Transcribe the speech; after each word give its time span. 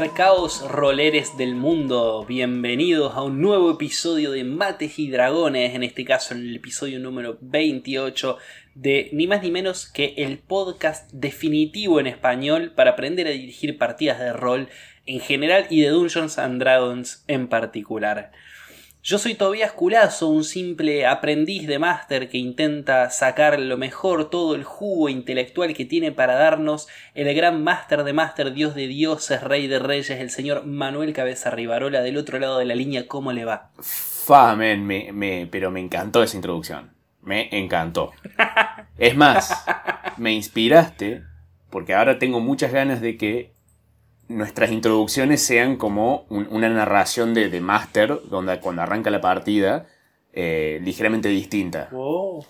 Acercaos 0.00 0.66
roleres 0.66 1.36
del 1.36 1.54
mundo, 1.54 2.24
bienvenidos 2.26 3.14
a 3.14 3.22
un 3.22 3.42
nuevo 3.42 3.70
episodio 3.70 4.30
de 4.30 4.44
Mates 4.44 4.98
y 4.98 5.10
Dragones, 5.10 5.74
en 5.74 5.82
este 5.82 6.06
caso 6.06 6.32
en 6.32 6.40
el 6.40 6.56
episodio 6.56 6.98
número 6.98 7.36
28 7.42 8.38
de 8.74 9.10
ni 9.12 9.26
más 9.26 9.42
ni 9.42 9.50
menos 9.50 9.84
que 9.86 10.14
el 10.16 10.38
podcast 10.38 11.12
definitivo 11.12 12.00
en 12.00 12.06
español 12.06 12.72
para 12.74 12.92
aprender 12.92 13.26
a 13.26 13.32
dirigir 13.32 13.76
partidas 13.76 14.18
de 14.18 14.32
rol 14.32 14.70
en 15.04 15.20
general 15.20 15.66
y 15.68 15.82
de 15.82 15.90
Dungeons 15.90 16.38
and 16.38 16.62
Dragons 16.62 17.22
en 17.26 17.48
particular. 17.48 18.32
Yo 19.02 19.16
soy 19.16 19.34
Tobias 19.34 19.72
Culazo, 19.72 20.28
un 20.28 20.44
simple 20.44 21.06
aprendiz 21.06 21.66
de 21.66 21.78
máster 21.78 22.28
que 22.28 22.36
intenta 22.36 23.08
sacar 23.08 23.58
lo 23.58 23.78
mejor, 23.78 24.28
todo 24.28 24.54
el 24.54 24.62
jugo 24.62 25.08
intelectual 25.08 25.72
que 25.72 25.86
tiene 25.86 26.12
para 26.12 26.34
darnos 26.34 26.86
el 27.14 27.34
gran 27.34 27.64
máster 27.64 28.04
de 28.04 28.12
máster, 28.12 28.52
dios 28.52 28.74
de 28.74 28.88
dioses, 28.88 29.42
rey 29.42 29.68
de 29.68 29.78
reyes, 29.78 30.10
el 30.10 30.28
señor 30.28 30.66
Manuel 30.66 31.14
Cabeza 31.14 31.50
Rivarola 31.50 32.02
del 32.02 32.18
otro 32.18 32.38
lado 32.38 32.58
de 32.58 32.66
la 32.66 32.74
línea. 32.74 33.08
¿Cómo 33.08 33.32
le 33.32 33.46
va? 33.46 33.70
Fa, 33.78 34.54
me, 34.54 35.48
pero 35.50 35.70
me 35.70 35.80
encantó 35.80 36.22
esa 36.22 36.36
introducción. 36.36 36.90
Me 37.22 37.48
encantó. 37.52 38.12
es 38.98 39.16
más, 39.16 39.64
me 40.18 40.32
inspiraste 40.32 41.22
porque 41.70 41.94
ahora 41.94 42.18
tengo 42.18 42.40
muchas 42.40 42.70
ganas 42.70 43.00
de 43.00 43.16
que 43.16 43.54
nuestras 44.30 44.70
introducciones 44.70 45.42
sean 45.42 45.76
como 45.76 46.24
una 46.28 46.68
narración 46.68 47.34
de, 47.34 47.50
de 47.50 47.60
Master, 47.60 48.20
donde 48.30 48.60
cuando 48.60 48.82
arranca 48.82 49.10
la 49.10 49.20
partida, 49.20 49.86
eh, 50.32 50.80
ligeramente 50.82 51.28
distinta. 51.28 51.88
Oh, 51.92 52.44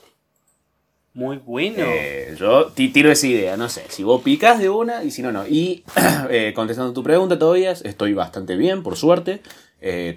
muy 1.15 1.39
bueno. 1.39 1.79
Eh, 1.87 2.37
yo 2.39 2.67
tiro 2.67 3.11
esa 3.11 3.27
idea, 3.27 3.57
no 3.57 3.69
sé, 3.69 3.85
si 3.89 4.03
vos 4.03 4.23
picas 4.23 4.59
de 4.59 4.69
una 4.69 5.03
y 5.03 5.11
si 5.11 5.23
no, 5.23 5.33
no. 5.33 5.47
Y 5.47 5.83
eh, 6.31 6.53
contestando 6.55 6.93
tu 6.93 7.03
pregunta 7.03 7.39
todavía, 7.39 7.73
estoy 7.73 8.13
bastante 8.13 8.57
bien, 8.57 8.83
por 8.83 8.97
suerte, 8.97 9.41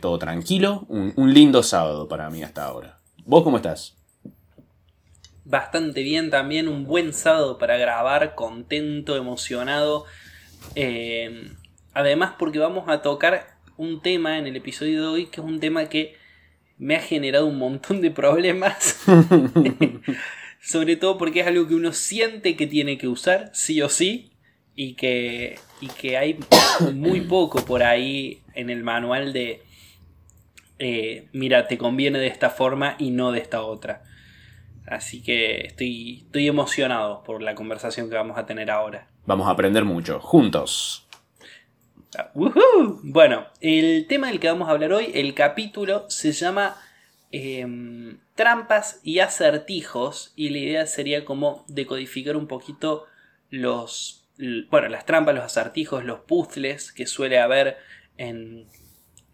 todo 0.01 0.19
tranquilo, 0.19 0.85
un, 0.89 1.13
un 1.15 1.33
lindo 1.33 1.63
sábado 1.63 2.09
para 2.09 2.29
mí 2.29 2.43
hasta 2.43 2.65
ahora. 2.65 2.99
¿Vos 3.25 3.43
cómo 3.43 3.55
estás? 3.55 3.95
Bastante 5.45 6.03
bien 6.03 6.29
también, 6.29 6.67
un 6.67 6.83
buen 6.83 7.13
sábado 7.13 7.57
para 7.57 7.77
grabar, 7.77 8.35
contento, 8.35 9.15
emocionado 9.15 10.05
eh, 10.75 11.51
además 11.93 12.33
porque 12.37 12.59
vamos 12.59 12.89
a 12.89 13.01
tocar 13.01 13.57
un 13.77 14.01
tema 14.01 14.37
en 14.37 14.47
el 14.47 14.55
episodio 14.55 15.01
de 15.01 15.07
hoy 15.07 15.25
que 15.27 15.41
es 15.41 15.47
un 15.47 15.59
tema 15.59 15.89
que 15.89 16.15
me 16.77 16.95
ha 16.95 17.01
generado 17.01 17.45
un 17.45 17.57
montón 17.57 18.01
de 18.01 18.11
problemas. 18.11 19.03
Sobre 20.61 20.95
todo 20.95 21.17
porque 21.17 21.41
es 21.41 21.47
algo 21.47 21.67
que 21.67 21.75
uno 21.75 21.91
siente 21.91 22.55
que 22.55 22.67
tiene 22.67 22.97
que 22.97 23.07
usar, 23.07 23.51
sí 23.53 23.81
o 23.81 23.89
sí, 23.89 24.31
y 24.75 24.93
que, 24.93 25.59
y 25.81 25.87
que 25.87 26.17
hay 26.17 26.39
muy 26.93 27.21
poco 27.21 27.63
por 27.65 27.83
ahí 27.83 28.41
en 28.55 28.69
el 28.69 28.83
manual 28.83 29.33
de, 29.33 29.61
eh, 30.79 31.27
mira, 31.33 31.67
te 31.67 31.77
conviene 31.77 32.19
de 32.19 32.27
esta 32.27 32.49
forma 32.49 32.95
y 32.97 33.11
no 33.11 33.31
de 33.31 33.39
esta 33.39 33.61
otra. 33.61 34.03
Así 34.85 35.21
que 35.21 35.67
estoy, 35.67 36.23
estoy 36.25 36.47
emocionado 36.47 37.23
por 37.23 37.41
la 37.41 37.55
conversación 37.55 38.09
que 38.09 38.15
vamos 38.15 38.37
a 38.37 38.45
tener 38.45 38.71
ahora. 38.71 39.07
Vamos 39.25 39.47
a 39.47 39.51
aprender 39.51 39.85
mucho, 39.85 40.19
juntos. 40.19 41.07
Bueno, 43.03 43.45
el 43.61 44.05
tema 44.07 44.27
del 44.27 44.39
que 44.39 44.49
vamos 44.49 44.67
a 44.67 44.71
hablar 44.71 44.91
hoy, 44.91 45.11
el 45.13 45.33
capítulo 45.33 46.09
se 46.09 46.33
llama 46.33 46.75
em, 47.31 48.19
Trampas 48.35 48.99
y 49.01 49.19
acertijos 49.19 50.33
y 50.35 50.49
la 50.49 50.57
idea 50.57 50.85
sería 50.87 51.23
como 51.23 51.63
decodificar 51.69 52.35
un 52.35 52.47
poquito 52.47 53.05
los, 53.49 54.27
bueno, 54.69 54.89
las 54.89 55.05
trampas, 55.05 55.35
los 55.35 55.45
acertijos, 55.45 56.03
los 56.03 56.19
puzzles 56.21 56.91
que 56.91 57.07
suele 57.07 57.39
haber 57.39 57.77
en, 58.17 58.67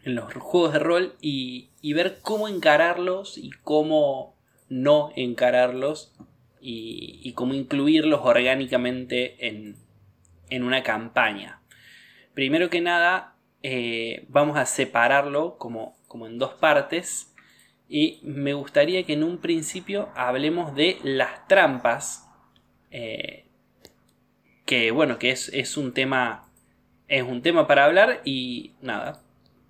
en 0.03 0.15
los 0.15 0.31
juegos 0.35 0.73
de 0.73 0.79
rol 0.79 1.15
y, 1.19 1.71
y 1.81 1.93
ver 1.93 2.19
cómo 2.21 2.47
encararlos 2.47 3.39
y 3.39 3.49
cómo 3.63 4.35
no 4.69 5.11
encararlos 5.15 6.13
y, 6.61 7.31
cómo 7.33 7.53
incluirlos 7.53 8.21
orgánicamente 8.23 9.47
en, 9.47 9.75
una 10.63 10.83
campaña. 10.83 11.61
Primero 12.33 12.69
que 12.69 12.81
nada, 12.81 13.35
eh, 13.63 14.25
vamos 14.29 14.57
a 14.57 14.65
separarlo 14.65 15.57
como, 15.57 15.97
como 16.07 16.27
en 16.27 16.37
dos 16.37 16.53
partes 16.53 17.33
y 17.89 18.19
me 18.21 18.53
gustaría 18.53 19.03
que 19.03 19.13
en 19.13 19.23
un 19.23 19.39
principio 19.39 20.09
hablemos 20.15 20.75
de 20.75 20.99
las 21.03 21.47
trampas, 21.47 22.29
eh, 22.91 23.45
que 24.65 24.91
bueno, 24.91 25.17
que 25.17 25.31
es, 25.31 25.77
un 25.77 25.93
tema 25.93 26.45
es 27.07 27.23
un 27.23 27.41
tema 27.41 27.65
para 27.65 27.85
hablar 27.85 28.21
y 28.23 28.73
nada, 28.81 29.23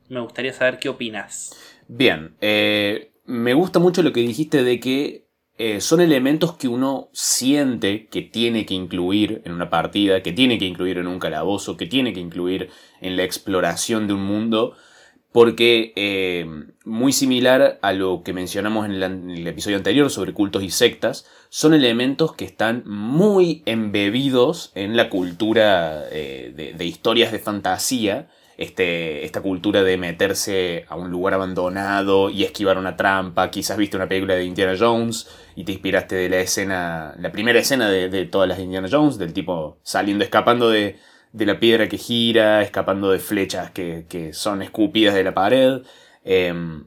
me 0.09 0.19
gustaría 0.19 0.51
saber 0.51 0.79
qué 0.79 0.89
opinas. 0.89 1.57
Bien, 1.87 2.35
eh, 2.41 3.13
me 3.23 3.53
gusta 3.53 3.79
mucho 3.79 4.03
lo 4.03 4.11
que 4.11 4.19
dijiste 4.19 4.63
de 4.63 4.81
que 4.81 5.28
eh, 5.61 5.81
son 5.81 5.99
elementos 5.99 6.53
que 6.53 6.69
uno 6.69 7.09
siente 7.11 8.07
que 8.07 8.21
tiene 8.21 8.65
que 8.65 8.73
incluir 8.73 9.41
en 9.43 9.51
una 9.51 9.69
partida, 9.69 10.23
que 10.23 10.31
tiene 10.31 10.57
que 10.57 10.63
incluir 10.63 10.97
en 10.99 11.07
un 11.07 11.19
calabozo, 11.19 11.75
que 11.75 11.85
tiene 11.85 12.13
que 12.13 12.21
incluir 12.21 12.69
en 13.01 13.17
la 13.17 13.23
exploración 13.23 14.07
de 14.07 14.13
un 14.13 14.21
mundo, 14.21 14.77
porque 15.33 15.91
eh, 15.97 16.45
muy 16.85 17.11
similar 17.11 17.77
a 17.81 17.91
lo 17.91 18.23
que 18.23 18.31
mencionamos 18.31 18.85
en 18.85 18.93
el, 18.93 19.47
episodio 19.47 19.75
anterior 19.75 20.09
sobre 20.09 20.33
cultos 20.33 20.63
y 20.63 20.69
sectas, 20.69 21.27
son 21.49 21.73
elementos 21.73 22.33
que 22.33 22.45
están 22.45 22.83
muy 22.85 23.61
embebidos 23.65 24.71
en 24.75 24.95
la 24.95 25.09
cultura 25.09 26.05
eh, 26.09 26.73
de 26.73 26.85
historias 26.85 27.33
de 27.33 27.39
fantasía, 27.39 28.29
este, 28.59 29.23
esta 29.23 29.39
cultura 29.39 29.83
de 29.83 29.95
meterse 29.95 30.83
a 30.89 30.97
un 30.97 31.09
lugar 31.09 31.33
abandonado 31.33 32.29
y 32.29 32.43
esquivar 32.43 32.77
una 32.77 32.97
trampa. 32.97 33.49
Quizás 33.49 33.77
viste 33.77 33.95
una 33.95 34.09
película 34.09 34.35
de 34.35 34.43
Indiana 34.43 34.75
Jones 34.77 35.29
y 35.55 35.63
te 35.63 35.71
inspiraste 35.71 36.17
de 36.17 36.27
la 36.27 36.39
escena, 36.39 37.15
la 37.17 37.31
primera 37.31 37.57
escena 37.57 37.89
de, 37.89 38.25
todas 38.25 38.49
las 38.49 38.57
de 38.57 38.65
Indiana 38.65 38.89
Jones, 38.91 39.17
del 39.17 39.31
tipo 39.31 39.79
saliendo, 39.81 40.25
escapando 40.25 40.69
de, 40.69 40.97
la 41.31 41.57
piedra 41.57 41.87
que 41.87 41.97
gira, 41.97 42.61
escapando 42.61 43.11
de 43.11 43.19
flechas 43.19 43.71
que, 43.71 44.31
son 44.33 44.61
escupidas 44.61 45.15
de 45.15 45.23
la 45.23 45.33
pared. 45.33 45.83
Em, 46.25 46.85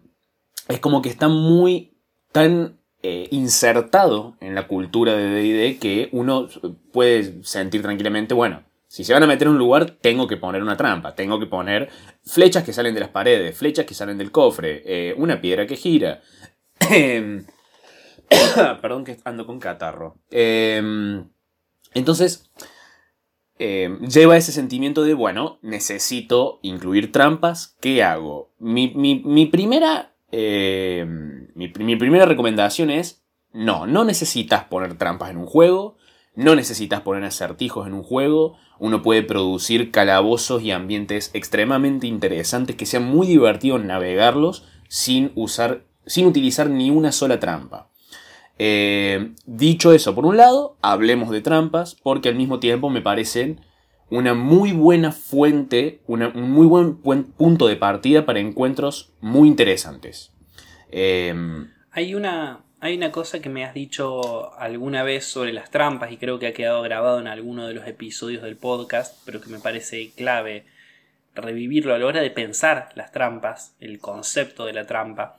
es 0.69 0.79
como 0.79 1.01
que 1.01 1.09
está 1.09 1.29
muy 1.29 1.97
tan 2.33 2.81
eh, 3.03 3.29
insertado 3.31 4.37
en 4.41 4.55
la 4.55 4.69
cultura 4.69 5.15
de 5.15 5.25
DD 5.25 5.79
que 5.81 6.11
uno 6.13 6.49
puede 6.93 7.43
sentir 7.45 7.81
tranquilamente, 7.81 8.35
bueno, 8.35 8.63
si 8.93 9.05
se 9.05 9.15
van 9.15 9.23
a 9.23 9.27
meter 9.27 9.47
en 9.47 9.55
un 9.55 9.59
lugar, 9.59 9.97
tengo 10.03 10.27
que 10.27 10.37
poner 10.37 10.63
una 10.63 10.77
trampa, 10.77 11.15
tengo 11.15 11.41
que 11.41 11.47
poner 11.47 11.89
flechas 12.27 12.63
que 12.63 12.75
salen 12.75 12.93
de 12.93 13.01
las 13.01 13.09
paredes, 13.09 13.57
flechas 13.57 13.87
que 13.87 13.95
salen 13.95 14.19
del 14.19 14.31
cofre, 14.31 14.83
eh, 14.85 15.15
una 15.17 15.41
piedra 15.41 15.67
que 15.67 15.77
gira. 15.77 16.21
Em, 16.91 17.47
perdón 18.83 19.05
que 19.05 19.17
ando 19.25 19.47
con 19.47 19.59
catarro. 19.61 20.19
Em, 20.31 21.27
entonces, 21.95 22.51
em, 23.59 23.99
lleva 24.01 24.37
ese 24.37 24.53
sentimiento 24.53 25.05
de, 25.05 25.15
bueno, 25.15 25.59
necesito 25.63 26.59
incluir 26.61 27.13
trampas, 27.13 27.79
¿qué 27.81 28.03
hago? 28.03 28.53
Mi, 28.59 28.89
primera, 29.47 30.15
mi 30.31 31.97
primera 31.97 32.27
recomendación 32.27 32.91
es, 32.91 33.25
no, 33.53 33.87
no 33.87 34.05
necesitas 34.05 34.65
poner 34.65 34.99
trampas 34.99 35.31
en 35.31 35.39
un 35.39 35.47
juego, 35.47 35.97
no 36.35 36.55
necesitas 36.55 37.03
poner 37.03 37.25
acertijos 37.25 37.87
en 37.87 37.95
un 37.95 38.03
juego, 38.03 38.57
uno 38.79 39.03
puede 39.03 39.23
producir 39.23 39.91
calabozos 39.91 40.63
y 40.63 40.71
ambientes 40.71 41.31
extremadamente 41.35 42.07
interesantes 42.07 42.77
que 42.77 42.87
sean 42.87 43.05
muy 43.05 43.27
divertidos 43.27 43.85
navegarlos 43.85 44.65
sin, 44.89 45.33
usar, 45.35 45.85
sin 46.07 46.27
utilizar 46.27 46.71
ni 46.71 46.91
una 46.91 47.13
sola 47.13 47.39
trampa. 47.39 47.89
Eh, 48.59 49.33
dicho 49.47 49.93
eso, 49.93 50.15
por 50.15 50.27
un 50.27 50.37
lado, 50.37 50.77
hablemos 50.83 51.31
de 51.31 51.41
trampas 51.41 51.97
porque 52.03 52.29
al 52.29 52.35
mismo 52.35 52.61
tiempo 52.61 52.91
me 52.91 53.03
parecen 53.03 53.61
una 54.11 54.35
muy 54.35 54.73
buena 54.73 55.11
fuente, 55.11 56.03
un 56.07 56.33
muy 56.35 56.67
buen, 56.67 57.25
punto 57.33 57.67
de 57.67 57.77
partida 57.77 58.27
para 58.27 58.41
encuentros 58.41 59.13
muy 59.21 59.49
interesantes. 59.49 60.33
Eh, 60.91 61.35
Hay 61.93 62.15
una, 62.15 62.61
hay 62.83 62.97
una 62.97 63.13
cosa 63.13 63.39
que 63.39 63.49
me 63.49 63.65
has 63.65 63.75
dicho 63.75 64.53
alguna 64.59 65.05
vez 65.05 65.25
sobre 65.25 65.53
las 65.53 65.71
trampas 65.71 66.11
y 66.11 66.17
creo 66.17 66.41
que 66.41 66.49
ha 66.49 66.53
quedado 66.53 66.83
grabado 66.83 67.21
en 67.21 67.29
alguno 67.29 67.69
de 67.69 67.75
los 67.75 67.87
episodios 67.87 68.43
del 68.43 68.57
podcast, 68.57 69.23
pero 69.25 69.41
que 69.41 69.51
me 69.51 69.61
parece 69.61 70.11
clave 70.17 70.65
revivirlo 71.33 71.95
a 71.95 71.99
la 71.99 72.07
hora 72.07 72.21
de 72.21 72.33
pensar 72.33 72.89
las 72.97 73.13
trampas, 73.13 73.77
el 73.79 74.01
concepto 74.01 74.67
de 74.67 74.73
la 74.73 74.85
trampa. 74.85 75.37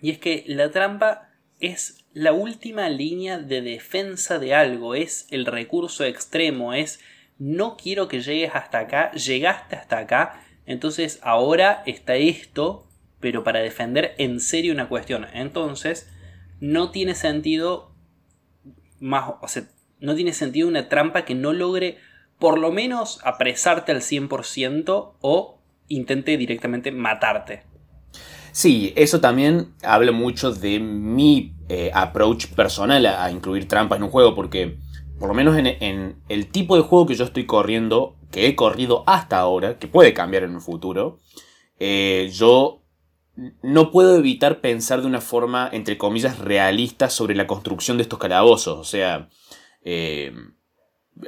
Y 0.00 0.12
es 0.12 0.18
que 0.18 0.44
la 0.46 0.70
trampa 0.70 1.28
es 1.60 2.06
la 2.14 2.32
última 2.32 2.88
línea 2.88 3.38
de 3.38 3.60
defensa 3.60 4.38
de 4.38 4.54
algo, 4.54 4.94
es 4.94 5.26
el 5.30 5.44
recurso 5.44 6.06
extremo, 6.06 6.72
es 6.72 7.00
no 7.38 7.76
quiero 7.76 8.08
que 8.08 8.22
llegues 8.22 8.52
hasta 8.54 8.78
acá, 8.78 9.12
llegaste 9.12 9.76
hasta 9.76 9.98
acá, 9.98 10.42
entonces 10.64 11.20
ahora 11.22 11.82
está 11.84 12.16
esto, 12.16 12.88
pero 13.20 13.44
para 13.44 13.60
defender 13.60 14.14
en 14.16 14.40
serio 14.40 14.72
una 14.72 14.88
cuestión. 14.88 15.26
Entonces, 15.34 16.08
no 16.62 16.92
tiene 16.92 17.16
sentido 17.16 17.90
más, 19.00 19.32
o 19.42 19.48
sea, 19.48 19.64
no 19.98 20.14
tiene 20.14 20.32
sentido 20.32 20.68
una 20.68 20.88
trampa 20.88 21.24
que 21.24 21.34
no 21.34 21.52
logre 21.52 21.98
por 22.38 22.56
lo 22.56 22.70
menos 22.70 23.18
apresarte 23.24 23.90
al 23.90 24.00
100% 24.00 25.14
o 25.20 25.58
intente 25.88 26.36
directamente 26.36 26.92
matarte. 26.92 27.64
Sí, 28.52 28.92
eso 28.94 29.20
también 29.20 29.74
habla 29.82 30.12
mucho 30.12 30.52
de 30.52 30.78
mi 30.78 31.56
eh, 31.68 31.90
approach 31.92 32.46
personal 32.54 33.06
a, 33.06 33.28
incluir 33.32 33.66
trampas 33.66 33.98
en 33.98 34.04
un 34.04 34.10
juego, 34.10 34.36
porque 34.36 34.78
por 35.18 35.26
lo 35.26 35.34
menos 35.34 35.58
en, 35.58 36.22
el 36.28 36.46
tipo 36.46 36.76
de 36.76 36.82
juego 36.82 37.06
que 37.06 37.16
yo 37.16 37.24
estoy 37.24 37.44
corriendo, 37.44 38.14
que 38.30 38.46
he 38.46 38.54
corrido 38.54 39.02
hasta 39.08 39.40
ahora, 39.40 39.80
que 39.80 39.88
puede 39.88 40.14
cambiar 40.14 40.44
en 40.44 40.54
un 40.54 40.60
futuro, 40.60 41.18
eh, 41.80 42.30
yo 42.32 42.81
no 43.62 43.90
puedo 43.90 44.18
evitar 44.18 44.60
pensar 44.60 45.00
de 45.00 45.06
una 45.06 45.20
forma, 45.20 45.68
entre 45.72 45.96
comillas, 45.98 46.38
realista 46.38 47.08
sobre 47.08 47.34
la 47.34 47.46
construcción 47.46 47.96
de 47.96 48.02
estos 48.02 48.18
calabozos. 48.18 48.78
O 48.78 48.84
sea, 48.84 49.28
eh, 49.84 50.32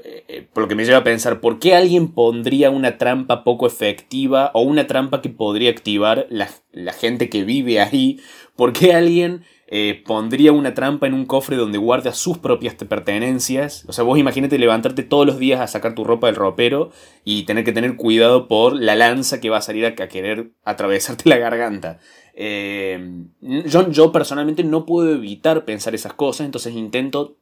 eh, 0.03 0.49
por 0.53 0.63
lo 0.63 0.69
que 0.69 0.75
me 0.75 0.85
lleva 0.85 0.99
a 0.99 1.05
pensar, 1.05 1.41
¿por 1.41 1.59
qué 1.59 1.75
alguien 1.75 2.09
pondría 2.09 2.71
una 2.71 2.99
trampa 2.99 3.45
poco 3.45 3.67
efectiva 3.67 4.51
o 4.55 4.63
una 4.63 4.87
trampa 4.87 5.21
que 5.21 5.29
podría 5.29 5.71
activar 5.71 6.27
la, 6.31 6.49
gente 6.93 7.29
que 7.29 7.45
vive 7.45 7.81
ahí? 7.81 8.21
¿Por 8.57 8.73
qué 8.73 8.95
alguien 8.95 9.45
eh, 9.67 10.03
pondría 10.07 10.53
una 10.53 10.75
trampa 10.75 11.07
en 11.07 11.15
un 11.15 11.27
cofre 11.27 11.57
donde 11.57 11.79
guarda 11.79 12.13
sus 12.13 12.39
propias 12.39 12.75
pertenencias? 12.75 13.85
O 13.89 13.93
sea, 13.93 14.05
vos 14.05 14.19
imagínate 14.19 14.59
levantarte 14.59 15.03
todos 15.03 15.27
los 15.27 15.39
días 15.39 15.61
a 15.61 15.67
sacar 15.67 15.95
tu 15.95 16.05
ropa 16.05 16.27
del 16.27 16.37
ropero 16.37 16.91
y 17.25 17.45
tener 17.45 17.65
que 17.65 17.73
tener 17.73 17.97
cuidado 17.97 18.49
por 18.49 18.75
la 18.75 18.95
lanza 18.95 19.41
que 19.41 19.51
va 19.51 19.59
a 19.59 19.63
salir 19.63 19.87
a, 19.87 19.95
querer 19.95 20.51
atravesarte 20.65 21.29
la 21.29 21.39
garganta. 21.39 21.99
Eh, 22.35 23.27
yo, 23.41 23.91
yo 23.91 24.13
personalmente 24.13 24.65
no 24.65 24.87
puedo 24.87 25.13
evitar 25.13 25.65
pensar 25.65 25.95
esas 25.95 26.15
cosas, 26.15 26.47
entonces 26.47 26.75
intento 26.75 27.39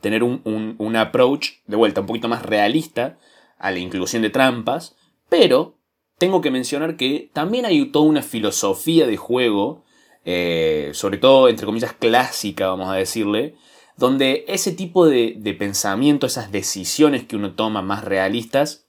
tener 0.00 0.22
un, 0.22 0.96
approach, 0.96 1.50
de 1.66 1.76
vuelta, 1.76 2.00
un 2.00 2.06
poquito 2.06 2.28
más 2.28 2.42
realista 2.42 3.18
a 3.58 3.70
la 3.70 3.78
inclusión 3.78 4.22
de 4.22 4.30
trampas, 4.30 4.96
pero 5.28 5.76
tengo 6.18 6.40
que 6.40 6.50
mencionar 6.50 6.96
que 6.96 7.30
también 7.32 7.66
hay 7.66 7.84
toda 7.86 8.06
una 8.06 8.22
filosofía 8.22 9.06
de 9.06 9.16
juego, 9.16 9.84
eh, 10.24 10.90
sobre 10.94 11.18
todo, 11.18 11.48
entre 11.48 11.66
comillas, 11.66 11.92
clásica, 11.92 12.68
vamos 12.68 12.90
a 12.90 12.94
decirle, 12.94 13.54
donde 13.96 14.44
ese 14.48 14.72
tipo 14.72 15.06
de, 15.06 15.56
pensamiento, 15.58 16.26
esas 16.26 16.52
decisiones 16.52 17.24
que 17.24 17.36
uno 17.36 17.52
toma 17.52 17.82
más 17.82 18.04
realistas, 18.04 18.86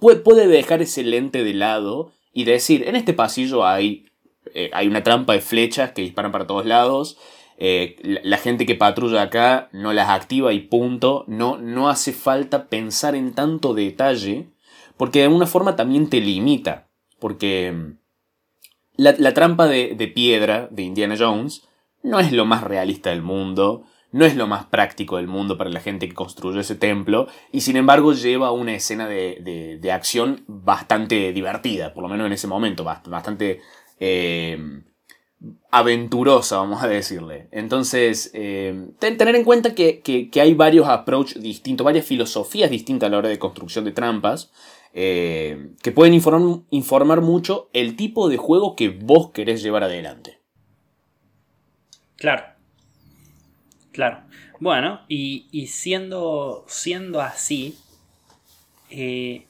puede, 0.00 0.20
puede, 0.20 0.46
dejar 0.46 0.82
ese 0.82 1.02
lente 1.02 1.44
de 1.44 1.54
lado 1.54 2.12
y 2.32 2.44
decir, 2.44 2.86
en 2.86 2.96
este 2.96 3.14
pasillo 3.14 3.66
hay, 3.66 4.06
eh, 4.54 4.70
hay 4.72 4.86
una 4.86 5.02
trampa 5.02 5.32
de 5.32 5.40
flechas 5.40 5.92
que 5.92 6.02
disparan 6.02 6.32
para 6.32 6.46
todos 6.46 6.66
lados, 6.66 7.18
eh, 7.60 7.96
la, 8.22 8.38
gente 8.38 8.66
que 8.66 8.76
patrulla 8.76 9.22
acá 9.22 9.68
no 9.72 9.92
las 9.92 10.08
activa 10.10 10.52
y 10.52 10.60
punto. 10.60 11.24
No, 11.26 11.58
no 11.58 11.88
hace 11.88 12.12
falta 12.12 12.68
pensar 12.68 13.16
en 13.16 13.34
tanto 13.34 13.74
detalle, 13.74 14.46
porque 14.96 15.18
de 15.18 15.24
alguna 15.24 15.46
forma 15.46 15.74
también 15.74 16.08
te 16.08 16.20
limita. 16.20 16.88
Porque 17.18 17.96
la, 18.98 19.32
trampa 19.32 19.66
de, 19.66 20.12
piedra 20.14 20.68
de 20.70 20.82
Indiana 20.82 21.14
Jones 21.18 21.66
no 22.02 22.20
es 22.20 22.32
lo 22.32 22.44
más 22.44 22.64
realista 22.64 23.10
del 23.10 23.22
mundo, 23.22 23.84
no 24.10 24.24
es 24.24 24.36
lo 24.36 24.46
más 24.46 24.66
práctico 24.66 25.16
del 25.16 25.28
mundo 25.28 25.56
para 25.56 25.70
la 25.70 25.80
gente 25.80 26.08
que 26.08 26.14
construyó 26.14 26.60
ese 26.60 26.74
templo, 26.74 27.28
y 27.52 27.60
sin 27.60 27.76
embargo 27.76 28.12
lleva 28.12 28.50
una 28.50 28.74
escena 28.74 29.08
de, 29.08 29.78
de, 29.80 29.92
acción 29.92 30.42
bastante 30.46 31.32
divertida, 31.32 31.94
por 31.94 32.02
lo 32.02 32.08
menos 32.08 32.26
en 32.26 32.32
ese 32.32 32.48
momento, 32.48 32.84
bastante 32.84 33.60
eh, 34.00 34.82
aventurosa, 35.70 36.56
vamos 36.56 36.82
a 36.82 36.88
decirle. 36.88 37.48
Entonces, 37.52 38.30
eh, 38.34 38.88
tener 38.98 39.36
en 39.36 39.44
cuenta 39.44 39.74
que, 39.74 40.30
hay 40.34 40.54
varios 40.54 40.88
approaches 40.88 41.40
distintos, 41.40 41.84
varias 41.84 42.06
filosofías 42.06 42.70
distintas 42.70 43.06
a 43.06 43.10
la 43.10 43.18
hora 43.18 43.28
de 43.28 43.38
construcción 43.38 43.84
de 43.84 43.92
trampas, 43.92 44.50
eh, 44.94 45.70
que 45.82 45.92
pueden 45.92 46.14
informar, 46.14 47.20
mucho 47.20 47.68
el 47.72 47.96
tipo 47.96 48.28
de 48.28 48.36
juego 48.36 48.76
que 48.76 48.88
vos 48.88 49.30
querés 49.30 49.62
llevar 49.62 49.84
adelante. 49.84 50.38
Claro. 52.16 52.44
Claro. 53.92 54.22
Bueno, 54.60 55.00
y, 55.08 55.66
siendo, 55.68 56.64
siendo 56.68 57.20
así, 57.20 57.78
eh, 58.90 59.46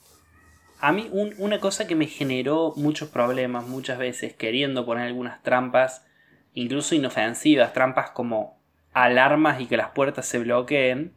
a 0.80 0.92
mí 0.92 1.08
una 1.12 1.60
cosa 1.60 1.86
que 1.86 1.94
me 1.94 2.06
generó 2.06 2.72
muchos 2.76 3.08
problemas 3.08 3.66
muchas 3.66 3.98
veces 3.98 4.34
queriendo 4.34 4.84
poner 4.84 5.06
algunas 5.06 5.42
trampas, 5.42 6.04
incluso 6.54 6.94
inofensivas, 6.94 7.72
trampas 7.72 8.10
como 8.10 8.58
alarmas 8.92 9.60
y 9.60 9.66
que 9.66 9.76
las 9.76 9.90
puertas 9.90 10.26
se 10.26 10.38
bloqueen, 10.38 11.14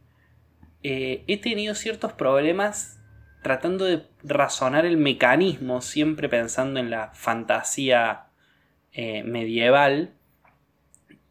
eh, 0.82 1.24
he 1.26 1.36
tenido 1.38 1.74
ciertos 1.74 2.12
problemas 2.12 2.98
tratando 3.42 3.84
de 3.84 4.02
razonar 4.22 4.86
el 4.86 4.96
mecanismo, 4.96 5.80
siempre 5.80 6.28
pensando 6.28 6.80
en 6.80 6.90
la 6.90 7.10
fantasía 7.14 8.26
eh, 8.92 9.22
medieval. 9.24 10.12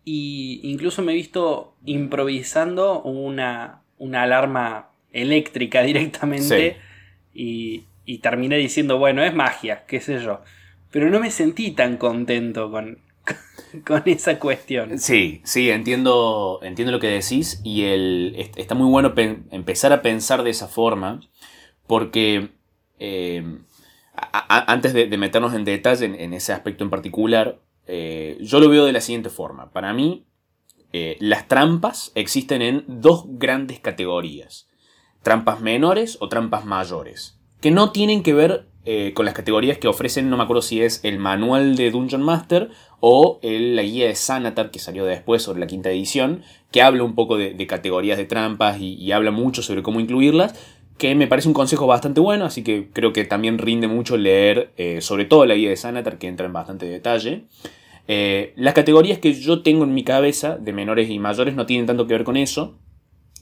Y 0.03 0.59
incluso 0.63 1.01
me 1.01 1.13
he 1.13 1.15
visto 1.15 1.75
improvisando 1.85 3.01
una, 3.01 3.81
una 3.97 4.23
alarma 4.23 4.89
eléctrica 5.11 5.81
directamente. 5.83 6.77
Y, 7.33 7.85
y 8.05 8.17
terminé 8.17 8.57
diciendo, 8.57 8.97
bueno, 8.97 9.23
es 9.23 9.33
magia, 9.33 9.85
qué 9.87 10.01
sé 10.01 10.21
yo. 10.21 10.41
Pero 10.91 11.09
no 11.09 11.19
me 11.19 11.31
sentí 11.31 11.71
tan 11.71 11.95
contento 11.95 12.69
con, 12.69 12.97
con 13.85 14.03
esa 14.05 14.39
cuestión. 14.39 14.99
Sí, 14.99 15.41
sí, 15.43 15.69
entiendo, 15.69 16.59
entiendo 16.61 16.91
lo 16.91 16.99
que 16.99 17.07
decís 17.07 17.61
y 17.63 17.83
el, 17.83 18.49
está 18.55 18.75
muy 18.75 18.89
bueno 18.89 19.13
empezar 19.51 19.93
a 19.93 20.01
pensar 20.01 20.43
de 20.43 20.49
esa 20.49 20.67
forma 20.67 21.21
porque 21.91 22.51
eh, 22.99 23.43
antes 24.47 24.93
de, 24.93 25.17
meternos 25.17 25.53
en 25.53 25.65
detalle 25.65 26.05
en, 26.05 26.33
ese 26.33 26.53
aspecto 26.53 26.85
en 26.85 26.89
particular, 26.89 27.59
eh, 27.85 28.37
yo 28.39 28.61
lo 28.61 28.69
veo 28.69 28.85
de 28.85 28.93
la 28.93 29.01
siguiente 29.01 29.29
forma. 29.29 29.71
Para 29.73 29.91
mí, 29.91 30.25
eh, 30.93 31.17
las 31.19 31.49
trampas 31.49 32.13
existen 32.15 32.61
en 32.61 32.85
dos 32.87 33.25
grandes 33.27 33.81
categorías. 33.81 34.69
Trampas 35.21 35.59
menores 35.59 36.17
o 36.21 36.29
trampas 36.29 36.63
mayores 36.63 37.41
que 37.59 37.71
no 37.71 37.91
tienen 37.91 38.23
que 38.23 38.33
ver 38.33 38.67
con 39.13 39.25
las 39.25 39.35
categorías 39.35 39.77
que 39.77 39.87
ofrecen, 39.87 40.31
no 40.31 40.37
me 40.37 40.43
acuerdo 40.43 40.63
si 40.63 40.81
es 40.81 41.01
el 41.03 41.19
manual 41.19 41.75
de 41.75 41.91
Dungeon 41.91 42.23
Master 42.23 42.71
o 42.99 43.39
la 43.43 43.83
guía 43.83 44.07
de 44.07 44.15
Sanatar 44.15 44.71
que 44.71 44.79
salió 44.79 45.05
después 45.05 45.43
sobre 45.43 45.59
la 45.59 45.67
quinta 45.67 45.91
edición, 45.91 46.41
que 46.71 46.81
habla 46.81 47.03
un 47.03 47.13
poco 47.13 47.37
de, 47.37 47.67
categorías 47.67 48.17
de 48.17 48.25
trampas 48.25 48.79
y, 48.79 49.11
habla 49.11 49.29
mucho 49.29 49.61
sobre 49.61 49.83
cómo 49.83 49.99
incluirlas, 49.99 50.55
que 50.97 51.15
me 51.15 51.27
parece 51.27 51.47
un 51.47 51.53
consejo 51.53 51.87
bastante 51.87 52.21
bueno, 52.21 52.45
así 52.45 52.63
que 52.63 52.89
creo 52.91 53.13
que 53.13 53.23
también 53.25 53.57
rinde 53.57 53.87
mucho 53.87 54.17
leer 54.17 54.71
eh, 54.77 55.01
sobre 55.01 55.25
todo 55.25 55.45
la 55.45 55.55
guía 55.55 55.69
de 55.69 55.77
Sanatar, 55.77 56.17
que 56.17 56.27
entra 56.27 56.45
en 56.45 56.53
bastante 56.53 56.85
detalle. 56.85 57.45
Eh, 58.07 58.53
las 58.55 58.73
categorías 58.73 59.19
que 59.19 59.33
yo 59.33 59.61
tengo 59.61 59.83
en 59.83 59.93
mi 59.93 60.03
cabeza, 60.03 60.57
de 60.57 60.73
menores 60.73 61.09
y 61.09 61.19
mayores, 61.19 61.55
no 61.55 61.65
tienen 61.65 61.85
tanto 61.85 62.07
que 62.07 62.13
ver 62.13 62.23
con 62.23 62.37
eso. 62.37 62.77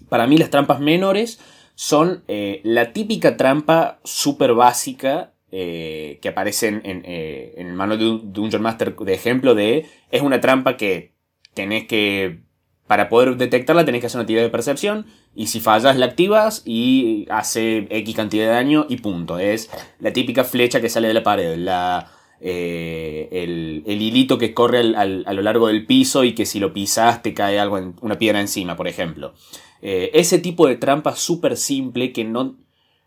Para 0.10 0.28
mí 0.28 0.38
las 0.38 0.50
trampas 0.50 0.80
menores 0.80 1.40
son 1.76 2.24
eh, 2.28 2.62
la 2.64 2.94
típica 2.94 3.38
trampa 3.38 4.00
súper 4.04 4.54
básica 4.54 5.34
que 5.52 6.20
aparece 6.26 6.68
en, 6.68 6.82
eh, 6.86 7.56
en, 7.58 7.68
el 7.68 7.74
manual 7.74 8.22
de 8.32 8.60
Master 8.60 8.96
de 8.96 9.14
ejemplo 9.16 9.56
de 9.56 9.88
es 10.12 10.22
una 10.22 10.40
trampa 10.40 10.78
que 10.78 11.16
tenés 11.56 11.88
que 11.88 12.42
para 12.90 13.08
poder 13.08 13.38
detectarla 13.38 13.86
tenés 13.86 14.02
que 14.02 14.08
hacer 14.08 14.18
una 14.18 14.26
tirada 14.26 14.48
de 14.48 14.50
percepción 14.50 15.06
y 15.36 15.46
si 15.46 15.60
fallas 15.60 15.96
la 15.96 16.08
activas 16.08 16.64
y 16.66 17.28
hace 17.30 17.86
X 17.88 18.16
cantidad 18.16 18.46
de 18.46 18.52
daño 18.52 18.88
y 18.90 18.98
punto. 18.98 19.38
Es 19.38 19.70
la 20.00 20.12
típica 20.12 20.44
flecha 20.44 20.82
que 20.82 20.90
sale 20.90 21.08
de 21.08 21.14
la 21.14 21.22
pared, 21.22 21.56
la, 21.56 22.12
el, 22.42 23.84
hilito 23.86 24.40
que 24.40 24.56
corre 24.56 24.80
a 24.96 25.06
lo 25.06 25.42
largo 25.44 25.68
del 25.68 25.86
piso 25.86 26.24
y 26.24 26.34
que 26.34 26.48
si 26.48 26.60
lo 26.60 26.74
pisas 26.74 27.22
te 27.22 27.36
cae 27.36 27.60
algo 27.60 27.94
una 28.02 28.18
piedra 28.18 28.42
encima, 28.42 28.76
por 28.76 28.88
ejemplo. 28.88 29.36
Eh, 29.84 30.10
ese 30.16 30.40
tipo 30.40 30.66
de 30.66 30.76
trampa 30.76 31.16
súper 31.16 31.58
simple 31.58 32.12
que 32.12 32.24
no, 32.24 32.56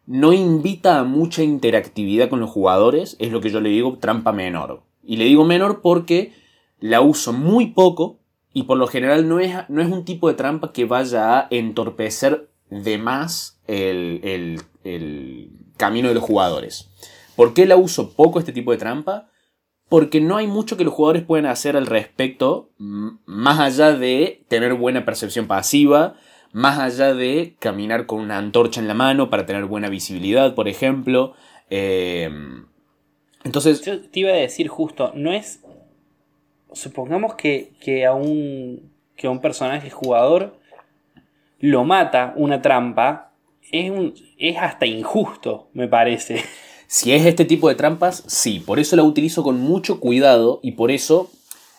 no 0.07 0.33
invita 0.33 1.01
a 1.01 1.05
mucha 1.05 1.43
interactividad 1.43 2.29
con 2.29 2.39
los 2.39 2.51
jugadores 2.51 3.17
es 3.19 3.33
lo 3.33 3.41
que 3.41 3.51
yo 3.51 3.61
le 3.61 3.71
digo 3.71 3.99
trampa 3.99 4.31
menor. 4.31 4.85
Y 5.03 5.17
le 5.17 5.25
digo 5.25 5.45
menor 5.45 5.81
porque 5.81 6.35
la 6.79 7.01
uso 7.01 7.33
muy 7.33 7.73
poco 7.73 8.22
y 8.53 8.65
por 8.65 8.79
lo 8.79 8.87
general 8.87 9.29
no 9.29 9.41
es, 9.41 9.55
no 9.69 9.83
es 9.83 9.89
un 9.89 10.05
tipo 10.05 10.29
de 10.29 10.35
trampa 10.35 10.73
que 10.73 10.85
vaya 10.85 11.39
a 11.39 11.47
entorpecer 11.51 12.49
de 12.71 12.99
más 12.99 13.61
el, 13.67 14.21
el 14.85 15.51
camino 15.77 16.09
de 16.09 16.15
los 16.15 16.23
jugadores. 16.23 16.91
¿Por 17.37 17.55
qué 17.55 17.67
la 17.67 17.77
uso 17.77 18.13
poco 18.13 18.39
este 18.39 18.53
tipo 18.53 18.73
de 18.73 18.79
trampa? 18.79 19.29
Porque 19.89 20.21
no 20.21 20.37
hay 20.37 20.47
mucho 20.47 20.77
que 20.77 20.85
los 20.85 20.95
jugadores 20.95 21.23
puedan 21.23 21.47
hacer 21.47 21.77
al 21.77 21.87
respecto, 21.87 22.71
más 22.79 23.61
allá 23.61 23.93
de 23.93 24.45
tener 24.49 24.75
buena 24.75 25.05
percepción 25.05 25.47
pasiva, 25.47 26.15
más 26.53 26.79
allá 26.79 27.15
de 27.15 27.57
caminar 27.59 28.07
con 28.07 28.21
una 28.21 28.39
antorcha 28.39 28.81
en 28.81 28.89
la 28.89 28.95
mano 28.95 29.29
para 29.29 29.47
tener 29.47 29.65
buena 29.65 29.89
visibilidad, 29.89 30.55
por 30.55 30.69
ejemplo. 30.69 31.35
Em, 31.69 32.67
entonces... 33.45 33.83
Yo 33.83 34.01
te 34.01 34.21
iba 34.21 34.31
a 34.31 34.35
decir 34.35 34.69
justo, 34.69 35.13
no 35.15 35.33
es... 35.33 35.61
Supongamos 36.75 37.35
que, 37.35 37.73
que, 37.81 38.07
a 38.07 38.15
un, 38.15 38.93
que 39.17 39.27
a 39.27 39.31
un 39.31 39.41
personaje 39.41 39.91
jugador 39.91 40.59
lo 41.59 41.85
mata 41.85 42.35
una 42.37 42.61
trampa 42.61 43.33
es, 43.71 43.93
es 44.39 44.57
hasta 44.59 44.87
injusto, 44.87 45.69
me 45.73 45.89
parece. 45.89 46.45
Si 46.93 47.11
es 47.15 47.25
este 47.25 47.47
tipo 47.47 47.71
de 47.71 47.75
trampas, 47.75 48.23
sí. 48.27 48.61
Por 48.61 48.79
eso 48.79 48.97
la 48.97 49.03
utilizo 49.03 49.43
con 49.43 49.59
mucho 49.59 49.99
cuidado 49.99 50.61
y 50.63 50.73
por 50.73 50.91
eso, 50.91 51.31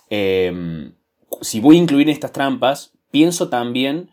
em, 0.09 0.95
si 1.39 1.59
voy 1.59 1.75
a 1.75 1.79
incluir 1.81 2.09
estas 2.09 2.31
trampas, 2.31 2.93
pienso 3.11 3.47
también 3.47 4.09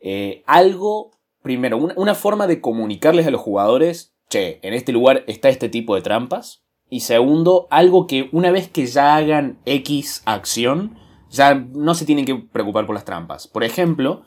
eh, 0.00 0.42
algo, 0.46 1.12
primero, 1.42 1.76
una, 1.78 2.16
forma 2.16 2.48
de 2.48 2.60
comunicarles 2.60 3.24
a 3.28 3.30
los 3.30 3.40
jugadores, 3.40 4.16
che, 4.28 4.58
en 4.62 4.74
este 4.74 4.90
lugar 4.90 5.22
está 5.28 5.48
este 5.48 5.68
tipo 5.68 5.94
de 5.94 6.02
trampas. 6.02 6.61
Y 6.92 7.00
segundo, 7.00 7.68
algo 7.70 8.06
que 8.06 8.28
una 8.32 8.50
vez 8.50 8.68
que 8.68 8.84
ya 8.84 9.16
hagan 9.16 9.56
X 9.64 10.20
acción, 10.26 10.98
ya 11.30 11.54
no 11.54 11.94
se 11.94 12.04
tienen 12.04 12.26
que 12.26 12.34
preocupar 12.34 12.84
por 12.84 12.94
las 12.94 13.06
trampas. 13.06 13.48
Por 13.48 13.64
ejemplo, 13.64 14.24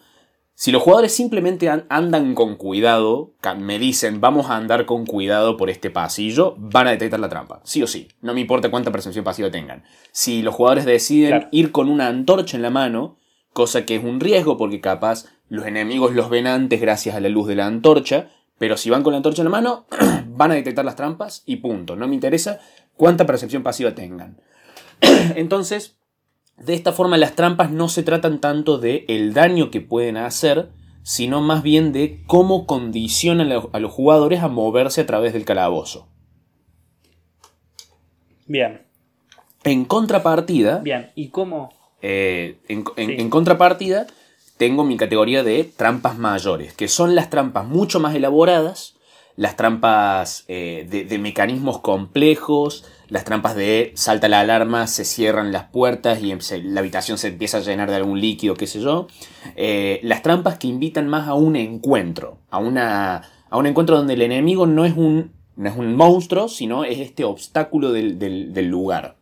si 0.56 0.72
los 0.72 0.82
jugadores 0.82 1.14
simplemente 1.14 1.70
andan 1.70 2.34
con 2.34 2.56
cuidado, 2.56 3.36
me 3.60 3.78
dicen 3.78 4.20
vamos 4.20 4.50
a 4.50 4.58
andar 4.58 4.88
con 4.88 5.06
cuidado 5.06 5.58
por 5.58 5.70
este 5.70 5.92
pasillo, 5.92 6.56
van 6.58 6.88
a 6.88 6.90
detectar 6.90 7.20
la 7.20 7.30
trampa, 7.30 7.62
sí 7.66 7.84
o 7.84 7.88
sí, 7.88 8.08
no 8.22 8.34
me 8.34 8.42
importa 8.42 8.72
cuánta 8.72 8.92
percepción 8.92 9.24
pasiva 9.24 9.52
tengan. 9.52 9.84
Si 10.12 10.42
los 10.42 10.56
jugadores 10.56 10.86
deciden 10.86 11.48
ir 11.52 11.72
con 11.72 11.88
una 11.88 12.08
antorcha 12.08 12.58
en 12.58 12.64
la 12.64 12.72
mano, 12.72 13.18
cosa 13.54 13.86
que 13.86 13.98
es 13.98 14.04
un 14.04 14.20
riesgo 14.20 14.58
porque 14.58 14.82
capaz 14.82 15.26
los 15.50 15.68
enemigos 15.68 16.16
los 16.16 16.32
ven 16.32 16.48
antes 16.48 16.82
gracias 16.82 17.16
a 17.16 17.20
la 17.20 17.30
luz 17.30 17.48
de 17.48 17.58
la 17.58 17.68
antorcha, 17.68 18.30
pero 18.58 18.78
si 18.78 18.90
van 18.90 19.04
con 19.04 19.14
la 19.14 19.18
antorcha 19.18 19.42
en 19.42 19.46
la 19.46 19.52
mano, 19.52 19.86
van 20.28 20.52
a 20.52 20.56
detectar 20.56 20.86
las 20.86 20.96
trampas 20.96 21.44
y 21.46 21.58
punto, 21.58 21.96
no 21.96 22.08
me 22.08 22.16
interesa 22.16 22.60
cuánta 22.96 23.26
percepción 23.26 23.64
pasiva 23.64 23.96
tengan. 23.96 24.42
Entonces, 25.36 25.98
de 26.58 26.74
esta 26.74 26.94
forma 26.94 27.18
las 27.18 27.36
trampas 27.36 27.72
no 27.72 27.90
se 27.90 28.04
tratan 28.04 28.40
tanto 28.40 28.78
de 28.78 29.06
el 29.08 29.34
daño 29.34 29.72
que 29.72 29.82
pueden 29.82 30.18
hacer, 30.18 30.70
sino 31.04 31.42
más 31.42 31.62
bien 31.64 31.92
de 31.92 32.24
cómo 32.26 32.66
condicionan 32.66 33.52
a 33.52 33.80
los 33.80 33.92
jugadores 33.92 34.42
a 34.42 34.48
moverse 34.48 35.02
a 35.02 35.06
través 35.06 35.34
del 35.34 35.46
calabozo. 35.46 36.08
Bien. 38.48 38.88
En 39.64 39.86
contrapartida. 39.86 40.80
Bien, 40.80 41.12
¿y 41.16 41.30
cómo? 41.30 41.74
Eh, 42.02 42.60
en, 42.68 43.30
contrapartida, 43.30 44.08
tengo 44.58 44.84
mi 44.84 44.98
categoría 44.98 45.44
de 45.44 45.64
trampas 45.64 46.18
mayores, 46.18 46.74
que 46.74 46.88
son 46.88 47.16
las 47.16 47.30
trampas 47.30 47.66
mucho 47.66 48.00
más 48.00 48.16
elaboradas, 48.16 48.96
las 49.36 49.58
trampas 49.58 50.46
eh, 50.48 50.88
de, 50.90 51.18
mecanismos 51.18 51.80
complejos, 51.80 52.86
las 53.10 53.26
trampas 53.26 53.56
de 53.56 53.92
salta 53.96 54.30
la 54.30 54.40
alarma, 54.40 54.88
se 54.88 55.04
cierran 55.04 55.52
las 55.52 55.66
puertas 55.66 56.22
y 56.22 56.34
la 56.64 56.80
habitación 56.80 57.18
se 57.18 57.28
empieza 57.28 57.58
a 57.58 57.62
llenar 57.62 57.90
de 57.90 57.98
algún 57.98 58.22
líquido, 58.22 58.56
qué 58.56 58.66
sé 58.66 58.80
yo. 58.80 59.08
Eh, 59.58 60.00
las 60.04 60.22
trampas 60.22 60.58
que 60.58 60.68
invitan 60.68 61.10
más 61.10 61.28
a 61.28 61.34
un 61.34 61.58
encuentro, 61.58 62.40
a, 62.50 62.60
una, 62.60 63.24
a 63.50 63.58
un 63.58 63.66
encuentro 63.66 63.98
donde 63.98 64.14
el 64.14 64.22
enemigo 64.22 64.68
no 64.68 64.86
es 64.86 64.96
un, 64.96 65.34
no 65.58 65.70
es 65.70 65.76
un 65.76 65.96
monstruo, 65.96 66.48
sino 66.48 66.86
es 66.86 67.00
este 67.00 67.26
obstáculo 67.26 67.92
del, 67.92 68.68
lugar. 68.70 69.18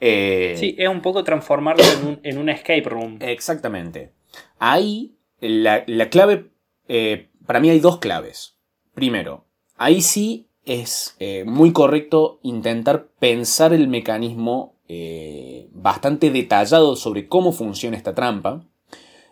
Eh, 0.00 0.56
sí, 0.58 0.74
es 0.76 0.88
un 0.88 1.00
poco 1.00 1.22
transformarlo 1.22 1.84
en 2.24 2.38
un, 2.38 2.48
escape 2.48 2.82
room. 2.82 3.18
Exactamente. 3.20 4.10
Ahí, 4.58 5.16
la, 5.40 5.84
clave, 6.10 6.50
eh, 6.88 7.30
para 7.46 7.60
mí 7.60 7.70
hay 7.70 7.80
dos 7.80 7.98
claves. 7.98 8.56
Primero, 8.94 9.44
ahí 9.76 10.00
sí 10.00 10.48
es 10.64 11.16
eh, 11.18 11.44
muy 11.44 11.72
correcto 11.72 12.40
intentar 12.42 13.08
pensar 13.18 13.72
el 13.72 13.88
mecanismo 13.88 14.76
eh, 14.88 15.68
bastante 15.72 16.30
detallado 16.30 16.96
sobre 16.96 17.28
cómo 17.28 17.52
funciona 17.52 17.96
esta 17.96 18.14
trampa. 18.14 18.64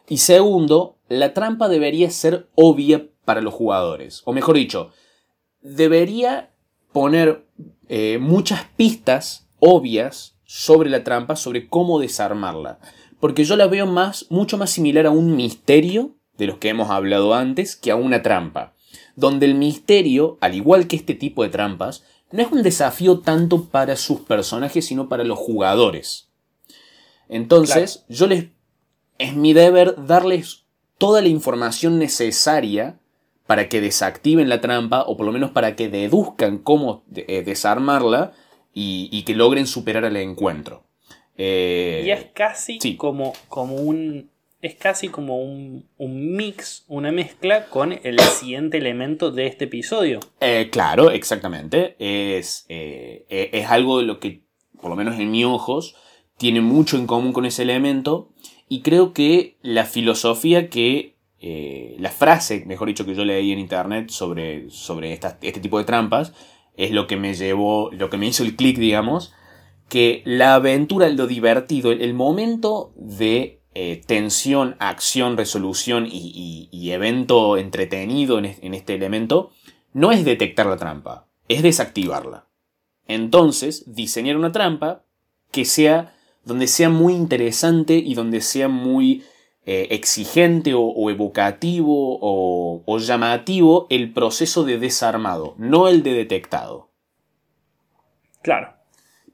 Y 0.08 0.18
segundo, 0.18 0.98
la 1.08 1.32
trampa 1.32 1.68
debería 1.68 2.10
ser 2.10 2.48
obvia 2.54 3.08
para 3.24 3.40
los 3.40 3.54
jugadores. 3.54 4.22
O 4.24 4.32
mejor 4.32 4.56
dicho, 4.56 4.90
debería 5.60 6.50
poner 6.92 7.46
muchas 8.20 8.64
pistas 8.76 9.48
obvias 9.60 10.36
sobre 10.44 10.90
la 10.90 11.04
trampa, 11.04 11.36
sobre 11.36 11.68
cómo 11.68 11.98
desarmarla. 11.98 12.78
Porque 13.22 13.44
yo 13.44 13.54
la 13.54 13.68
veo 13.68 13.86
más, 13.86 14.26
mucho 14.30 14.58
más 14.58 14.70
similar 14.70 15.06
a 15.06 15.10
un 15.10 15.36
misterio 15.36 16.16
de 16.36 16.48
los 16.48 16.58
que 16.58 16.70
hemos 16.70 16.90
hablado 16.90 17.34
antes 17.34 17.76
que 17.76 17.92
a 17.92 17.96
una 17.96 18.20
trampa 18.20 18.74
donde 19.16 19.46
el 19.46 19.54
misterio, 19.54 20.38
al 20.40 20.54
igual 20.54 20.86
que 20.86 20.96
este 20.96 21.14
tipo 21.14 21.42
de 21.42 21.50
trampas, 21.50 22.02
no 22.30 22.42
es 22.42 22.50
un 22.50 22.62
desafío 22.62 23.20
tanto 23.20 23.66
para 23.66 23.96
sus 23.96 24.20
personajes, 24.20 24.86
sino 24.86 25.08
para 25.08 25.24
los 25.24 25.38
jugadores. 25.38 26.30
Entonces, 27.28 28.04
yo 28.08 28.26
les. 28.26 28.46
Es 29.18 29.36
mi 29.36 29.52
deber 29.52 30.06
darles 30.06 30.64
toda 30.98 31.20
la 31.20 31.28
información 31.28 31.98
necesaria 31.98 32.98
para 33.46 33.68
que 33.68 33.80
desactiven 33.80 34.48
la 34.48 34.60
trampa, 34.60 35.02
o 35.02 35.16
por 35.16 35.26
lo 35.26 35.32
menos 35.32 35.50
para 35.50 35.76
que 35.76 35.88
deduzcan 35.88 36.58
cómo 36.58 37.04
eh, 37.14 37.42
desarmarla 37.44 38.32
y, 38.74 39.22
que 39.24 39.34
logren 39.34 39.66
superar 39.66 40.04
el 40.04 40.16
encuentro. 40.16 40.84
Eh, 41.36 42.04
y 42.06 42.10
es 42.10 42.26
casi 42.34 42.78
como, 42.96 43.32
como 43.48 43.76
un, 43.76 44.30
es 44.60 44.74
casi 44.74 45.08
como 45.08 45.42
un, 45.42 45.86
mix, 45.98 46.84
una 46.88 47.10
mezcla 47.10 47.66
con 47.66 47.92
el 47.92 48.20
siguiente 48.20 48.78
elemento 48.78 49.30
de 49.30 49.46
este 49.46 49.64
episodio. 49.64 50.20
Eh, 50.40 50.68
claro, 50.70 51.10
exactamente. 51.10 51.96
Es, 51.98 52.66
eh, 52.68 53.24
e, 53.28 53.50
es 53.52 53.70
algo 53.70 53.98
de 53.98 54.04
lo 54.04 54.20
que, 54.20 54.42
por 54.80 54.90
lo 54.90 54.96
menos 54.96 55.18
en 55.18 55.30
mis 55.30 55.44
ojos, 55.44 55.96
tiene 56.36 56.60
mucho 56.60 56.96
en 56.96 57.06
común 57.06 57.32
con 57.32 57.46
ese 57.46 57.62
elemento. 57.62 58.30
Y 58.68 58.82
creo 58.82 59.12
que 59.12 59.56
la 59.62 59.84
filosofía 59.84 60.68
que. 60.68 61.12
La 61.98 62.10
frase, 62.10 62.62
mejor 62.66 62.86
dicho, 62.86 63.04
que 63.04 63.16
yo 63.16 63.24
leí 63.24 63.50
en 63.50 63.58
internet 63.58 64.10
sobre, 64.10 64.70
sobre 64.70 65.12
este 65.12 65.58
tipo 65.60 65.76
de 65.76 65.82
trampas, 65.82 66.32
es 66.76 66.92
lo 66.92 67.08
que 67.08 67.16
me 67.16 67.34
llevó, 67.34 67.90
lo 67.90 68.10
que 68.10 68.16
me 68.16 68.28
hizo 68.28 68.44
el 68.44 68.54
clic, 68.54 68.78
digamos. 68.78 69.34
Que 69.92 70.22
la 70.24 70.54
aventura, 70.54 71.06
lo 71.10 71.26
divertido, 71.26 71.92
el 71.92 72.14
momento 72.14 72.94
de 72.96 73.60
eh, 73.74 74.00
tensión, 74.06 74.74
acción, 74.78 75.36
resolución 75.36 76.08
y, 76.10 76.90
evento 76.90 77.58
entretenido 77.58 78.38
en, 78.38 78.74
este 78.74 78.94
elemento, 78.94 79.50
no 79.92 80.10
es 80.10 80.24
detectar 80.24 80.64
la 80.64 80.78
trampa, 80.78 81.28
es 81.46 81.62
desactivarla. 81.62 82.48
Entonces, 83.06 83.84
diseñar 83.94 84.38
una 84.38 84.50
trampa 84.50 85.04
que 85.50 85.66
sea 85.66 86.16
donde 86.42 86.68
sea 86.68 86.88
muy 86.88 87.12
interesante 87.12 87.96
y 87.96 88.14
donde 88.14 88.40
sea 88.40 88.68
muy 88.68 89.24
eh, 89.66 89.88
exigente 89.90 90.72
o, 90.74 91.10
evocativo 91.10 92.18
o, 92.18 92.82
o, 92.86 92.98
llamativo 92.98 93.88
el 93.90 94.14
proceso 94.14 94.64
de 94.64 94.78
desarmado, 94.78 95.54
no 95.58 95.86
el 95.86 96.02
de 96.02 96.14
detectado. 96.14 96.88
Claro. 98.40 98.81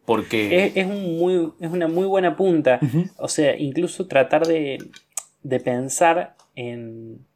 Porque... 0.09 0.73
Es, 0.75 0.87
un 0.87 1.19
muy, 1.19 1.53
es 1.61 1.71
una 1.71 1.87
muy 1.87 2.07
buena 2.07 2.35
punta. 2.35 2.81
O 3.19 3.29
sea, 3.29 3.55
incluso 3.59 4.07
tratar 4.07 4.47
de, 4.47 4.79
pensar 5.63 6.35
en, 6.55 7.27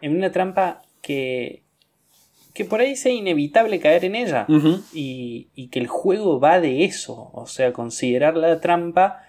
en 0.00 0.16
una 0.16 0.30
trampa 0.30 0.82
que, 1.02 1.64
que 2.54 2.64
por 2.64 2.78
ahí 2.78 2.94
sea 2.94 3.10
inevitable 3.10 3.80
caer 3.80 4.04
en 4.04 4.14
ella. 4.14 4.46
y, 4.94 5.48
y, 5.56 5.66
que 5.66 5.80
el 5.80 5.88
juego 5.88 6.38
va 6.38 6.60
de 6.60 6.84
eso. 6.84 7.28
O 7.32 7.48
sea, 7.48 7.72
considerar 7.72 8.36
la 8.36 8.60
trampa 8.60 9.22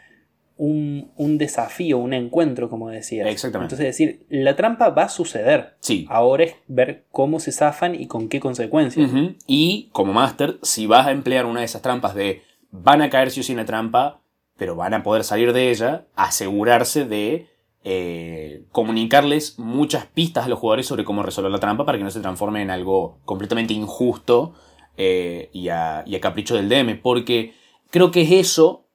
un, 0.57 1.38
desafío, 1.38 1.98
un 1.98 2.13
encuentro, 2.13 2.69
como 2.69 2.89
decía. 2.89 3.27
Exactamente. 3.29 3.75
Entonces, 3.75 3.98
decir, 3.98 4.25
la 4.29 4.55
trampa 4.55 4.89
va 4.89 5.03
a 5.03 5.10
suceder. 5.10 5.75
Sí. 5.79 6.05
Ahora 6.10 6.43
es 6.43 6.55
ver 6.67 7.05
cómo 7.12 7.39
se 7.39 7.51
zafan 7.51 7.96
y 7.96 8.07
con 8.07 8.29
qué 8.29 8.39
consecuencias. 8.39 9.10
Y 9.48 9.89
como 9.91 10.13
máster, 10.13 10.57
si 10.62 10.88
vas 10.88 11.07
a 11.07 11.12
emplear 11.12 11.46
una 11.46 11.62
de 11.62 11.65
esas 11.65 11.81
trampas 11.81 12.15
de 12.15 12.41
van 12.71 13.01
a 13.01 13.09
caer 13.09 13.31
si 13.31 13.43
sí 13.43 13.51
en 13.51 13.57
la 13.57 13.65
trampa, 13.65 14.21
pero 14.57 14.75
van 14.75 14.93
a 14.93 15.03
poder 15.03 15.24
salir 15.24 15.53
de 15.53 15.69
ella, 15.69 16.07
asegurarse 16.15 17.05
de 17.05 17.47
eh, 17.83 18.63
comunicarles 18.71 19.57
muchas 19.59 20.07
pistas 20.07 20.45
a 20.45 20.50
los 20.50 20.59
jugadores 20.59 20.88
sobre 20.88 21.05
cómo 21.05 21.24
resolver 21.24 21.51
la 21.51 21.59
trampa 21.59 21.86
para 21.86 21.97
que 21.97 22.03
no 22.03 22.12
se 22.12 22.19
transforme 22.19 22.62
en 22.62 22.71
algo 22.71 23.19
completamente 23.24 23.74
injusto 23.74 24.55
eh, 24.97 25.50
y, 25.53 25.69
a, 25.69 26.03
capricho 26.19 26.55
del 26.55 26.69
DM, 26.69 27.00
porque 27.01 27.53
creo 27.89 28.12
que 28.12 28.24
es 28.24 28.31
eso, 28.31 28.88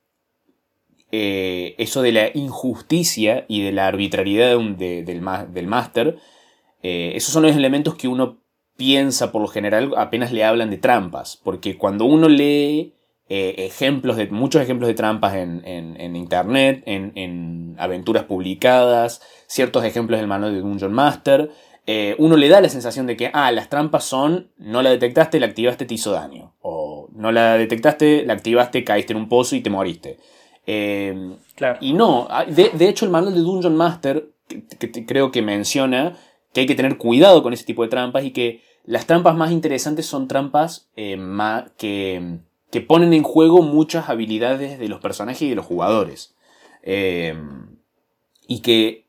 eh, 1.10 1.74
eso 1.78 2.02
de 2.02 2.12
la 2.12 2.30
injusticia 2.34 3.46
y 3.48 3.62
de 3.62 3.72
la 3.72 3.86
arbitrariedad 3.86 4.58
del 4.58 5.66
máster, 5.68 6.18
esos 6.82 7.32
son 7.32 7.44
los 7.44 7.54
elementos 7.54 7.94
que 7.94 8.08
uno 8.08 8.42
piensa 8.76 9.30
por 9.30 9.40
lo 9.40 9.48
general 9.48 9.94
apenas 9.96 10.32
le 10.32 10.44
hablan 10.44 10.70
de 10.70 10.78
trampas, 10.78 11.40
porque 11.42 11.78
cuando 11.78 12.04
uno 12.04 12.28
lee 12.28 12.94
eh, 13.34 13.64
ejemplos 13.64 14.18
de, 14.18 14.26
muchos 14.26 14.60
ejemplos 14.60 14.88
de 14.88 14.92
trampas 14.92 15.34
en, 15.36 16.16
internet, 16.16 16.82
en, 16.84 17.74
aventuras 17.78 18.24
publicadas, 18.24 19.22
ciertos 19.46 19.84
ejemplos 19.84 20.20
del 20.20 20.28
manual 20.28 20.52
de 20.52 20.60
Dungeon 20.60 20.92
Master. 20.92 21.50
Eh, 21.86 22.14
uno 22.18 22.36
le 22.36 22.50
da 22.50 22.60
la 22.60 22.68
sensación 22.68 23.06
de 23.06 23.16
que, 23.16 23.30
ah, 23.32 23.50
las 23.50 23.70
trampas 23.70 24.04
son, 24.04 24.50
no 24.58 24.82
la 24.82 24.90
detectaste, 24.90 25.40
la 25.40 25.46
activaste, 25.46 25.86
te 25.86 25.94
hizo 25.94 26.12
daño. 26.12 26.52
O 26.60 27.08
no 27.14 27.32
la 27.32 27.56
detectaste, 27.56 28.26
la 28.26 28.34
activaste, 28.34 28.84
caíste 28.84 29.14
en 29.14 29.20
un 29.20 29.30
pozo 29.30 29.56
y 29.56 29.62
te 29.62 29.70
moriste. 29.70 30.18
Eh, 30.66 31.38
claro. 31.54 31.78
Y 31.80 31.94
no, 31.94 32.26
ah, 32.28 32.44
de, 32.44 32.86
hecho 32.86 33.06
el 33.06 33.10
manual 33.10 33.32
de 33.32 33.40
Dungeon 33.40 33.74
Master, 33.74 34.28
que, 34.46 35.06
creo 35.06 35.32
que 35.32 35.40
menciona 35.40 36.18
que 36.52 36.60
hay 36.60 36.66
que 36.66 36.74
tener 36.74 36.98
cuidado 36.98 37.42
con 37.42 37.54
ese 37.54 37.64
tipo 37.64 37.82
de 37.82 37.88
trampas 37.88 38.26
y 38.26 38.32
que 38.32 38.60
las 38.84 39.06
trampas 39.06 39.34
más 39.34 39.52
interesantes 39.52 40.04
son 40.04 40.28
trampas 40.28 40.90
eh, 40.96 41.16
que, 41.78 42.42
que, 42.72 42.80
ponen 42.80 43.12
en 43.12 43.22
juego 43.22 43.62
muchas 43.62 44.08
habilidades 44.08 44.78
de 44.78 44.88
los 44.88 45.00
personajes 45.00 45.42
y 45.42 45.50
de 45.50 45.54
los 45.54 45.66
jugadores. 45.66 46.34
Eh, 46.82 47.34
y 48.48 48.60
que, 48.60 49.06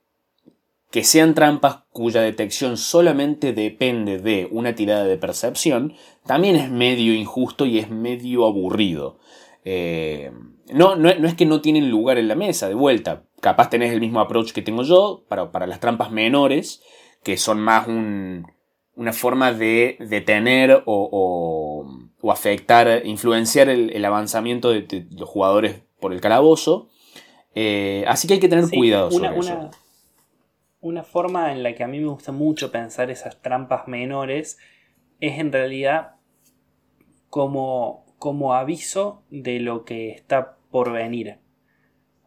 que 0.92 1.04
sean 1.04 1.34
trampas 1.34 1.80
cuya 1.92 2.22
detección 2.22 2.78
solamente 2.78 3.54
depende 3.54 4.20
de 4.20 4.48
una 4.52 4.76
tirada 4.76 5.06
de 5.06 5.18
percepción, 5.18 5.94
también 6.26 6.56
es 6.56 6.70
medio 6.70 7.14
injusto 7.14 7.66
y 7.66 7.80
es 7.80 7.90
medio 7.90 8.46
aburrido. 8.46 9.18
Eh, 9.66 10.32
no, 10.72 10.96
no, 10.96 11.10
es 11.10 11.36
que 11.36 11.46
no 11.46 11.62
tienen 11.62 11.90
lugar 11.90 12.18
en 12.18 12.28
la 12.28 12.36
mesa, 12.36 12.68
de 12.68 12.76
vuelta. 12.76 13.24
Capaz 13.42 13.70
tenés 13.70 13.92
el 13.92 14.02
mismo 14.02 14.20
approach 14.20 14.52
que 14.52 14.62
tengo 14.62 14.84
yo 14.84 15.24
para, 15.28 15.52
para 15.52 15.68
las 15.68 15.80
trampas 15.80 16.12
menores, 16.12 16.82
que 17.24 17.38
son 17.38 17.60
más 17.60 17.88
un, 17.88 18.46
una 18.96 19.14
forma 19.14 19.52
de 19.54 19.98
detener 20.00 20.84
o, 20.86 21.10
o, 21.12 22.03
afectar, 22.32 23.06
influenciar 23.06 23.70
el, 23.70 24.06
avanzamiento 24.06 24.70
de, 24.70 25.08
los 25.12 25.28
jugadores 25.28 25.82
por 26.00 26.14
el 26.14 26.22
calabozo. 26.22 26.90
Eh, 27.56 28.06
así 28.08 28.28
que 28.28 28.36
hay 28.36 28.40
que 28.40 28.50
tener 28.50 28.70
cuidado 28.70 29.10
una, 29.10 29.30
sobre 29.30 29.40
eso. 29.40 29.72
Una 30.82 31.04
forma 31.04 31.52
en 31.52 31.64
la 31.64 31.76
que 31.76 31.84
a 31.84 31.88
mí 31.88 32.00
me 32.00 32.08
gusta 32.08 32.32
mucho 32.32 32.72
pensar 32.72 33.12
esas 33.12 33.42
trampas 33.42 33.88
menores 33.88 34.58
es 35.20 35.40
en 35.40 35.52
realidad 35.52 36.16
como, 37.30 38.06
como 38.20 38.54
aviso 38.54 39.24
de 39.30 39.60
lo 39.60 39.86
que 39.86 40.12
está 40.12 40.58
por 40.72 40.92
venir. 40.92 41.38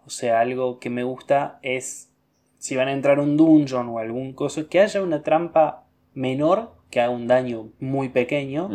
O 0.07 0.11
sea, 0.11 0.41
algo 0.41 0.79
que 0.79 0.89
me 0.89 1.03
gusta 1.03 1.59
es 1.63 2.13
si 2.59 2.77
van 2.77 2.89
a 2.89 2.93
entrar 2.93 3.21
un 3.21 3.37
dungeon 3.37 3.89
o 3.89 3.99
algún 3.99 4.33
cosa, 4.33 4.69
que 4.69 4.81
haya 4.81 5.03
una 5.03 5.23
trampa 5.23 5.85
menor 6.15 6.73
que 6.91 7.01
haga 7.01 7.11
un 7.11 7.27
daño 7.27 7.71
muy 7.79 8.09
pequeño, 8.09 8.69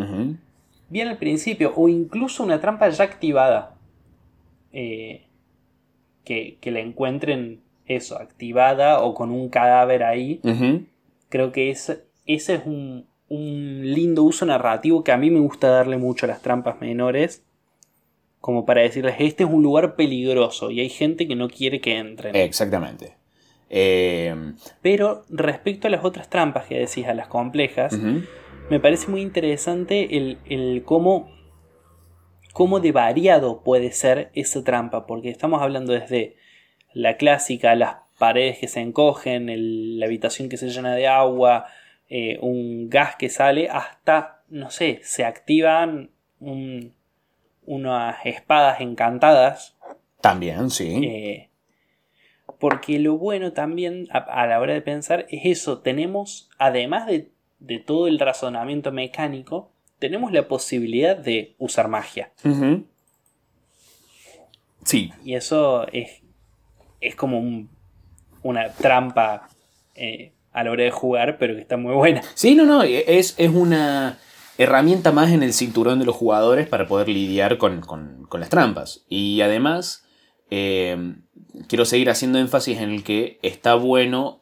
bien 0.92 1.08
al 1.08 1.18
principio, 1.18 1.74
o 1.76 1.90
incluso 1.90 2.44
una 2.44 2.60
trampa 2.60 2.90
ya 2.90 3.04
activada. 3.04 3.76
Eh, 4.74 5.26
que, 6.24 6.58
que, 6.62 6.72
la 6.72 6.80
encuentren 6.80 7.62
eso, 7.88 8.18
activada 8.18 9.02
o 9.02 9.14
con 9.14 9.32
un 9.32 9.50
cadáver 9.50 10.04
ahí. 10.04 10.40
Creo 11.30 11.52
que 11.52 11.72
ese, 11.72 12.04
ese 12.26 12.56
es 12.56 12.66
un, 12.66 13.08
un, 13.28 13.82
lindo 13.84 14.24
uso 14.24 14.46
narrativo 14.46 15.04
que 15.04 15.12
a 15.12 15.18
mí 15.18 15.32
me 15.32 15.40
gusta 15.40 15.70
darle 15.70 15.98
mucho 15.98 16.26
a 16.26 16.30
las 16.30 16.42
trampas 16.42 16.80
menores. 16.80 17.44
Como 18.40 18.66
para 18.66 18.82
decirles, 18.82 19.16
este 19.20 19.44
es 19.44 19.50
un 19.50 19.62
lugar 19.62 19.96
peligroso 19.96 20.72
y 20.72 20.80
hay 20.80 20.90
gente 20.90 21.28
que 21.28 21.36
no 21.36 21.50
quiere 21.50 21.80
que 21.80 21.98
entren. 21.98 22.36
Exactamente. 22.36 23.16
Eh, 23.70 24.36
Pero 24.82 25.24
respecto 25.30 25.88
a 25.88 25.92
las 25.92 26.04
otras 26.04 26.30
trampas 26.30 26.66
que 26.66 26.80
decís, 26.80 27.08
a 27.08 27.14
las 27.14 27.28
complejas, 27.28 27.98
me 28.72 28.80
parece 28.80 29.12
muy 29.12 29.20
interesante 29.20 30.16
el, 30.16 30.84
cómo, 30.86 31.30
cómo 32.54 32.80
de 32.80 32.94
variado 32.94 33.64
puede 33.64 33.92
ser 33.92 34.32
esa 34.34 34.64
trampa, 34.64 35.06
porque 35.06 35.30
estamos 35.30 35.62
hablando 35.62 35.92
desde 35.92 36.38
la 36.94 37.18
clásica, 37.18 37.76
las 37.76 37.98
paredes 38.18 38.60
que 38.60 38.70
se 38.70 38.80
encogen, 38.80 40.00
la 40.00 40.06
habitación 40.06 40.48
que 40.48 40.56
se 40.56 40.70
llena 40.70 40.96
de 40.96 41.06
agua, 41.06 41.66
eh, 42.08 42.40
un 42.42 42.90
gas 42.90 43.18
que 43.18 43.28
sale, 43.28 43.68
hasta, 43.70 44.44
no 44.48 44.72
sé, 44.72 45.02
se 45.04 45.26
activan 45.26 46.12
unas 46.40 48.26
espadas 48.26 48.80
encantadas. 48.80 49.78
También, 50.22 50.70
sí. 50.70 51.02
Eh, 51.04 51.50
porque 52.58 53.00
lo 53.00 53.18
bueno 53.18 53.52
también 53.52 54.08
a, 54.12 54.48
la 54.48 54.62
hora 54.62 54.74
de 54.74 54.82
pensar 54.82 55.26
es 55.30 55.42
eso, 55.44 55.80
tenemos, 55.80 56.50
además 56.58 57.06
de, 57.08 57.32
todo 57.86 58.08
el 58.08 58.20
razonamiento 58.20 58.92
mecánico, 58.92 59.72
tenemos 60.00 60.32
la 60.32 60.48
posibilidad 60.48 61.16
de 61.16 61.56
usar 61.60 61.88
magia. 61.88 62.32
Sí. 64.84 65.12
Y 65.24 65.36
eso 65.36 65.88
es, 65.92 66.22
es 67.00 67.16
como 67.16 67.68
una 68.44 68.70
trampa 68.74 69.48
eh, 69.96 70.32
a 70.52 70.64
la 70.64 70.72
hora 70.72 70.84
de 70.84 70.92
jugar, 70.92 71.38
pero 71.38 71.56
que 71.56 71.62
está 71.62 71.78
muy 71.78 71.94
buena. 71.94 72.24
Sí, 72.34 72.56
no, 72.56 72.66
no, 72.66 72.84
es, 72.84 73.36
es 73.38 73.50
una 73.50 74.18
herramienta 74.58 75.12
más 75.12 75.32
en 75.32 75.44
el 75.44 75.54
cinturón 75.54 76.00
de 76.00 76.06
los 76.06 76.16
jugadores 76.16 76.68
para 76.68 76.88
poder 76.88 77.08
lidiar 77.08 77.58
con, 77.58 77.82
con 77.82 78.40
las 78.40 78.50
trampas. 78.50 79.06
Y 79.08 79.42
además 79.42 80.06
eh, 80.52 81.16
quiero 81.68 81.86
seguir 81.86 82.10
haciendo 82.10 82.38
énfasis 82.38 82.80
en 82.80 82.92
el 82.92 83.04
que 83.04 83.40
está 83.42 83.76
bueno, 83.76 84.41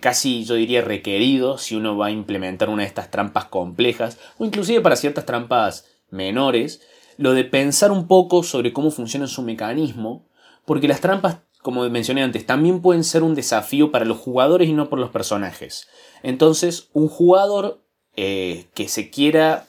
casi 0.00 0.44
yo 0.44 0.54
diría 0.54 0.82
requerido, 0.82 1.58
si 1.58 1.74
uno 1.76 1.96
va 1.96 2.06
a 2.06 2.10
implementar 2.10 2.68
una 2.68 2.82
de 2.82 2.88
estas 2.88 3.10
trampas 3.10 3.46
complejas, 3.46 4.18
o 4.38 4.44
inclusive 4.44 4.80
para 4.80 4.96
ciertas 4.96 5.26
trampas 5.26 5.86
menores, 6.10 6.80
lo 7.16 7.32
de 7.32 7.44
pensar 7.44 7.90
un 7.90 8.06
poco 8.06 8.42
sobre 8.42 8.72
cómo 8.72 8.90
funciona 8.90 9.26
su 9.26 9.42
mecanismo, 9.42 10.26
porque 10.64 10.88
las 10.88 11.00
trampas, 11.00 11.38
como 11.62 11.88
mencioné 11.88 12.22
antes, 12.22 12.46
también 12.46 12.82
pueden 12.82 13.04
ser 13.04 13.22
un 13.22 13.34
desafío 13.34 13.90
para 13.90 14.04
los 14.04 14.18
jugadores 14.18 14.68
y 14.68 14.72
no 14.72 14.88
por 14.88 14.98
los 14.98 15.10
personajes. 15.10 15.88
Entonces, 16.22 16.88
un 16.92 17.08
jugador 17.08 17.82
eh, 18.16 18.66
que 18.74 18.88
se 18.88 19.10
quiera, 19.10 19.66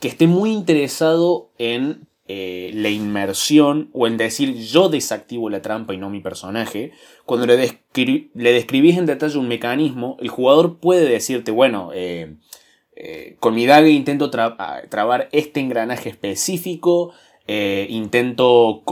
que 0.00 0.08
esté 0.08 0.26
muy 0.26 0.52
interesado 0.52 1.50
en 1.58 2.06
eh, 2.26 2.70
la 2.72 2.88
inmersión 2.88 3.90
o 3.92 4.06
en 4.06 4.16
decir 4.16 4.54
yo 4.54 4.88
desactivo 4.88 5.50
la 5.50 5.60
trampa 5.60 5.92
y 5.92 5.98
no 5.98 6.08
mi 6.08 6.20
personaje, 6.20 6.92
cuando 7.26 7.44
le, 7.44 7.56
le 7.56 8.52
describís 8.54 8.96
en 8.96 9.04
detalle 9.04 9.36
un 9.36 9.46
mecanismo, 9.46 10.16
el 10.20 10.28
jugador 10.28 10.78
puede 10.78 11.06
decirte, 11.06 11.50
bueno, 11.50 11.90
eh, 11.92 12.36
eh, 12.96 13.36
con 13.40 13.54
mi 13.54 13.66
daga 13.66 13.90
intento 13.90 14.30
trabar 14.30 15.28
este 15.32 15.60
engranaje 15.60 16.08
específico, 16.08 17.12
intento 17.46 18.82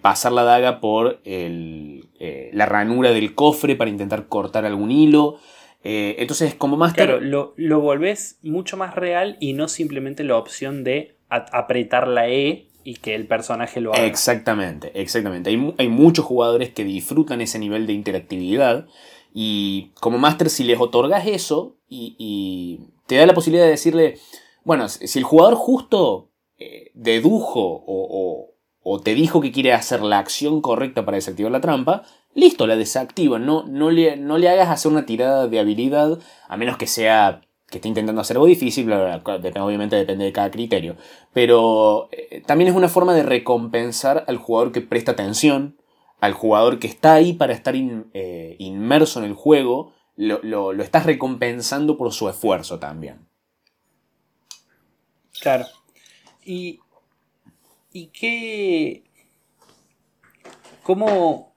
pasar 0.00 0.30
la 0.30 0.44
daga 0.44 0.80
por 0.80 1.20
la 1.24 2.66
ranura 2.66 3.10
del 3.10 3.34
cofre 3.34 3.74
para 3.74 3.90
intentar 3.90 4.28
cortar 4.28 4.64
algún 4.64 4.92
hilo. 4.92 5.38
entonces, 5.82 6.54
como 6.54 6.76
más 6.76 6.94
Claro, 6.94 7.20
lo, 7.20 7.52
lo 7.56 7.80
volvés 7.80 8.38
mucho 8.42 8.76
más 8.76 8.94
real 8.94 9.36
y 9.40 9.54
no 9.54 9.66
simplemente 9.66 10.22
la 10.22 10.36
opción 10.36 10.84
de 10.84 11.16
apretar 11.30 12.08
la 12.08 12.28
E 12.28 12.66
y 12.84 12.96
que 12.96 13.14
el 13.14 13.26
personaje 13.26 13.80
lo 13.80 13.92
haga. 13.92 14.04
Exactamente, 14.04 14.90
exactamente. 15.00 15.50
Hay, 15.50 15.88
muchos 15.88 16.24
jugadores 16.24 16.70
que 16.70 16.84
disfrutan 16.84 17.40
ese 17.40 17.58
nivel 17.58 17.86
de 17.86 17.92
interactividad 17.92 18.86
y 19.32 19.92
como 20.00 20.18
máster 20.18 20.50
si 20.50 20.64
les 20.64 20.80
otorgas 20.80 21.26
eso 21.26 21.76
y, 21.88 22.80
te 23.06 23.16
da 23.16 23.26
la 23.26 23.34
posibilidad 23.34 23.64
de 23.64 23.72
decirle, 23.72 24.18
bueno, 24.62 24.88
si 24.88 25.18
el 25.18 25.24
jugador 25.24 25.56
justo 25.56 26.30
eh, 26.58 26.92
dedujo 26.94 27.82
o, 27.86 29.00
te 29.02 29.14
dijo 29.14 29.40
que 29.40 29.52
quiere 29.52 29.72
hacer 29.72 30.02
la 30.02 30.18
acción 30.18 30.60
correcta 30.60 31.04
para 31.04 31.16
desactivar 31.16 31.50
la 31.52 31.60
trampa, 31.60 32.02
listo, 32.34 32.66
la 32.66 32.76
desactiva. 32.76 33.38
No, 33.38 33.64
no, 33.66 33.90
le, 33.90 34.16
no 34.16 34.38
le 34.38 34.48
hagas 34.48 34.68
hacer 34.68 34.92
una 34.92 35.06
tirada 35.06 35.48
de 35.48 35.58
habilidad 35.58 36.18
a 36.48 36.56
menos 36.56 36.76
que 36.76 36.86
sea 36.86 37.42
que 37.70 37.78
está 37.78 37.88
intentando 37.88 38.20
hacer 38.20 38.36
algo 38.36 38.46
difícil, 38.46 38.92
obviamente 38.92 39.96
depende 39.96 40.24
de 40.24 40.32
cada 40.32 40.50
criterio. 40.50 40.96
Pero 41.32 42.08
eh, 42.10 42.42
también 42.44 42.68
es 42.68 42.76
una 42.76 42.88
forma 42.88 43.14
de 43.14 43.22
recompensar 43.22 44.24
al 44.26 44.38
jugador 44.38 44.72
que 44.72 44.80
presta 44.80 45.12
atención, 45.12 45.78
al 46.20 46.32
jugador 46.32 46.80
que 46.80 46.88
está 46.88 47.14
ahí 47.14 47.32
para 47.32 47.52
estar 47.52 47.74
eh, 47.76 48.56
inmerso 48.58 49.20
en 49.20 49.26
el 49.26 49.34
juego, 49.34 49.92
lo, 50.16 50.72
estás 50.82 51.06
recompensando 51.06 51.96
por 51.96 52.12
su 52.12 52.28
esfuerzo 52.28 52.78
también. 52.78 53.28
Claro. 55.40 55.64
Y, 56.44 56.80
y 57.92 58.08
qué... 58.08 59.04
¿Cómo, 60.82 61.54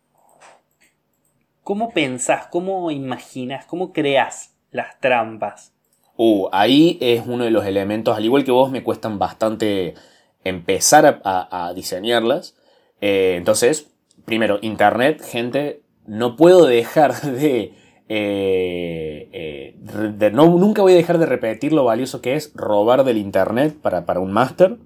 ¿Cómo 1.64 1.92
pensás, 1.92 2.48
cómo 2.48 2.92
imaginas, 2.92 3.66
cómo 3.66 3.94
creas 3.94 4.54
las 4.70 5.00
trampas? 5.00 5.73
Uh, 6.16 6.48
ahí 6.52 6.98
es 7.02 7.24
uno 7.26 7.44
de 7.44 7.52
los 7.52 7.66
elementos, 7.66 8.16
al 8.16 8.26
igual 8.26 8.44
que 8.44 8.52
vos, 8.52 8.70
me 8.70 8.84
cuestan 8.84 9.18
bastante 9.18 9.96
empezar 10.44 11.22
a, 11.24 11.74
diseñarlas. 11.76 12.56
Eh, 13.02 13.36
entonces, 13.38 13.92
primero, 14.26 14.60
Internet, 14.62 15.22
gente, 15.22 15.82
no 16.06 16.36
puedo 16.36 16.66
dejar 16.66 17.22
de... 17.22 17.74
Eh, 18.10 19.30
eh, 19.32 20.32
no, 20.34 20.58
nunca 20.58 20.82
voy 20.82 20.94
a 20.94 20.98
dejar 20.98 21.18
de 21.18 21.26
repetir 21.26 21.74
lo 21.74 21.86
valioso 21.86 22.22
que 22.22 22.36
es 22.36 22.52
robar 22.54 23.04
del 23.06 23.18
Internet 23.18 23.78
para, 23.82 24.06
para 24.06 24.20
un 24.20 24.32
máster. 24.32 24.78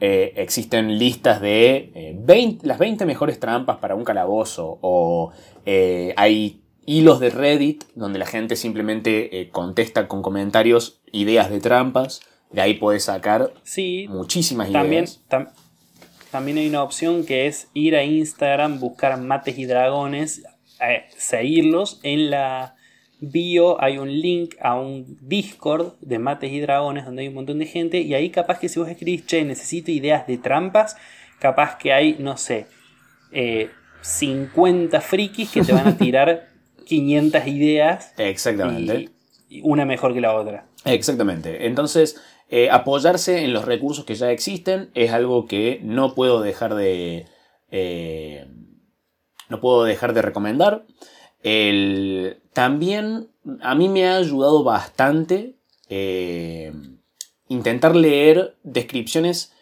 existen 0.00 0.98
listas 0.98 1.40
de 1.40 2.16
20, 2.20 2.66
las 2.66 2.78
20 2.78 3.06
mejores 3.06 3.40
trampas 3.40 3.78
para 3.78 3.94
un 3.94 4.04
calabozo 4.04 4.78
o 4.82 5.32
hay 6.16 6.60
hilos 6.88 7.20
de 7.20 7.28
Reddit 7.28 7.84
donde 7.94 8.18
la 8.18 8.26
gente 8.26 8.56
simplemente 8.56 9.40
eh, 9.40 9.50
contesta 9.50 10.08
con 10.08 10.22
comentarios 10.22 11.00
ideas 11.12 11.50
de 11.50 11.60
trampas. 11.60 12.22
De 12.50 12.62
ahí 12.62 12.74
puedes 12.74 13.04
sacar 13.04 13.52
muchísimas 14.08 14.70
ideas. 14.70 15.22
también 16.30 16.56
hay 16.56 16.68
una 16.68 16.82
opción 16.82 17.26
que 17.26 17.46
es 17.46 17.68
ir 17.74 17.94
a 17.94 18.04
Instagram, 18.04 18.80
buscar 18.80 19.20
mates 19.20 19.58
y 19.58 19.66
dragones, 19.66 20.42
eh, 20.80 21.04
seguirlos 21.14 22.00
en 22.04 22.30
la, 22.30 22.74
bio 23.20 23.82
hay 23.82 23.98
un 23.98 24.10
link 24.10 24.54
a 24.60 24.78
un 24.78 25.18
Discord 25.20 25.94
de 26.00 26.18
mates 26.18 26.52
y 26.52 26.60
dragones 26.60 27.04
donde 27.04 27.22
hay 27.22 27.28
un 27.28 27.34
montón 27.34 27.58
de 27.58 27.66
gente 27.66 28.00
y 28.00 28.14
ahí 28.14 28.30
capaz 28.30 28.60
que 28.60 28.70
si 28.70 28.78
vos 28.78 28.88
escribís, 28.88 29.26
che, 29.26 29.44
necesito 29.44 29.90
ideas 29.90 30.26
de 30.26 30.38
trampas, 30.38 30.96
capaz 31.38 31.76
que 31.76 31.92
hay, 31.92 32.16
no 32.18 32.38
sé, 32.38 32.66
50 34.00 34.96
eh, 34.96 35.00
frikis 35.00 35.50
que 35.50 35.62
te 35.62 35.72
van 35.72 35.88
a 35.88 35.96
tirar 35.98 36.48
500 36.88 37.46
ideas. 37.46 38.12
Exactamente. 38.16 39.10
Y 39.48 39.60
una 39.62 39.84
mejor 39.84 40.14
que 40.14 40.20
la 40.20 40.34
otra. 40.34 40.66
Exactamente. 40.84 41.66
Entonces, 41.66 42.20
eh, 42.48 42.70
apoyarse 42.70 43.44
en 43.44 43.52
los 43.52 43.64
recursos 43.64 44.04
que 44.04 44.14
ya 44.14 44.30
existen 44.30 44.90
es 44.94 45.12
algo 45.12 45.46
que 45.46 45.80
no 45.82 46.14
puedo 46.14 46.40
dejar 46.40 46.74
de... 46.74 47.26
Eh, 47.70 48.46
no 49.48 49.60
puedo 49.60 49.84
dejar 49.84 50.12
de 50.14 50.22
recomendar. 50.22 50.84
El, 51.42 52.40
también 52.52 53.28
a 53.62 53.74
mí 53.74 53.88
me 53.88 54.06
ha 54.06 54.16
ayudado 54.16 54.64
bastante 54.64 55.56
eh, 55.88 56.72
intentar 57.48 57.96
leer 57.96 58.56
descripciones 58.62 59.52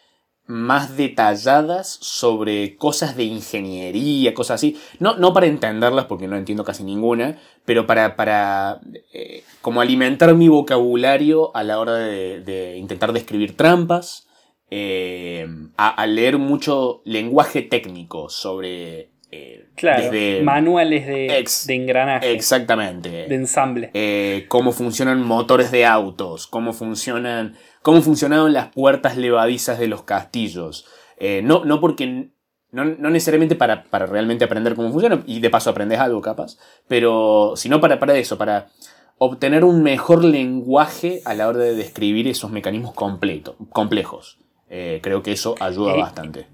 más 0.47 0.95
detalladas 0.95 1.87
sobre 2.01 2.77
cosas 2.77 3.17
de 3.17 3.25
ingeniería, 3.25 4.33
cosas 4.33 4.55
así. 4.55 4.77
No, 4.99 5.17
no 5.17 5.33
para 5.33 5.45
entenderlas, 5.45 6.05
porque 6.05 6.27
no 6.27 6.37
entiendo 6.37 6.63
casi 6.63 6.83
ninguna, 6.83 7.37
pero 7.65 7.85
para, 7.85 8.15
para 8.15 8.79
eh, 9.13 9.43
como 9.61 9.81
alimentar 9.81 10.33
mi 10.35 10.47
vocabulario 10.47 11.55
a 11.55 11.63
la 11.63 11.79
hora 11.79 11.95
de, 11.95 12.75
intentar 12.77 13.11
describir 13.11 13.57
trampas, 13.57 14.27
eh, 14.71 15.47
a, 15.77 16.05
leer 16.07 16.37
mucho 16.37 17.01
lenguaje 17.03 17.61
técnico 17.61 18.29
sobre 18.29 19.09
eh, 19.31 19.67
claro, 19.75 20.11
manuales 20.43 21.07
de, 21.07 21.45
de, 21.67 21.75
engranaje. 21.75 22.31
Exactamente. 22.31 23.09
De 23.09 23.35
ensamble. 23.35 24.45
Cómo 24.47 24.71
funcionan 24.71 25.21
motores 25.21 25.71
de 25.71 25.85
autos, 25.85 26.47
cómo 26.47 26.71
funcionan. 26.71 27.57
Cómo 27.81 28.01
funcionaron 28.01 28.53
las 28.53 28.69
puertas 28.69 29.17
levadizas 29.17 29.79
de 29.79 29.87
los 29.87 30.03
castillos. 30.03 30.85
Eh, 31.17 31.41
no, 31.43 31.65
no 31.65 31.79
porque. 31.79 32.31
No, 32.69 32.83
necesariamente 32.83 33.55
para, 33.55 33.85
para, 33.85 34.05
realmente 34.05 34.43
aprender 34.43 34.75
cómo 34.75 34.91
funciona, 34.91 35.23
y 35.25 35.39
de 35.39 35.49
paso 35.49 35.69
aprendes 35.69 35.99
algo 35.99 36.21
capaz, 36.21 36.57
pero 36.87 37.53
sino 37.55 37.79
para, 37.79 37.97
para 37.97 38.17
eso, 38.17 38.37
para 38.37 38.67
obtener 39.17 39.63
un 39.63 39.81
mejor 39.83 40.23
lenguaje 40.23 41.21
a 41.23 41.33
la 41.33 41.47
hora 41.47 41.59
de 41.59 41.75
describir 41.75 42.27
esos 42.27 42.51
mecanismos 42.51 42.93
completo, 42.93 43.55
complejos. 43.71 44.37
creo 44.67 45.23
que 45.23 45.31
eso 45.31 45.55
ayuda 45.59 45.95
bastante 45.95 46.47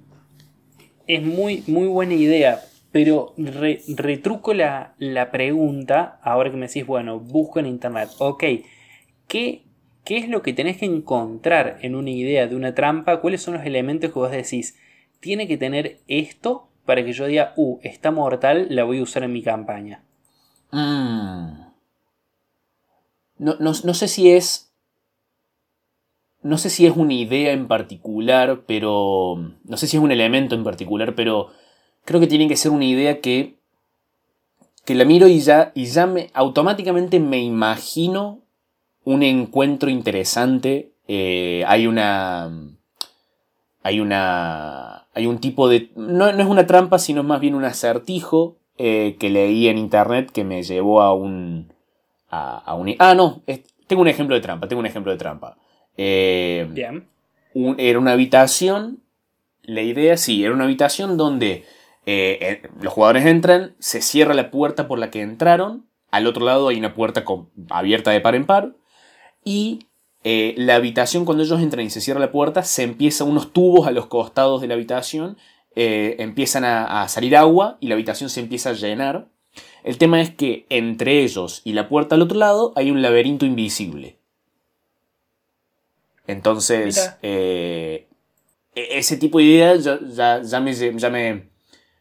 es 1.07 1.21
muy, 1.21 1.63
muy 1.67 1.87
buena 1.87 2.13
idea, 2.13 2.61
pero 2.91 3.33
retruco 3.37 4.53
la, 4.53 4.95
pregunta, 5.31 6.19
ahora 6.21 6.51
que 6.51 6.57
me 6.57 6.67
decís, 6.67 6.85
bueno, 6.85 7.19
busco 7.19 7.59
en 7.59 7.65
internet, 7.65 8.09
ok, 8.19 8.43
¿qué, 9.27 9.63
¿qué 10.03 10.17
es 10.17 10.29
lo 10.29 10.41
que 10.41 10.53
tenés 10.53 10.77
que 10.77 10.85
encontrar 10.85 11.79
en 11.81 11.95
una 11.95 12.09
idea 12.09 12.47
de 12.47 12.55
una 12.55 12.75
trampa? 12.75 13.21
¿Cuáles 13.21 13.41
son 13.41 13.55
los 13.55 13.65
elementos 13.65 14.11
que 14.11 14.19
vos 14.19 14.31
decís? 14.31 14.77
Tiene 15.19 15.47
que 15.47 15.57
tener 15.57 15.99
esto 16.07 16.67
para 16.85 17.03
que 17.05 17.13
yo 17.13 17.25
diga, 17.25 17.53
uh, 17.55 17.79
está 17.81 18.11
mortal, 18.11 18.67
la 18.69 18.83
voy 18.83 18.99
a 18.99 19.03
usar 19.03 19.23
en 19.23 19.33
mi 19.33 19.41
campaña. 19.41 20.03
Mm. 20.71 21.63
No, 23.39 23.55
no, 23.59 23.71
no 23.83 23.93
sé 23.93 24.07
si 24.07 24.31
es 24.31 24.73
no 26.43 26.57
sé 26.57 26.69
si 26.69 26.85
es 26.85 26.95
una 26.95 27.13
idea 27.13 27.53
en 27.53 27.67
particular, 27.67 28.63
pero... 28.67 29.53
No 29.63 29.77
sé 29.77 29.87
si 29.87 29.97
es 29.97 30.03
un 30.03 30.11
elemento 30.11 30.55
en 30.55 30.63
particular, 30.65 31.15
pero 31.15 31.47
creo 32.03 32.19
que 32.19 32.27
tiene 32.27 32.49
que 32.49 32.57
ser 32.57 32.71
una 32.71 32.85
idea 32.85 33.21
que... 33.21 33.55
Que 34.85 34.95
la 34.95 35.05
miro 35.05 35.27
y 35.29 35.39
ya, 35.39 35.71
y 35.73 35.85
ya 35.85 36.05
me, 36.05 36.29
automáticamente 36.33 37.21
me 37.21 37.41
imagino 37.41 38.41
un 39.05 39.23
encuentro 39.23 39.89
interesante. 39.89 40.93
Eh, 41.07 41.63
hay 41.67 41.87
una... 41.87 42.51
Hay 43.83 43.99
una... 43.99 45.07
Hay 45.13 45.27
un 45.27 45.39
tipo 45.39 45.67
de... 45.69 45.91
No, 45.95 46.27
es 46.27 46.45
una 46.45 46.65
trampa, 46.65 46.99
sino 46.99 47.23
más 47.23 47.39
bien 47.39 47.55
un 47.55 47.65
acertijo 47.65 48.57
eh, 48.77 49.15
que 49.19 49.29
leí 49.29 49.67
en 49.67 49.77
internet 49.77 50.31
que 50.31 50.43
me 50.43 50.63
llevó 50.63 51.01
a 51.01 51.13
un... 51.13 51.71
A, 52.35 52.73
un 52.73 52.95
ah, 52.97 53.13
no. 53.13 53.43
tengo 53.85 54.01
un 54.01 54.07
ejemplo 54.07 54.35
de 54.35 54.41
trampa. 54.41 54.67
Tengo 54.67 54.79
un 54.79 54.87
ejemplo 54.87 55.11
de 55.11 55.19
trampa. 55.19 55.55
Eh, 55.97 56.67
Bien. 56.71 57.07
era 57.77 57.99
una 57.99 58.13
habitación. 58.13 59.03
La 59.61 59.81
idea, 59.81 60.17
sí, 60.17 60.43
era 60.43 60.53
una 60.53 60.63
habitación 60.63 61.15
donde 61.15 61.63
los 62.81 62.91
jugadores 62.91 63.25
entran, 63.25 63.75
se 63.79 64.01
cierra 64.01 64.33
la 64.33 64.49
puerta 64.49 64.87
por 64.87 64.97
la 64.97 65.11
que 65.11 65.21
entraron. 65.21 65.85
Al 66.09 66.25
otro 66.25 66.43
lado 66.43 66.69
hay 66.69 66.77
una 66.79 66.95
puerta 66.95 67.23
abierta 67.69 68.09
de 68.11 68.19
par 68.19 68.33
en 68.33 68.45
par. 68.45 68.73
Y 69.43 69.87
la 70.23 70.75
habitación, 70.75 71.25
cuando 71.25 71.43
ellos 71.43 71.61
entran 71.61 71.85
y 71.85 71.89
se 71.89 72.01
cierra 72.01 72.19
la 72.19 72.31
puerta, 72.31 72.63
se 72.63 72.83
empieza 72.83 73.23
unos 73.23 73.51
tubos 73.51 73.87
a 73.87 73.91
los 73.91 74.05
costados 74.07 74.61
de 74.61 74.67
la 74.67 74.75
habitación. 74.75 75.37
empiezan 75.75 76.63
a 76.65 77.07
salir 77.09 77.35
agua 77.35 77.77
y 77.79 77.87
la 77.87 77.95
habitación 77.95 78.29
se 78.29 78.39
empieza 78.39 78.69
a 78.69 78.73
llenar. 78.73 79.27
El 79.83 79.97
tema 79.97 80.21
es 80.21 80.33
que 80.33 80.65
entre 80.69 81.23
ellos 81.23 81.61
y 81.63 81.73
la 81.73 81.89
puerta 81.89 82.15
al 82.15 82.21
otro 82.21 82.37
lado 82.37 82.73
hay 82.75 82.89
un 82.89 83.01
laberinto 83.01 83.45
invisible. 83.45 84.17
Entonces, 86.27 87.17
eh, 87.21 88.07
e-, 88.75 88.97
ese 88.97 89.17
tipo 89.17 89.39
de 89.39 89.43
ideas 89.43 89.83
ya, 89.83 90.41
ya, 90.41 90.59
me, 90.59 90.73
ya 90.73 91.09
me, 91.09 91.49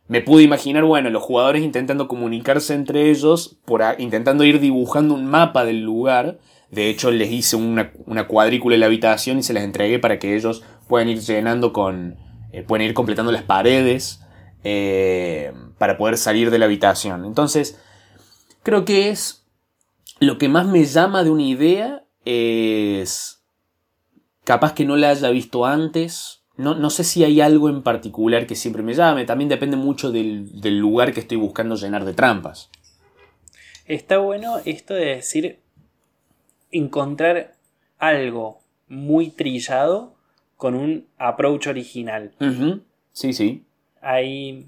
me, 0.06 0.20
pude 0.20 0.44
imaginar, 0.44 0.84
bueno, 0.84 1.10
los 1.10 1.22
jugadores 1.22 1.62
intentando 1.62 2.08
comunicarse 2.08 2.74
entre 2.74 3.10
ellos, 3.10 3.58
por 3.64 3.82
intentando 3.98 4.44
ir 4.44 4.60
dibujando 4.60 5.14
un 5.14 5.26
mapa 5.26 5.64
del 5.64 5.82
lugar. 5.82 6.38
De 6.72 6.88
hecho, 6.88 7.10
les 7.10 7.30
hice 7.30 7.56
una, 7.56 7.92
cuadrícula 8.26 8.74
en 8.74 8.80
la 8.80 8.86
habitación 8.86 9.38
y 9.38 9.42
se 9.42 9.52
las 9.52 9.62
entregué 9.62 9.98
para 9.98 10.18
que 10.18 10.34
ellos 10.34 10.64
puedan 10.88 11.10
ir 11.10 11.20
llenando 11.20 11.74
con. 11.74 12.16
Eh, 12.50 12.62
pueden 12.62 12.86
ir 12.86 12.94
completando 12.94 13.30
las 13.30 13.42
paredes 13.42 14.22
eh, 14.64 15.52
para 15.76 15.98
poder 15.98 16.16
salir 16.16 16.50
de 16.50 16.58
la 16.58 16.64
habitación. 16.64 17.26
Entonces, 17.26 17.78
creo 18.62 18.86
que 18.86 19.10
es. 19.10 19.46
Lo 20.18 20.38
que 20.38 20.48
más 20.48 20.66
me 20.66 20.84
llama 20.84 21.24
de 21.24 21.30
una 21.30 21.42
idea 21.42 22.04
es 22.24 23.44
capaz 24.44 24.72
que 24.72 24.86
no 24.86 24.96
la 24.96 25.10
haya 25.10 25.28
visto 25.28 25.66
antes. 25.66 26.42
No, 26.56 26.74
no, 26.74 26.88
sé 26.88 27.04
si 27.04 27.22
hay 27.22 27.42
algo 27.42 27.68
en 27.68 27.82
particular 27.82 28.46
que 28.46 28.54
siempre 28.54 28.82
me 28.82 28.94
llame. 28.94 29.26
También 29.26 29.50
depende 29.50 29.76
mucho 29.76 30.10
del, 30.10 30.78
lugar 30.78 31.12
que 31.12 31.20
estoy 31.20 31.36
buscando 31.36 31.76
llenar 31.76 32.06
de 32.06 32.14
trampas. 32.14 32.70
Está 33.84 34.18
bueno 34.18 34.58
esto 34.64 34.94
de 34.94 35.16
decir 35.16 35.61
encontrar 36.72 37.54
algo 37.98 38.60
muy 38.88 39.30
trillado 39.30 40.14
con 40.56 40.74
un 40.74 41.06
approach 41.18 41.68
original. 41.68 42.32
Sí, 43.12 43.32
sí. 43.32 43.64
Ahí 44.00 44.66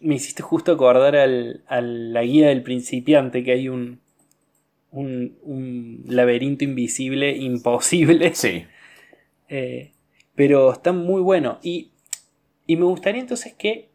me 0.00 0.16
hiciste 0.16 0.42
justo 0.42 0.72
acordar 0.72 1.16
al, 1.16 1.62
a 1.66 1.80
la 1.80 2.22
guía 2.22 2.48
del 2.48 2.62
principiante 2.62 3.42
que 3.42 3.52
hay 3.52 3.68
un, 3.68 4.00
un, 4.90 5.38
un 5.42 6.04
laberinto 6.06 6.64
invisible 6.64 7.36
imposible. 7.36 8.34
Sí. 8.34 8.64
Eh, 9.48 9.92
pero 10.34 10.72
está 10.72 10.92
muy 10.92 11.20
bueno. 11.22 11.58
Y, 11.62 11.90
y, 12.66 12.76
me 12.76 12.84
gustaría 12.84 13.20
entonces 13.20 13.54
que, 13.54 13.88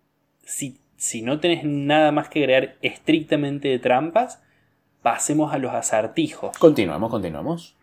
si, 0.44 0.78
si 0.98 1.22
no 1.22 1.40
tenés 1.40 1.64
nada 1.64 2.12
más 2.12 2.30
que 2.30 2.40
agregar 2.40 2.78
estrictamente 2.82 3.68
de 3.68 3.80
trampas, 3.80 4.42
pasemos 5.02 5.54
a 5.54 5.58
los 5.58 5.74
acertijos. 5.74 6.58
Continuamos, 6.58 7.10
continuamos. 7.10 7.76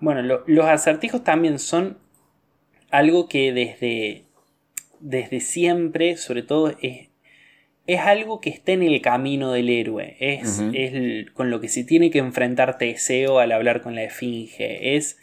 Bueno, 0.00 0.42
los 0.46 0.66
acertijos 0.66 1.24
también 1.24 1.58
son 1.58 1.98
algo 2.90 3.28
que 3.28 3.52
desde, 3.52 4.24
desde 5.00 5.40
siempre, 5.40 6.16
sobre 6.16 6.42
todo, 6.42 6.74
es, 6.82 7.08
es 7.86 8.00
algo 8.00 8.40
que 8.40 8.50
está 8.50 8.72
en 8.72 8.82
el 8.82 9.00
camino 9.00 9.52
del 9.52 9.70
héroe. 9.70 10.16
Es, 10.20 10.62
es 10.72 11.30
con 11.32 11.50
lo 11.50 11.60
que 11.60 11.68
se 11.68 11.84
tiene 11.84 12.10
que 12.10 12.18
enfrentar 12.18 12.78
Teseo 12.78 13.38
al 13.38 13.52
hablar 13.52 13.80
con 13.80 13.94
la 13.94 14.04
Esfinge. 14.04 14.96
Es 14.96 15.18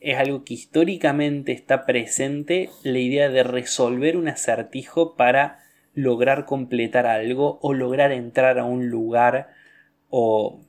es 0.00 0.18
algo 0.18 0.44
que 0.44 0.54
históricamente 0.54 1.52
está 1.52 1.84
presente, 1.84 2.70
la 2.82 2.98
idea 2.98 3.28
de 3.28 3.42
resolver 3.42 4.16
un 4.16 4.28
acertijo 4.28 5.14
para 5.14 5.58
lograr 5.94 6.46
completar 6.46 7.06
algo 7.06 7.58
o 7.62 7.74
lograr 7.74 8.10
entrar 8.10 8.58
a 8.58 8.64
un 8.64 8.88
lugar 8.88 9.50
o, 10.10 10.60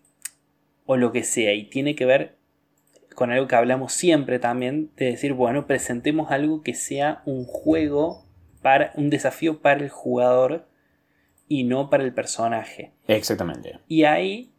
o 0.86 0.98
lo 0.98 1.12
que 1.12 1.24
sea. 1.24 1.54
Y 1.54 1.66
tiene 1.66 1.96
que 1.96 2.06
ver 2.06 2.38
con 3.16 3.32
algo 3.32 3.48
que 3.48 3.56
hablamos 3.56 3.94
siempre 3.94 4.40
también, 4.40 4.92
de 4.96 5.06
decir, 5.06 5.34
bueno, 5.34 5.68
presentemos 5.68 6.32
algo 6.32 6.64
que 6.64 6.74
sea 6.74 7.22
un 7.26 7.46
juego, 7.46 8.26
para, 8.62 8.92
un 8.96 9.10
desafío 9.10 9.60
para 9.60 9.82
el 9.82 9.90
jugador 9.90 10.68
y 11.48 11.64
no 11.64 11.90
para 11.90 12.04
el 12.04 12.14
personaje. 12.14 12.92
Exactamente. 13.08 13.80
Y 13.88 14.04
ahí 14.04 14.52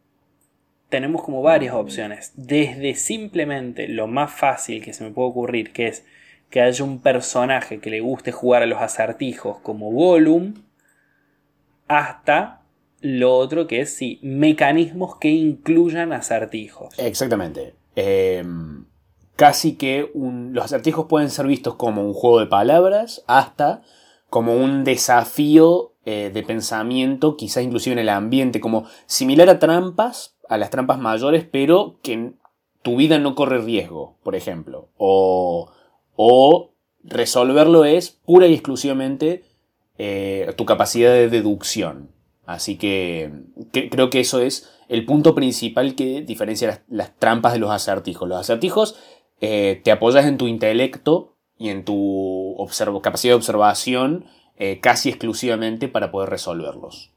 tenemos 0.88 1.22
como 1.22 1.40
varias 1.40 1.74
opciones. 1.74 2.32
Desde 2.36 2.94
simplemente 2.94 3.88
lo 3.88 4.06
más 4.06 4.32
fácil 4.32 4.84
que 4.84 4.92
se 4.92 5.04
me 5.04 5.10
puede 5.10 5.28
ocurrir, 5.30 5.72
que 5.72 5.86
es 5.86 6.04
que 6.50 6.60
haya 6.60 6.84
un 6.84 7.00
personaje 7.00 7.80
que 7.80 7.88
le 7.88 8.00
guste 8.00 8.30
jugar 8.30 8.62
a 8.62 8.66
los 8.66 8.82
acertijos 8.82 9.58
como 9.60 9.90
Gollum, 9.90 10.54
hasta 11.88 12.61
lo 13.02 13.36
otro 13.36 13.66
que 13.66 13.80
es 13.80 13.94
sí, 13.94 14.18
mecanismos 14.22 15.16
que 15.16 15.30
incluyan 15.30 16.12
acertijos. 16.12 16.98
Exactamente. 16.98 17.74
Em, 17.96 18.86
casi 19.36 19.74
que 19.74 20.10
los 20.14 20.64
acertijos 20.64 21.06
pueden 21.06 21.28
ser 21.28 21.46
vistos 21.46 21.74
como 21.74 22.02
un 22.02 22.14
juego 22.14 22.40
de 22.40 22.46
palabras 22.46 23.24
hasta 23.26 23.82
como 24.30 24.54
un 24.54 24.84
desafío 24.84 25.92
eh, 26.06 26.30
de 26.32 26.42
pensamiento, 26.42 27.36
quizás 27.36 27.64
inclusive 27.64 27.92
en 27.92 27.98
el 27.98 28.08
ambiente, 28.08 28.60
como 28.60 28.86
similar 29.06 29.50
a 29.50 29.58
trampas, 29.58 30.36
a 30.48 30.56
las 30.56 30.70
trampas 30.70 30.98
mayores, 30.98 31.44
pero 31.50 31.98
que 32.02 32.32
tu 32.82 32.96
vida 32.96 33.18
no 33.18 33.34
corre 33.34 33.58
riesgo, 33.58 34.16
por 34.22 34.34
ejemplo. 34.34 34.88
O, 34.96 35.70
o 36.16 36.72
resolverlo 37.04 37.84
es 37.84 38.10
pura 38.10 38.46
y 38.46 38.54
exclusivamente 38.54 39.44
eh, 39.98 40.52
tu 40.56 40.64
capacidad 40.64 41.12
de 41.12 41.28
deducción. 41.28 42.11
Así 42.44 42.76
que, 42.76 43.30
creo 43.70 44.10
que 44.10 44.20
eso 44.20 44.40
es 44.40 44.70
el 44.88 45.04
punto 45.04 45.34
principal 45.34 45.94
que 45.94 46.22
diferencia 46.22 46.82
las, 46.88 47.16
trampas 47.16 47.52
de 47.52 47.60
los 47.60 47.70
acertijos. 47.70 48.28
Los 48.28 48.40
acertijos 48.40 48.98
eh, 49.40 49.80
te 49.84 49.92
apoyas 49.92 50.26
en 50.26 50.38
tu 50.38 50.48
intelecto 50.48 51.36
y 51.56 51.68
en 51.68 51.84
tu 51.84 52.56
capacidad 53.02 53.32
de 53.32 53.36
observación 53.36 54.26
eh, 54.56 54.80
casi 54.80 55.08
exclusivamente 55.08 55.88
para 55.88 56.10
poder 56.10 56.30
resolverlos. 56.30 57.12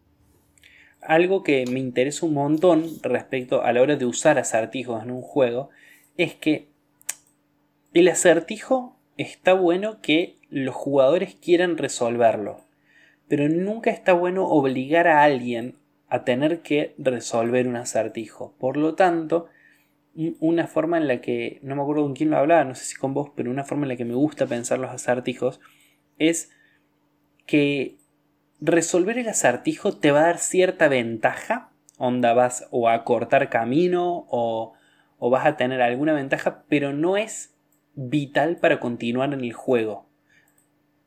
Algo 1.01 1.43
que 1.43 1.65
me 1.69 1.79
interesa 1.79 2.25
un 2.25 2.33
montón 2.33 2.88
respecto 3.01 3.63
a 3.63 3.73
la 3.73 3.81
hora 3.81 3.95
de 3.95 4.05
usar 4.05 4.38
acertijos 4.39 5.03
en 5.03 5.11
un 5.11 5.21
juego 5.21 5.69
es 6.17 6.35
que 6.35 6.69
el 7.93 8.07
acertijo 8.07 8.95
está 9.17 9.53
bueno 9.53 10.01
que 10.01 10.38
los 10.49 10.75
jugadores 10.75 11.35
quieran 11.35 11.77
resolverlo 11.77 12.64
pero 13.27 13.49
nunca 13.49 13.89
está 13.89 14.13
bueno 14.13 14.47
obligar 14.47 15.07
a 15.07 15.23
alguien 15.23 15.75
a 16.07 16.23
tener 16.23 16.61
que 16.61 16.93
resolver 16.97 17.67
un 17.67 17.75
acertijo. 17.75 18.55
Por 18.59 18.77
lo 18.77 18.95
tanto, 18.95 19.47
una 20.39 20.67
forma 20.67 20.97
en 20.97 21.07
la 21.07 21.21
que, 21.21 21.59
no 21.63 21.75
me 21.75 21.81
acuerdo 21.81 22.03
con 22.03 22.13
quién 22.13 22.29
lo 22.29 22.38
hablaba, 22.38 22.63
no 22.63 22.75
sé 22.75 22.85
si 22.85 22.95
con 22.95 23.13
vos, 23.13 23.31
pero 23.35 23.51
una 23.51 23.63
forma 23.63 23.85
en 23.85 23.89
la 23.89 23.95
que 23.95 24.05
me 24.05 24.13
gusta 24.13 24.45
pensar 24.45 24.79
los 24.79 24.91
acertijos 24.91 25.59
es 26.19 26.51
que 27.45 27.97
resolver 28.61 29.17
el 29.17 29.27
acertijo 29.27 29.97
te 29.97 30.11
va 30.11 30.19
a 30.19 30.27
dar 30.27 30.38
cierta 30.38 30.88
ventaja, 30.88 31.71
onda 31.97 32.33
vas 32.33 32.67
o 32.71 32.88
a 32.88 33.03
cortar 33.03 33.49
camino 33.49 34.25
o, 34.29 34.73
o 35.17 35.29
vas 35.29 35.45
a 35.45 35.57
tener 35.57 35.81
alguna 35.81 36.13
ventaja, 36.13 36.63
pero 36.69 36.93
no 36.93 37.17
es 37.17 37.55
vital 37.95 38.57
para 38.57 38.79
continuar 38.79 39.33
en 39.33 39.41
el 39.41 39.53
juego 39.53 40.04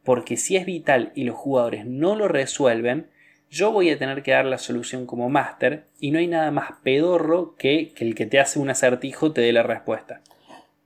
porque 0.09 0.39
si 0.39 0.57
es 0.57 0.65
vital 0.65 1.13
y 1.15 1.25
los 1.25 1.37
jugadores 1.37 1.85
no 1.85 2.17
lo 2.17 2.29
resuelven, 2.29 3.11
yo 3.51 3.73
voy 3.73 3.91
a 3.91 3.99
tener 3.99 4.23
que 4.23 4.31
dar 4.31 4.47
la 4.47 4.57
solución 4.57 5.05
como 5.05 5.29
máster 5.29 5.85
y 6.01 6.13
no 6.13 6.19
hay 6.19 6.27
nada 6.27 6.51
más 6.51 6.71
pedorro 6.83 7.57
que 7.59 7.93
el 7.99 8.15
que 8.15 8.25
te 8.25 8.41
hace 8.41 8.59
un 8.59 8.71
acertijo 8.71 9.33
te 9.33 9.43
dé 9.43 9.53
la 9.53 9.65
respuesta. 9.65 10.23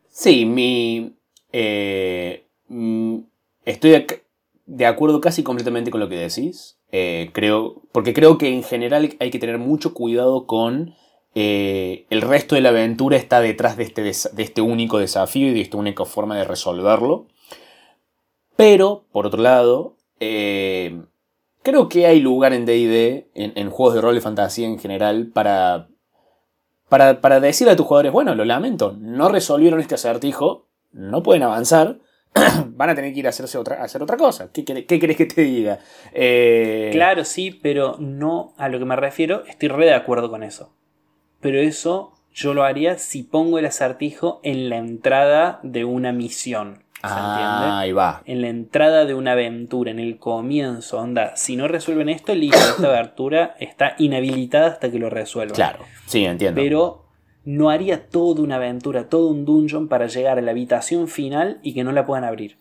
Sí, 0.08 0.44
mi... 0.44 1.12
Eh, 1.52 2.46
mm, 2.66 3.18
estoy 3.64 4.06
de 4.66 4.86
acuerdo 4.86 5.20
casi 5.20 5.44
completamente 5.44 5.92
con 5.92 6.00
lo 6.00 6.08
que 6.08 6.16
decís. 6.16 6.80
Eh, 6.90 7.30
creo, 7.32 7.80
porque 7.92 8.14
creo 8.14 8.38
que 8.38 8.48
en 8.48 8.64
general 8.64 9.14
hay 9.20 9.30
que 9.30 9.38
tener 9.38 9.58
mucho 9.58 9.94
cuidado 9.94 10.48
con 10.48 10.96
eh, 11.36 12.06
el 12.10 12.22
resto 12.22 12.56
de 12.56 12.60
la 12.60 12.70
aventura 12.70 13.18
está 13.18 13.40
detrás 13.40 13.76
de 13.76 13.84
este, 13.84 14.02
de 14.02 14.42
este 14.42 14.60
único 14.62 14.98
desafío 14.98 15.46
y 15.46 15.54
de 15.54 15.60
esta 15.60 15.76
única 15.76 16.04
forma 16.06 16.36
de 16.36 16.42
resolverlo. 16.42 17.28
Pero, 18.62 19.06
por 19.10 19.26
otro 19.26 19.42
lado, 19.42 19.96
eh, 20.20 21.02
creo 21.64 21.88
que 21.88 22.06
hay 22.06 22.20
lugar 22.20 22.52
en 22.52 22.64
DD, 22.64 23.26
en, 23.34 23.70
juegos 23.70 23.96
de 23.96 24.00
rol 24.00 24.14
de 24.14 24.20
fantasía 24.20 24.68
en 24.68 24.78
general, 24.78 25.32
para, 25.34 25.88
para, 26.88 27.40
decirle 27.40 27.72
a 27.72 27.76
tus 27.76 27.86
jugadores, 27.86 28.12
bueno, 28.12 28.36
lo 28.36 28.44
lamento, 28.44 28.96
no 29.00 29.28
resolvieron 29.28 29.80
este 29.80 29.96
acertijo, 29.96 30.68
no 30.92 31.24
pueden 31.24 31.42
avanzar, 31.42 31.98
van 32.68 32.90
a 32.90 32.94
tener 32.94 33.12
que 33.12 33.18
ir 33.18 33.26
a 33.26 33.30
hacerse 33.30 33.58
otra, 33.58 33.82
hacer 33.82 34.00
otra 34.00 34.16
cosa. 34.16 34.52
¿Qué, 34.52 34.64
qué, 34.64 34.86
querés 34.86 35.16
que 35.16 35.26
te 35.26 35.42
diga? 35.42 35.80
Eh, 36.12 36.90
claro, 36.92 37.24
sí, 37.24 37.50
pero 37.50 37.96
no 37.98 38.54
a 38.58 38.68
lo 38.68 38.78
que 38.78 38.84
me 38.84 38.94
refiero, 38.94 39.44
estoy 39.46 39.70
re 39.70 39.86
de 39.86 39.94
acuerdo 39.94 40.30
con 40.30 40.44
eso. 40.44 40.72
Pero 41.40 41.58
eso 41.58 42.12
yo 42.32 42.54
lo 42.54 42.62
haría 42.62 42.96
si 42.96 43.24
pongo 43.24 43.58
el 43.58 43.66
acertijo 43.66 44.38
en 44.44 44.68
la 44.68 44.76
entrada 44.76 45.58
de 45.64 45.84
una 45.84 46.12
misión. 46.12 46.81
Ah, 47.02 47.80
ahí 47.80 47.92
va. 47.92 48.22
En 48.24 48.42
la 48.42 48.48
entrada 48.48 49.04
de 49.04 49.14
una 49.14 49.32
aventura, 49.32 49.90
en 49.90 49.98
el 49.98 50.18
comienzo, 50.18 50.98
onda, 50.98 51.36
si 51.36 51.56
no 51.56 51.68
resuelven 51.68 52.08
esto, 52.08 52.34
listo, 52.34 52.58
esta 52.58 52.88
aventura 52.98 53.56
está 53.58 53.94
inhabilitada 53.98 54.68
hasta 54.68 54.90
que 54.90 54.98
lo 54.98 55.10
resuelvan. 55.10 55.54
Claro, 55.54 55.84
sí, 56.06 56.24
entiendo. 56.24 56.60
Pero 56.60 57.06
no 57.44 57.70
haría 57.70 58.08
toda 58.08 58.42
una 58.42 58.56
aventura, 58.56 59.08
todo 59.08 59.28
un 59.28 59.44
dungeon 59.44 59.88
para 59.88 60.06
llegar 60.06 60.38
a 60.38 60.42
la 60.42 60.52
habitación 60.52 61.08
final 61.08 61.58
y 61.62 61.74
que 61.74 61.84
no 61.84 61.92
la 61.92 62.06
puedan 62.06 62.24
abrir. 62.24 62.58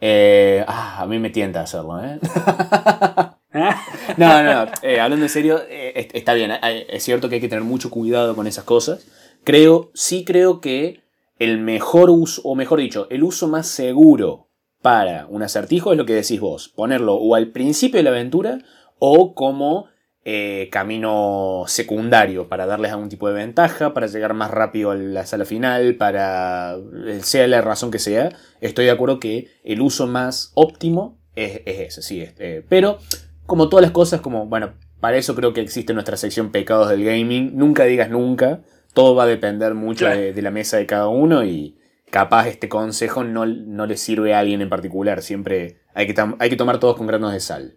Eh, 0.00 0.64
ah, 0.68 0.98
a 1.00 1.06
mí 1.06 1.18
me 1.18 1.30
tienta 1.30 1.62
hacerlo, 1.62 2.02
¿eh? 2.04 2.18
no, 4.16 4.42
no, 4.42 4.70
eh, 4.82 5.00
hablando 5.00 5.24
en 5.24 5.30
serio, 5.30 5.60
eh, 5.68 6.08
está 6.12 6.34
bien, 6.34 6.52
es 6.62 7.02
cierto 7.02 7.28
que 7.28 7.36
hay 7.36 7.40
que 7.40 7.48
tener 7.48 7.64
mucho 7.64 7.90
cuidado 7.90 8.36
con 8.36 8.46
esas 8.46 8.64
cosas. 8.64 9.06
Creo, 9.44 9.90
sí 9.94 10.24
creo 10.24 10.60
que 10.60 11.00
el 11.38 11.58
mejor 11.58 12.10
uso, 12.10 12.42
o 12.44 12.54
mejor 12.54 12.80
dicho, 12.80 13.06
el 13.10 13.22
uso 13.22 13.48
más 13.48 13.66
seguro 13.66 14.48
para 14.82 15.26
un 15.26 15.42
acertijo 15.42 15.92
es 15.92 15.98
lo 15.98 16.06
que 16.06 16.14
decís 16.14 16.40
vos, 16.40 16.68
ponerlo 16.68 17.14
o 17.14 17.34
al 17.34 17.48
principio 17.48 17.98
de 17.98 18.04
la 18.04 18.10
aventura 18.10 18.58
o 18.98 19.34
como 19.34 19.86
eh, 20.24 20.68
camino 20.70 21.64
secundario 21.66 22.48
para 22.48 22.66
darles 22.66 22.92
algún 22.92 23.08
tipo 23.08 23.28
de 23.28 23.34
ventaja, 23.34 23.94
para 23.94 24.08
llegar 24.08 24.34
más 24.34 24.50
rápido 24.50 24.90
a 24.90 24.94
la 24.94 25.24
sala 25.24 25.44
final, 25.44 25.96
para 25.96 26.76
eh, 27.06 27.20
sea 27.22 27.46
la 27.46 27.60
razón 27.60 27.90
que 27.90 27.98
sea. 27.98 28.30
Estoy 28.60 28.84
de 28.86 28.90
acuerdo 28.90 29.20
que 29.20 29.48
el 29.64 29.80
uso 29.80 30.06
más 30.06 30.52
óptimo 30.54 31.18
es, 31.34 31.62
ese, 31.64 32.02
sí. 32.02 32.24
Eh, 32.38 32.64
pero 32.68 32.98
como 33.46 33.68
todas 33.68 33.82
las 33.82 33.92
cosas, 33.92 34.20
como, 34.20 34.46
bueno, 34.46 34.74
para 35.00 35.16
eso 35.16 35.34
creo 35.34 35.54
que 35.54 35.60
existe 35.60 35.94
nuestra 35.94 36.16
sección 36.16 36.50
pecados 36.50 36.90
del 36.90 37.04
gaming, 37.04 37.56
nunca 37.56 37.84
digas 37.84 38.10
nunca 38.10 38.60
todo 38.92 39.14
va 39.14 39.24
a 39.24 39.26
depender 39.26 39.74
mucho 39.74 40.08
de, 40.08 40.40
la 40.42 40.50
mesa 40.50 40.76
de 40.76 40.86
cada 40.86 41.08
uno 41.08 41.44
y 41.44 41.78
capaz 42.10 42.48
este 42.48 42.68
consejo 42.68 43.24
no, 43.24 43.46
no, 43.46 43.86
le 43.86 43.96
sirve 43.96 44.34
a 44.34 44.40
alguien 44.40 44.60
en 44.60 44.68
particular. 44.68 45.22
Siempre 45.22 45.78
hay 45.94 46.06
que, 46.06 46.34
hay 46.38 46.50
que 46.50 46.56
tomar 46.56 46.78
todos 46.80 46.96
con 46.96 47.06
granos 47.06 47.32
de 47.32 47.40
sal. 47.40 47.74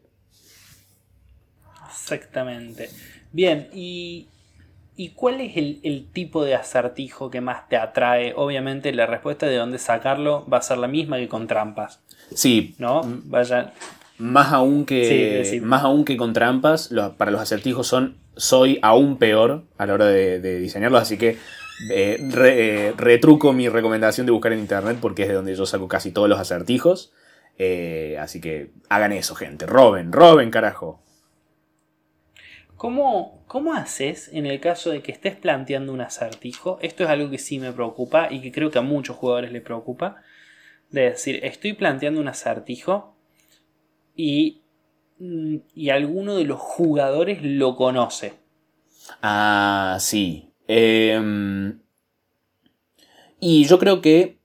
Exactamente. 1.90 2.90
Bien, 3.32 3.70
¿y, 3.74 4.28
y 4.96 5.10
cuál 5.10 5.42
es 5.42 5.56
el, 5.56 6.08
tipo 6.12 6.44
de 6.44 6.56
acertijo 6.56 7.30
que 7.30 7.42
más 7.42 7.68
te 7.70 7.78
atrae? 7.78 8.34
Obviamente 8.36 8.92
la 8.94 9.06
respuesta 9.06 9.46
de 9.46 9.56
dónde 9.56 9.80
sacarlo 9.80 10.46
va 10.48 10.58
a 10.58 10.62
ser 10.62 10.78
la 10.78 10.88
misma 10.88 11.18
que 11.18 11.28
con 11.28 11.48
trampas. 11.48 12.02
Sí. 12.34 12.76
¿No? 12.78 13.02
Vaya. 13.26 13.74
Más 14.18 14.52
aún 14.54 14.86
que, 14.86 15.62
más 15.64 15.84
aún 15.84 16.06
que 16.06 16.18
con 16.18 16.34
trampas, 16.34 16.92
para 17.18 17.32
los 17.32 17.42
acertijos 17.42 17.88
son 17.88 18.18
soy 18.36 18.80
aún 18.82 19.18
peor 19.18 19.66
a 19.78 19.86
la 19.86 19.94
hora 19.94 20.06
de, 20.06 20.60
diseñarlos, 20.60 21.02
así 21.02 21.18
que 21.18 21.38
eh, 21.90 22.18
eh, 22.46 22.94
retruco 22.98 23.54
mi 23.54 23.68
recomendación 23.70 24.26
de 24.26 24.32
buscar 24.32 24.54
en 24.54 24.60
internet 24.60 24.98
porque 25.02 25.24
es 25.24 25.28
de 25.28 25.36
donde 25.36 25.56
yo 25.56 25.66
saco 25.66 25.88
casi 25.88 26.12
todos 26.12 26.30
los 26.30 26.40
acertijos. 26.40 27.14
Eh, 27.58 28.18
así 28.20 28.40
que 28.40 28.72
hagan 28.90 29.12
eso, 29.12 29.36
gente. 29.36 29.66
Roben, 29.66 30.12
roben, 30.12 30.52
carajo. 30.52 31.02
¿Cómo, 32.78 33.44
¿Cómo 33.48 33.74
haces 33.74 34.30
en 34.34 34.48
el 34.48 34.60
caso 34.60 34.90
de 34.90 35.04
que 35.04 35.12
estés 35.12 35.36
planteando 35.36 35.94
un 35.94 36.02
acertijo? 36.02 36.80
Esto 36.82 37.04
es 37.04 37.10
algo 37.10 37.30
que 37.30 37.38
sí 37.38 37.60
me 37.60 37.72
preocupa 37.72 38.28
y 38.32 38.42
que 38.42 38.52
creo 38.52 38.72
que 38.72 38.80
a 38.80 38.82
muchos 38.82 39.18
jugadores 39.18 39.52
les 39.52 39.62
preocupa. 39.62 40.18
De 40.90 41.12
decir, 41.12 41.40
estoy 41.44 41.74
planteando 41.74 42.20
un 42.20 42.28
acertijo 42.28 43.11
y 44.16 44.62
Mm, 45.22 45.58
y 45.76 45.92
alguno 45.92 46.36
de 46.36 46.46
los 46.46 46.60
jugadores 46.60 47.44
lo 47.44 47.76
conoce. 47.76 48.34
Ah, 49.22 49.98
sí. 50.00 50.50
Em, 50.68 51.80
y 53.40 53.66
yo 53.66 53.78
creo 53.78 54.02
que 54.02 54.40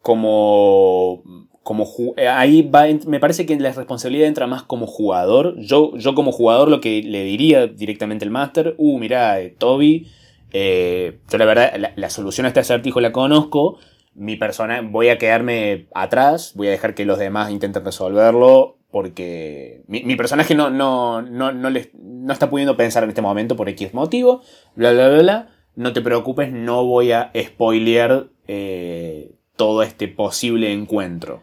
como, 0.00 1.22
como 1.62 1.86
ahí 2.16 2.62
va, 2.62 2.86
me 3.06 3.20
parece 3.20 3.44
que 3.44 3.54
la 3.60 3.70
responsabilidad 3.72 4.28
entra 4.28 4.46
más 4.46 4.62
como 4.62 4.86
jugador. 4.86 5.56
Yo, 5.58 5.94
yo 5.98 6.14
como 6.14 6.32
jugador 6.32 6.70
lo 6.70 6.80
que 6.80 7.02
le 7.02 7.24
diría 7.24 7.66
directamente 7.66 8.24
al 8.24 8.30
máster, 8.30 8.76
uh, 8.78 8.98
mira, 8.98 9.40
eh, 9.42 9.54
Toby, 9.58 10.06
eh, 10.52 11.18
yo 11.30 11.36
la 11.36 11.44
verdad 11.44 11.72
la, 11.76 11.92
la, 11.96 12.08
solución 12.08 12.46
a 12.46 12.48
este 12.48 12.60
acertijo 12.60 13.00
la 13.02 13.12
conozco. 13.12 13.78
Mi 14.14 14.36
persona, 14.36 14.80
voy 14.80 15.10
a 15.10 15.18
quedarme 15.18 15.86
atrás, 15.94 16.52
voy 16.54 16.68
a 16.68 16.70
dejar 16.70 16.94
que 16.94 17.04
los 17.04 17.18
demás 17.18 17.50
intenten 17.50 17.84
resolverlo 17.84 18.77
porque 18.90 19.82
mi, 19.86 20.16
personaje 20.16 20.54
no, 20.54 20.70
no, 20.70 21.20
no, 21.20 21.52
no, 21.52 21.70
no 21.70 22.32
está 22.32 22.48
pudiendo 22.48 22.76
pensar 22.76 23.02
en 23.04 23.10
este 23.10 23.20
momento 23.20 23.54
por 23.54 23.68
X 23.68 23.92
motivo, 23.92 24.42
bla, 24.74 24.92
bla, 24.92 25.08
bla, 25.08 25.18
bla. 25.18 25.48
No 25.76 25.92
te 25.92 26.00
preocupes, 26.00 26.50
no 26.50 26.84
voy 26.84 27.12
a 27.12 27.30
spoilear 27.38 28.28
eh, 28.46 29.32
todo 29.56 29.82
este 29.82 30.08
posible 30.08 30.72
encuentro. 30.72 31.42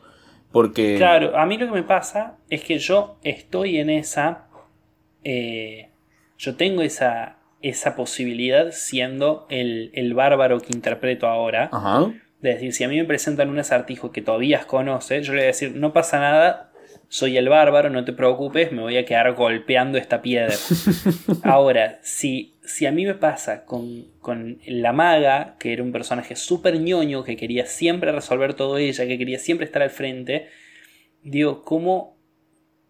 Porque... 0.52 0.96
Claro, 0.98 1.38
a 1.38 1.46
mí 1.46 1.58
lo 1.58 1.68
que 1.68 1.74
me 1.74 1.84
pasa 1.84 2.38
es 2.50 2.64
que 2.64 2.80
yo 2.80 3.18
estoy 3.24 3.78
en 3.78 3.90
esa... 3.90 4.48
Eh, 5.24 5.92
yo 6.38 6.56
tengo 6.56 6.82
esa, 6.82 7.38
esa 7.62 7.96
posibilidad 7.96 8.72
siendo 8.72 9.46
el, 9.50 9.92
el 9.94 10.14
bárbaro 10.14 10.60
que 10.60 10.74
interpreto 10.74 11.28
ahora. 11.28 11.70
Ajá. 11.72 12.12
De 12.42 12.54
decir, 12.54 12.74
si 12.74 12.84
a 12.84 12.88
mí 12.88 12.98
me 12.98 13.06
presentan 13.06 13.50
un 13.50 13.60
acertijo 13.60 14.12
que 14.12 14.22
Tobías 14.22 14.66
conoce, 14.66 15.22
yo 15.22 15.34
le 15.34 15.40
voy 15.40 15.44
a 15.44 15.48
decir, 15.48 15.76
no 15.76 15.94
pasa 15.94 16.20
nada, 16.20 16.72
soy 17.16 17.38
el 17.38 17.48
bárbaro, 17.48 17.90
no 17.90 18.04
te 18.04 18.12
preocupes, 18.12 18.74
me 18.74 18.82
voy 18.82 18.98
a 18.98 19.06
quedar 19.06 19.34
golpeando 19.36 19.98
esta 19.98 20.22
piedra. 20.22 20.54
Ahora, 21.44 21.98
si, 22.02 22.56
si 22.62 22.86
a 22.88 22.92
mí 22.92 23.06
me 23.06 23.16
pasa 23.16 23.64
con, 23.64 24.08
con 24.20 24.60
la 24.68 24.92
maga, 24.92 25.56
que 25.58 25.72
era 25.72 25.82
un 25.82 25.94
personaje 25.94 26.36
súper 26.36 26.78
ñoño, 26.78 27.24
que 27.24 27.38
quería 27.38 27.68
siempre 27.68 28.12
resolver 28.12 28.54
todo 28.54 28.78
ella, 28.78 29.08
que 29.08 29.18
quería 29.18 29.40
siempre 29.40 29.66
estar 29.66 29.82
al 29.82 29.92
frente, 29.92 30.50
digo, 31.24 31.64
¿cómo, 31.64 32.18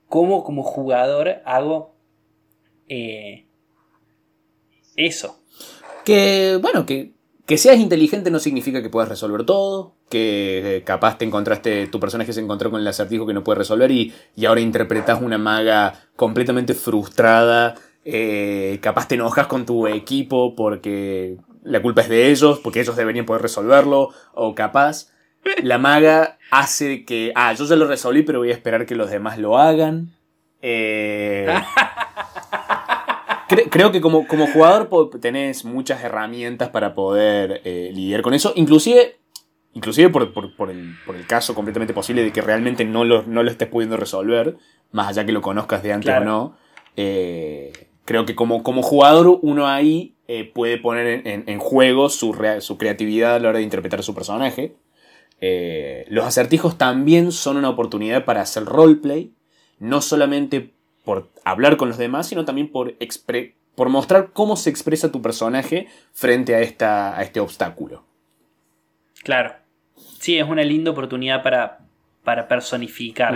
cómo 0.08 0.44
como 0.44 0.64
jugador 0.64 1.44
hago 1.46 1.96
eh, 2.90 3.46
eso? 4.96 5.40
Que, 6.04 6.58
bueno, 6.60 6.88
que, 6.88 7.12
que 7.46 7.60
seas 7.60 7.78
inteligente 7.78 8.32
no 8.32 8.40
significa 8.40 8.82
que 8.82 8.90
puedas 8.90 9.10
resolver 9.10 9.46
todo. 9.46 9.95
Que 10.10 10.78
eh, 10.78 10.84
capaz 10.84 11.18
te 11.18 11.26
encontraste, 11.26 11.88
tu 11.88 12.00
personaje 12.00 12.32
se 12.32 12.40
encontró 12.40 12.70
con 12.72 12.80
el 12.80 12.88
acertijo 12.88 13.26
que 13.26 13.34
no 13.34 13.44
puede 13.44 13.60
resolver 13.60 13.90
y, 13.92 14.14
y 14.36 14.46
ahora 14.46 14.62
interpretas 14.62 15.22
una 15.22 15.38
maga 15.38 15.94
completamente 16.16 16.74
frustrada. 16.76 17.76
eh, 18.06 18.78
capaz 18.82 19.08
te 19.08 19.16
enojas 19.16 19.48
con 19.48 19.66
tu 19.66 19.88
equipo 19.88 20.56
porque 20.56 21.38
la 21.64 21.82
culpa 21.82 22.02
es 22.02 22.10
de 22.10 22.30
ellos, 22.30 22.60
porque 22.60 22.82
ellos 22.82 22.96
deberían 22.96 23.26
poder 23.26 23.42
resolverlo. 23.42 24.10
O 24.34 24.54
capaz 24.54 25.08
la 25.64 25.80
maga 25.80 26.38
hace 26.52 27.04
que, 27.04 27.32
ah, 27.36 27.54
yo 27.54 27.66
ya 27.66 27.76
lo 27.76 27.88
resolví, 27.88 28.22
pero 28.22 28.40
voy 28.40 28.50
a 28.52 28.54
esperar 28.54 28.86
que 28.86 28.94
los 28.96 29.10
demás 29.10 29.40
lo 29.40 29.58
hagan. 29.58 30.12
Eh, 30.62 31.48
Cre- 33.48 33.68
creo 33.70 33.92
que 33.92 34.02
como, 34.02 34.28
como 34.28 34.48
jugador 34.48 34.90
tenés 35.20 35.66
muchas 35.66 36.04
herramientas 36.04 36.70
para 36.70 36.96
poder 36.96 37.62
eh, 37.64 37.92
lidiar 37.94 38.22
con 38.24 38.34
eso. 38.34 38.54
Inclusive, 38.56 39.18
inclusive 39.76 40.10
por, 40.10 40.34
por- 40.34 40.56
por 40.56 40.72
el, 40.72 40.96
por 41.06 41.16
el 41.16 41.28
caso 41.28 41.54
completamente 41.54 41.94
posible 41.94 42.24
de 42.24 42.32
que 42.32 42.42
realmente 42.42 42.84
no 42.86 43.04
lo, 43.06 43.22
no 43.24 43.44
lo 43.44 43.52
estés 43.52 43.68
pudiendo 43.68 43.96
resolver, 43.98 44.58
más 44.92 45.10
allá 45.10 45.26
que 45.26 45.32
lo 45.32 45.42
conozcas 45.42 45.84
de 45.84 45.94
antes 45.94 46.06
Claro. 46.10 46.22
o 46.24 46.26
no. 46.26 46.58
eh, 46.98 47.72
creo 48.06 48.26
que 48.26 48.36
como, 48.36 48.64
como 48.64 48.82
jugador 48.82 49.40
uno 49.42 49.68
ahí 49.68 50.16
eh, 50.28 50.44
puede 50.52 50.78
poner 50.80 51.06
en, 51.08 51.28
en- 51.28 51.44
en 51.48 51.60
juego 51.60 52.10
su, 52.10 52.36
su 52.62 52.78
creatividad 52.78 53.36
a 53.36 53.40
la 53.40 53.50
hora 53.50 53.58
de 53.60 53.64
interpretar 53.64 54.00
a 54.00 54.04
su 54.04 54.16
personaje. 54.16 54.76
Eh, 55.42 56.06
los 56.10 56.26
acertijos 56.26 56.78
también 56.78 57.32
son 57.32 57.58
una 57.58 57.70
oportunidad 57.70 58.24
para 58.26 58.42
hacer 58.42 58.64
roleplay, 58.66 59.32
no 59.80 60.02
solamente 60.02 60.72
por 61.04 61.30
hablar 61.44 61.78
con 61.78 61.90
los 61.90 61.98
demás, 61.98 62.28
sino 62.28 62.46
también 62.46 62.72
por, 62.72 62.98
expre- 63.00 63.54
por 63.76 63.90
mostrar 63.90 64.32
cómo 64.34 64.56
se 64.56 64.70
expresa 64.70 65.12
tu 65.12 65.22
personaje 65.22 65.88
frente 66.14 66.56
a, 66.56 66.62
esta, 66.62 67.18
a 67.18 67.22
este 67.24 67.40
obstáculo. 67.42 68.04
Claro. 69.24 69.54
Sí, 69.96 70.38
es 70.38 70.48
una 70.48 70.64
linda 70.64 70.92
oportunidad 70.92 71.44
para, 71.44 71.80
para 72.24 72.48
personificar. 72.48 73.36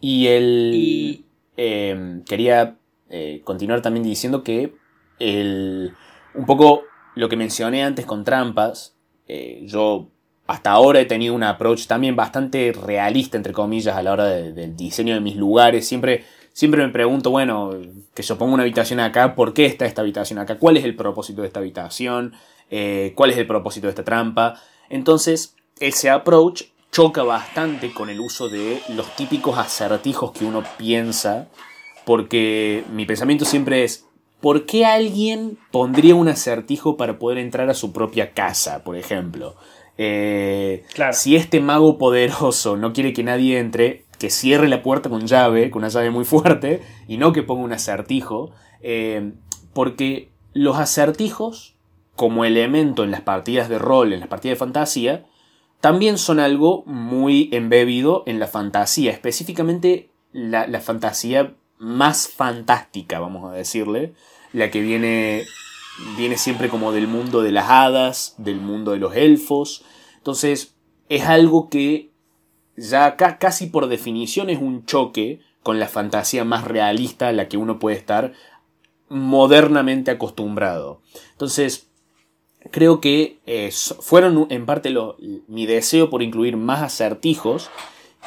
Y 0.00 0.26
el. 0.28 0.70
Y- 0.74 1.24
eh, 1.56 2.22
quería 2.26 2.76
eh, 3.10 3.42
continuar 3.44 3.82
también 3.82 4.04
diciendo 4.04 4.42
que 4.42 4.74
el, 5.18 5.92
un 6.34 6.46
poco 6.46 6.82
lo 7.14 7.28
que 7.28 7.36
mencioné 7.36 7.82
antes 7.84 8.06
con 8.06 8.24
trampas, 8.24 8.96
eh, 9.28 9.62
yo 9.66 10.08
hasta 10.46 10.70
ahora 10.70 11.00
he 11.00 11.04
tenido 11.04 11.34
un 11.34 11.42
approach 11.42 11.86
también 11.86 12.16
bastante 12.16 12.72
realista, 12.72 13.36
entre 13.36 13.52
comillas, 13.52 13.94
a 13.96 14.02
la 14.02 14.12
hora 14.12 14.26
de- 14.26 14.52
del 14.52 14.74
diseño 14.76 15.14
de 15.14 15.20
mis 15.20 15.36
lugares. 15.36 15.86
Siempre, 15.86 16.24
siempre 16.52 16.84
me 16.84 16.92
pregunto, 16.92 17.30
bueno, 17.30 17.70
que 18.14 18.22
yo 18.22 18.38
pongo 18.38 18.54
una 18.54 18.62
habitación 18.62 19.00
acá, 19.00 19.34
¿por 19.34 19.54
qué 19.54 19.66
está 19.66 19.86
esta 19.86 20.02
habitación 20.02 20.38
acá? 20.38 20.58
¿Cuál 20.58 20.76
es 20.76 20.84
el 20.84 20.94
propósito 20.94 21.42
de 21.42 21.48
esta 21.48 21.60
habitación? 21.60 22.34
Eh, 22.70 23.12
¿Cuál 23.14 23.30
es 23.30 23.38
el 23.38 23.46
propósito 23.46 23.86
de 23.86 23.90
esta 23.90 24.04
trampa? 24.04 24.60
Entonces, 24.88 25.54
ese 25.80 26.10
approach 26.10 26.64
choca 26.90 27.22
bastante 27.22 27.92
con 27.92 28.10
el 28.10 28.20
uso 28.20 28.48
de 28.48 28.82
los 28.90 29.16
típicos 29.16 29.58
acertijos 29.58 30.32
que 30.32 30.44
uno 30.44 30.62
piensa, 30.76 31.48
porque 32.04 32.84
mi 32.92 33.06
pensamiento 33.06 33.44
siempre 33.44 33.84
es, 33.84 34.06
¿por 34.40 34.66
qué 34.66 34.84
alguien 34.84 35.58
pondría 35.70 36.14
un 36.14 36.28
acertijo 36.28 36.96
para 36.96 37.18
poder 37.18 37.38
entrar 37.38 37.70
a 37.70 37.74
su 37.74 37.92
propia 37.92 38.32
casa, 38.32 38.84
por 38.84 38.96
ejemplo? 38.96 39.56
Eh, 39.96 40.84
Claro. 40.94 41.12
Si 41.14 41.36
este 41.36 41.60
mago 41.60 41.96
poderoso 41.98 42.76
no 42.76 42.92
quiere 42.92 43.12
que 43.12 43.22
nadie 43.22 43.58
entre, 43.58 44.01
que 44.22 44.30
cierre 44.30 44.68
la 44.68 44.84
puerta 44.84 45.10
con 45.10 45.26
llave, 45.26 45.68
con 45.72 45.80
una 45.80 45.88
llave 45.88 46.12
muy 46.12 46.24
fuerte, 46.24 46.80
y 47.08 47.16
no 47.16 47.32
que 47.32 47.42
ponga 47.42 47.64
un 47.64 47.72
acertijo, 47.72 48.52
eh, 48.80 49.32
porque 49.74 50.30
los 50.52 50.78
acertijos, 50.78 51.74
como 52.14 52.44
elemento 52.44 53.02
en 53.02 53.10
las 53.10 53.22
partidas 53.22 53.68
de 53.68 53.80
rol, 53.80 54.12
en 54.12 54.20
las 54.20 54.28
partidas 54.28 54.54
de 54.54 54.60
fantasía, 54.60 55.26
también 55.80 56.18
son 56.18 56.38
algo 56.38 56.84
muy 56.86 57.48
embebido 57.50 58.22
en 58.26 58.38
la 58.38 58.46
fantasía, 58.46 59.10
específicamente 59.10 60.10
la, 60.30 60.68
la 60.68 60.78
fantasía 60.78 61.56
más 61.78 62.28
fantástica, 62.28 63.18
vamos 63.18 63.50
a 63.50 63.56
decirle, 63.56 64.12
la 64.52 64.70
que 64.70 64.82
viene, 64.82 65.42
viene 66.16 66.38
siempre 66.38 66.68
como 66.68 66.92
del 66.92 67.08
mundo 67.08 67.42
de 67.42 67.50
las 67.50 67.68
hadas, 67.68 68.36
del 68.38 68.60
mundo 68.60 68.92
de 68.92 68.98
los 68.98 69.16
elfos. 69.16 69.84
Entonces, 70.18 70.76
es 71.08 71.24
algo 71.24 71.68
que 71.68 72.11
ya 72.90 73.16
ca- 73.16 73.38
casi 73.38 73.66
por 73.66 73.86
definición 73.88 74.50
es 74.50 74.58
un 74.58 74.84
choque 74.86 75.40
con 75.62 75.78
la 75.78 75.86
fantasía 75.88 76.44
más 76.44 76.64
realista 76.64 77.28
a 77.28 77.32
la 77.32 77.48
que 77.48 77.56
uno 77.56 77.78
puede 77.78 77.96
estar 77.96 78.32
modernamente 79.08 80.10
acostumbrado. 80.10 81.00
Entonces, 81.32 81.88
creo 82.70 83.00
que 83.00 83.38
eh, 83.46 83.70
fueron 84.00 84.46
en 84.50 84.66
parte 84.66 84.90
lo- 84.90 85.16
mi 85.48 85.66
deseo 85.66 86.10
por 86.10 86.22
incluir 86.22 86.56
más 86.56 86.82
acertijos 86.82 87.70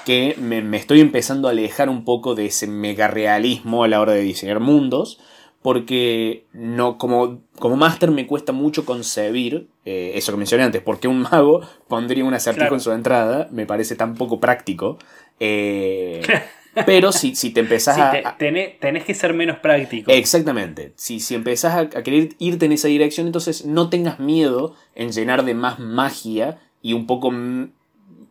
que 0.05 0.35
me, 0.39 0.61
me 0.61 0.77
estoy 0.77 0.99
empezando 1.01 1.47
a 1.47 1.51
alejar 1.51 1.89
un 1.89 2.03
poco 2.05 2.35
de 2.35 2.45
ese 2.47 2.67
mega 2.67 3.07
realismo 3.07 3.83
a 3.83 3.87
la 3.87 3.99
hora 4.01 4.13
de 4.13 4.21
diseñar 4.21 4.59
mundos 4.59 5.19
porque 5.65 6.45
no 6.53 6.99
como, 6.99 7.39
como 7.57 7.75
máster 7.75 8.11
me 8.11 8.27
cuesta 8.27 8.51
mucho 8.51 8.85
concebir 8.85 9.67
eh, 9.83 10.11
eso 10.13 10.31
que 10.31 10.37
mencioné 10.37 10.61
antes, 10.63 10.83
porque 10.83 11.07
un 11.07 11.21
mago 11.23 11.61
pondría 11.87 12.23
un 12.23 12.35
acertijo 12.35 12.65
Claro. 12.65 12.75
en 12.75 12.79
su 12.81 12.91
entrada, 12.91 13.47
me 13.51 13.65
parece 13.65 13.95
tan 13.95 14.13
poco 14.13 14.39
práctico. 14.39 14.99
Eh, 15.39 16.21
pero 16.85 17.11
si, 17.11 17.35
si 17.35 17.49
te 17.49 17.61
empezás 17.61 17.95
Sí, 17.95 18.01
a, 18.01 18.11
te- 18.11 18.27
a- 18.27 18.37
tenés, 18.37 18.79
tenés 18.79 19.05
que 19.05 19.15
ser 19.15 19.33
menos 19.33 19.57
práctico. 19.57 20.11
Exactamente. 20.11 20.93
Si, 20.97 21.19
si 21.19 21.33
empezás 21.33 21.73
a, 21.73 21.79
a 21.79 22.03
querer 22.03 22.29
irte 22.37 22.67
en 22.67 22.71
esa 22.71 22.87
dirección, 22.87 23.25
entonces 23.25 23.65
no 23.65 23.89
tengas 23.89 24.19
miedo 24.19 24.75
en 24.93 25.11
llenar 25.13 25.45
de 25.45 25.55
más 25.55 25.79
magia 25.79 26.59
y 26.83 26.93
un 26.93 27.07
poco 27.07 27.31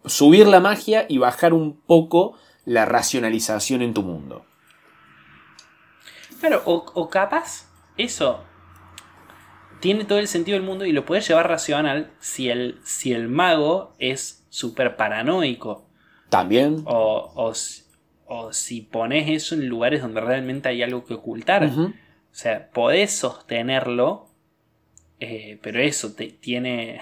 subir 0.05 0.47
la 0.47 0.61
magia 0.61 1.05
y 1.09 1.18
bajar 1.18 1.53
un 1.53 1.73
poco 1.85 2.35
la 2.64 2.85
racionalización 2.85 3.83
en 3.83 3.92
tu 3.92 4.03
mundo. 4.03 4.44
Claro, 6.46 6.62
o, 6.66 6.85
o 6.94 7.09
capaz, 7.09 7.70
eso 7.96 8.44
tiene 9.80 10.04
todo 10.04 10.18
el 10.18 10.28
sentido 10.28 10.59
del 10.59 10.66
mundo 10.66 10.85
y 10.85 10.92
lo 10.92 11.07
puedes 11.07 11.26
llevar 11.26 11.48
racional 11.48 12.11
si 12.20 12.50
el, 12.50 12.80
si 12.85 13.12
el 13.14 13.28
mago 13.28 13.94
es 13.98 14.44
súper 14.50 14.96
paranoico. 14.96 15.88
También. 16.28 16.83
O, 16.87 17.33
o, 17.35 17.54
si- 17.54 17.85
o 18.26 18.52
si 18.52 18.83
pones 18.83 19.28
eso 19.30 19.54
en 19.54 19.68
lugares 19.68 20.02
donde 20.02 20.20
realmente 20.20 20.68
hay 20.68 20.83
algo 20.83 21.07
que 21.07 21.14
ocultar. 21.14 21.64
O 21.64 21.92
sea, 22.30 22.70
podés 22.72 23.12
sostenerlo, 23.16 24.26
eh, 25.20 25.59
pero 25.62 25.80
eso 25.80 26.12
te 26.14 26.26
tiene. 26.28 27.01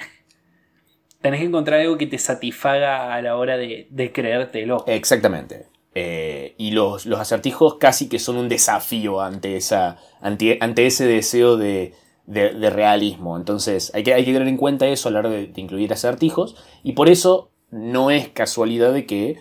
Tenés 1.20 1.40
que 1.40 1.46
encontrar 1.46 1.80
algo 1.80 1.98
que 1.98 2.06
te 2.06 2.18
satisfaga 2.18 3.12
a 3.12 3.22
la 3.22 3.36
hora 3.36 3.56
de, 3.56 3.88
de 3.90 4.12
creértelo. 4.12 4.84
Exactamente. 4.86 5.66
Eh, 5.94 6.54
y 6.56 6.70
los, 6.70 7.04
los 7.04 7.20
acertijos 7.20 7.74
casi 7.76 8.08
que 8.08 8.18
son 8.18 8.36
un 8.36 8.48
desafío 8.48 9.20
ante, 9.20 9.56
esa, 9.56 9.98
ante, 10.22 10.56
ante 10.60 10.86
ese 10.86 11.06
deseo 11.06 11.58
de, 11.58 11.92
de- 12.26 12.70
realismo. 12.70 13.36
Entonces 13.36 13.90
hay 13.94 14.02
que, 14.02 14.14
hay 14.14 14.24
que 14.24 14.32
tener 14.32 14.48
en 14.48 14.56
cuenta 14.56 14.86
eso 14.86 15.08
a 15.08 15.12
la 15.12 15.18
hora 15.18 15.28
de, 15.30 15.52
incluir 15.56 15.92
acertijos. 15.92 16.56
Y 16.82 16.92
por 16.92 17.08
eso 17.10 17.50
no 17.70 18.10
es 18.10 18.28
casualidad 18.28 18.92
de 18.94 19.04
que, 19.04 19.36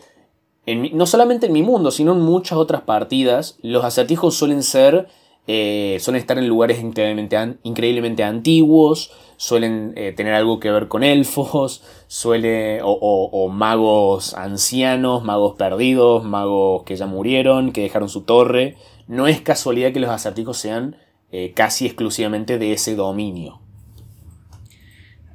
en 0.66 0.96
no 0.98 1.06
solamente 1.06 1.48
en 1.48 1.54
mi 1.54 1.64
mundo, 1.64 1.90
sino 1.92 2.12
en 2.14 2.20
muchas 2.22 2.58
otras 2.58 2.82
partidas, 2.82 3.58
los 3.62 3.84
acertijos 3.86 4.36
suelen 4.36 4.64
ser... 4.64 5.08
eh, 5.48 5.98
estar 5.98 6.38
en 6.38 6.48
lugares 6.48 6.80
increíblemente, 6.82 7.38
increíblemente 7.64 8.24
antiguos, 8.24 9.12
suelen 9.42 9.94
eh, 9.96 10.14
tener 10.14 10.36
algo 10.36 10.60
que 10.60 10.70
ver 10.70 10.88
con 10.88 11.02
elfos, 11.02 11.84
suele, 12.06 12.80
o, 12.84 13.50
magos 13.50 14.36
ancianos, 14.36 15.24
magos 15.24 15.56
perdidos, 15.56 16.24
magos 16.24 16.84
que 16.84 16.96
ya 16.96 17.08
murieron, 17.08 17.72
que 17.72 17.82
dejaron 17.82 18.08
su 18.08 18.22
torre. 18.22 18.78
No 19.08 19.26
es 19.26 19.42
casualidad 19.42 19.94
que 19.94 20.00
los 20.00 20.12
acertijos 20.12 20.58
sean 20.58 20.96
eh, 21.32 21.54
casi 21.56 21.88
exclusivamente 21.88 22.60
de 22.60 22.74
ese 22.74 22.96
dominio. 22.96 23.62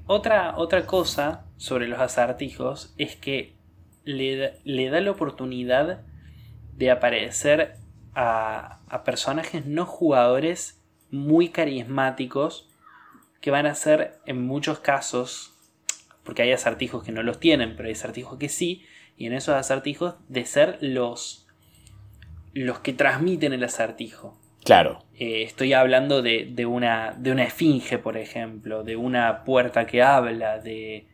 Otra, 0.07 0.55
otra 0.57 0.87
cosa 0.87 1.47
sobre 1.57 1.89
los 1.89 1.99
acertijos 1.99 2.95
es 2.99 3.17
que 3.17 3.57
le, 4.05 4.61
le 4.63 4.89
da 4.89 5.01
la 5.01 5.11
oportunidad 5.11 6.03
de 6.77 6.93
aparecer 6.93 7.75
a, 8.15 8.79
a 8.89 9.03
personajes 9.03 9.67
no 9.67 9.85
jugadores 9.85 10.81
muy 11.11 11.49
carismáticos 11.49 12.69
que 13.41 13.51
van 13.51 13.67
a 13.67 13.75
ser 13.75 14.19
en 14.27 14.45
muchos 14.45 14.81
casos, 14.81 15.55
porque 16.25 16.43
hay 16.43 16.53
acertijos 16.53 17.05
que 17.05 17.13
no 17.13 17.23
los 17.23 17.39
tienen, 17.39 17.77
pero 17.77 17.89
hay 17.89 17.95
acertijos 17.95 18.39
que 18.39 18.49
sí, 18.49 18.85
y 19.17 19.27
en 19.27 19.33
esos 19.33 19.55
acertijos 19.55 20.17
de 20.29 20.45
ser 20.45 20.79
los, 20.81 21.47
los 22.53 22.81
que 22.81 22.93
transmiten 22.93 23.53
el 23.53 23.65
acertijo. 23.65 24.39
Claro. 24.65 25.05
Eh, 25.15 25.43
estoy 25.43 25.73
hablando 25.73 26.23
de, 26.23 26.51
de, 26.51 26.67
una, 26.67 27.15
de 27.17 27.31
una 27.31 27.45
esfinge, 27.45 27.99
por 27.99 28.17
ejemplo, 28.17 28.83
de 28.83 28.97
una 28.97 29.45
puerta 29.45 29.87
que 29.87 30.03
habla, 30.03 30.59
de, 30.59 31.07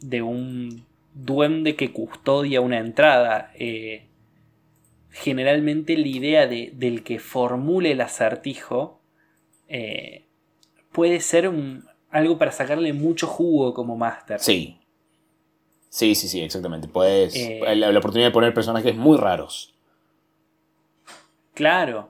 de 0.00 0.22
un 0.22 0.86
duende 1.12 1.74
que 1.74 1.92
custodia 1.92 2.60
una 2.60 2.78
entrada. 2.78 3.50
Eh, 3.56 4.06
generalmente 5.10 5.96
la 5.96 6.06
idea 6.06 6.46
de, 6.46 6.70
del 6.74 7.02
que 7.02 7.18
formule 7.18 7.92
el 7.92 8.00
acertijo 8.00 9.02
eh, 9.66 10.27
puede 10.98 11.20
ser 11.20 11.48
un, 11.48 11.84
algo 12.10 12.38
para 12.38 12.50
sacarle 12.50 12.92
mucho 12.92 13.28
jugo 13.28 13.72
como 13.72 13.96
máster. 13.96 14.40
Sí. 14.40 14.80
Sí, 15.90 16.16
sí, 16.16 16.26
sí, 16.26 16.40
exactamente. 16.40 16.88
Puedes. 16.88 17.36
la, 17.60 17.92
la 17.92 17.98
oportunidad 18.00 18.26
de 18.26 18.32
poner 18.32 18.52
personajes 18.52 18.96
muy 18.96 19.16
raros. 19.16 19.76
Claro. 21.54 22.08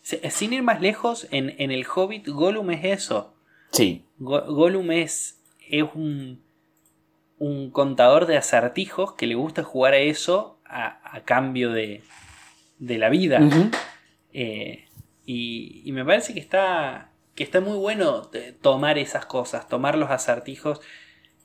Sin 0.00 0.54
ir 0.54 0.62
más 0.62 0.80
lejos, 0.80 1.28
en, 1.30 1.50
el 1.58 1.84
Hobbit, 1.86 2.26
Gollum 2.26 2.70
es 2.70 2.84
eso. 2.84 3.34
Sí. 3.72 4.06
Gollum 4.18 4.92
es, 4.92 5.42
es 5.68 5.84
un, 5.94 6.40
un, 7.38 7.70
contador 7.70 8.24
de 8.24 8.38
acertijos 8.38 9.12
que 9.12 9.26
le 9.26 9.34
gusta 9.34 9.62
jugar 9.62 9.92
a 9.92 9.98
eso 9.98 10.58
a, 10.64 11.20
cambio 11.26 11.70
de, 11.70 12.00
de, 12.78 12.96
la 12.96 13.10
vida. 13.10 13.40
Eh, 14.32 14.86
y, 15.26 15.92
me 15.92 16.02
parece 16.02 16.32
que 16.32 16.40
está, 16.40 17.10
que 17.36 17.44
está 17.44 17.60
muy 17.60 17.76
bueno 17.76 18.30
tomar 18.62 18.98
esas 18.98 19.26
cosas, 19.26 19.68
tomar 19.68 19.96
los 19.96 20.10
acertijos 20.10 20.80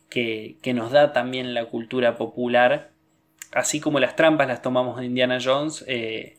que, 0.09 0.57
que 0.61 0.73
nos 0.73 0.91
da 0.91 1.13
también 1.13 1.53
la 1.53 1.65
cultura 1.65 2.17
popular, 2.17 2.91
así 3.51 3.79
como 3.81 3.99
las 3.99 4.15
trampas 4.15 4.47
las 4.47 4.61
tomamos 4.61 4.97
de 4.97 5.05
Indiana 5.05 5.37
Jones. 5.43 5.83
Eh, 5.87 6.37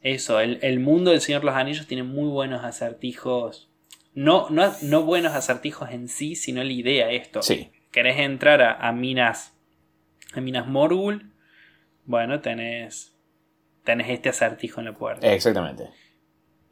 eso, 0.00 0.40
el, 0.40 0.80
mundo 0.80 1.10
del 1.10 1.20
Señor 1.20 1.44
los 1.44 1.54
Anillos 1.54 1.86
tiene 1.86 2.02
muy 2.02 2.28
buenos 2.28 2.64
acertijos. 2.64 3.70
No, 4.14 4.48
no, 4.50 4.72
no 4.82 5.02
buenos 5.02 5.34
acertijos 5.34 5.90
en 5.90 6.08
sí, 6.08 6.34
sino 6.34 6.64
la 6.64 6.72
idea 6.72 7.10
esto. 7.10 7.42
Sí. 7.42 7.70
¿Querés 7.90 8.18
entrar 8.18 8.62
a, 8.62 8.92
Minas. 8.92 9.54
a 10.34 10.40
Minas 10.40 10.66
Morgul? 10.66 11.32
Bueno, 12.06 12.40
tenés. 12.40 13.14
Tenés 13.82 14.08
este 14.08 14.30
acertijo 14.30 14.80
en 14.80 14.86
la 14.86 14.92
puerta. 14.94 15.30
Exactamente. 15.32 15.88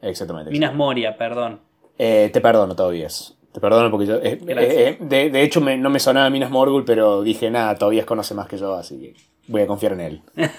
Exactamente. 0.00 0.50
Minas 0.50 0.74
Moria, 0.74 1.16
perdón. 1.16 1.60
Eh, 1.98 2.30
te 2.32 2.40
perdono, 2.40 2.74
todavía. 2.74 3.08
Te 3.52 3.60
perdono 3.60 3.90
porque 3.90 4.06
yo. 4.06 4.16
Eh, 4.16 4.40
eh, 4.46 4.96
de, 5.00 5.30
de, 5.30 5.42
hecho, 5.42 5.60
no 5.60 5.90
me 5.90 6.00
sonaba 6.00 6.30
Minas 6.30 6.50
Morgul, 6.50 6.84
pero 6.84 7.22
dije, 7.22 7.50
nada, 7.50 7.76
todavía 7.76 8.06
conoce 8.06 8.34
más 8.34 8.48
que 8.48 8.58
yo, 8.58 8.74
así 8.74 8.98
que 8.98 9.14
voy 9.48 9.62
a 9.62 9.66
confiar 9.66 9.92
en 9.92 10.00
él. 10.00 10.22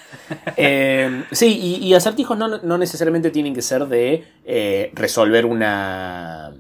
Sí, 1.32 1.80
y, 1.82 1.94
acertijos 1.96 2.38
no, 2.38 2.78
necesariamente 2.78 3.32
tienen 3.32 3.54
que 3.54 3.62
ser 3.62 3.88
de 3.88 4.92
resolver 4.94 5.46
una, 5.46 6.54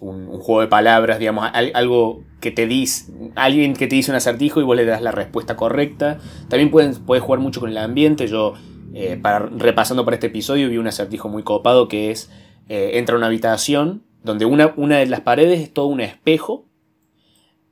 un, 0.00 0.26
juego 0.38 0.60
de 0.60 0.66
palabras, 0.68 1.18
digamos, 1.18 1.48
algo 1.52 2.22
que 2.40 2.50
te 2.50 2.66
dice, 2.66 3.12
alguien 3.34 3.74
que 3.74 3.86
te 3.86 3.96
dice 3.96 4.10
un 4.10 4.16
acertijo 4.16 4.60
y 4.60 4.64
vos 4.64 4.76
le 4.76 4.84
das 4.84 5.02
la 5.02 5.12
respuesta 5.12 5.56
correcta. 5.56 6.18
También 6.48 6.70
puedes, 6.70 6.98
puedes 6.98 7.24
jugar 7.24 7.40
mucho 7.40 7.60
con 7.60 7.70
el 7.70 7.78
ambiente. 7.78 8.26
Yo, 8.26 8.54
eh, 8.94 9.18
para, 9.20 9.38
repasando 9.38 10.04
para 10.04 10.16
este 10.16 10.28
episodio, 10.28 10.68
vi 10.68 10.76
un 10.76 10.86
acertijo 10.86 11.28
muy 11.28 11.42
copado 11.42 11.88
que 11.88 12.10
es, 12.10 12.30
entra 12.68 13.14
a 13.14 13.18
una 13.18 13.28
habitación 13.28 14.02
donde 14.22 14.44
una, 14.44 14.72
una 14.76 14.98
de 14.98 15.06
las 15.06 15.20
paredes 15.20 15.60
es 15.60 15.72
todo 15.72 15.86
un 15.86 16.00
espejo, 16.00 16.64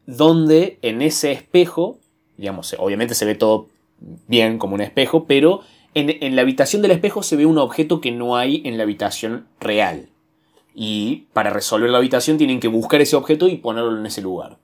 donde 0.07 0.79
en 0.83 1.03
ese 1.03 1.33
espejo, 1.33 1.99
digamos, 2.37 2.75
obviamente 2.79 3.15
se 3.15 3.25
ve 3.25 3.35
todo 3.35 3.69
bien 4.29 4.59
como 4.59 4.75
un 4.75 4.81
espejo, 4.81 5.25
pero 5.27 5.63
en, 5.95 6.37
la 6.37 6.43
habitación 6.43 6.83
del 6.83 6.91
espejo 6.91 7.23
se 7.23 7.37
ve 7.37 7.47
un 7.47 7.59
objeto 7.59 8.01
que 8.01 8.13
no 8.13 8.37
hay 8.37 8.63
en 8.65 8.77
la 8.77 8.83
habitación 8.83 9.47
real. 9.61 10.11
Y 10.75 11.27
para 11.33 11.51
resolver 11.51 11.89
la 11.89 11.99
habitación 11.99 12.37
tienen 12.37 12.61
que 12.61 12.69
buscar 12.69 13.01
ese 13.01 13.17
objeto 13.17 13.49
y 13.49 13.57
ponerlo 13.57 13.99
en 13.99 14.05
ese 14.05 14.21
lugar. 14.21 14.59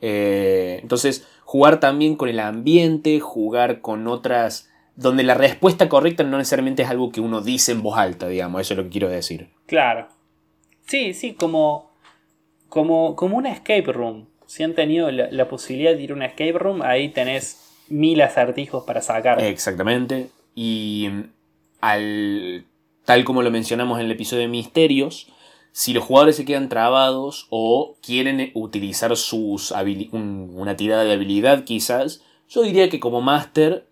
Eh, 0.00 0.80
entonces, 0.82 1.26
jugar 1.44 1.78
también 1.78 2.16
con 2.16 2.28
el 2.28 2.40
ambiente, 2.40 3.20
jugar 3.20 3.80
con 3.80 4.08
otras... 4.08 4.68
donde 4.96 5.22
la 5.22 5.34
respuesta 5.34 5.88
correcta 5.88 6.24
no 6.24 6.36
necesariamente 6.36 6.82
es 6.82 6.90
algo 6.90 7.12
que 7.12 7.20
uno 7.20 7.42
dice 7.42 7.70
en 7.70 7.82
voz 7.82 7.96
alta, 7.96 8.26
digamos, 8.26 8.60
eso 8.60 8.74
es 8.74 8.78
lo 8.78 8.84
que 8.84 8.90
quiero 8.90 9.08
decir. 9.08 9.50
Claro. 9.66 10.08
Sí, 10.86 11.14
sí, 11.14 11.34
como, 11.34 11.90
como, 12.68 13.16
como 13.16 13.36
una 13.36 13.52
escape 13.52 13.92
room. 13.92 14.26
Si 14.46 14.62
han 14.62 14.74
tenido 14.74 15.10
la, 15.10 15.28
la 15.30 15.48
posibilidad 15.48 15.94
de 15.94 16.02
ir 16.02 16.12
a 16.12 16.14
una 16.14 16.26
escape 16.26 16.52
room, 16.52 16.82
ahí 16.82 17.08
tenés 17.08 17.66
mil 17.88 18.20
acertijos 18.20 18.84
para 18.84 19.02
sacar. 19.02 19.40
Exactamente. 19.42 20.30
Y 20.54 21.08
al, 21.80 22.64
tal 23.04 23.24
como 23.24 23.42
lo 23.42 23.50
mencionamos 23.50 23.98
en 23.98 24.06
el 24.06 24.12
episodio 24.12 24.42
de 24.42 24.48
Misterios, 24.48 25.32
si 25.72 25.92
los 25.92 26.04
jugadores 26.04 26.36
se 26.36 26.44
quedan 26.44 26.68
trabados 26.68 27.46
o 27.50 27.96
quieren 28.00 28.50
utilizar 28.54 29.14
sus 29.16 29.72
una 29.72 30.76
tirada 30.76 31.04
de 31.04 31.12
habilidad 31.12 31.64
quizás, 31.64 32.22
yo 32.48 32.62
diría 32.62 32.88
que 32.88 33.00
como 33.00 33.20
máster 33.20 33.86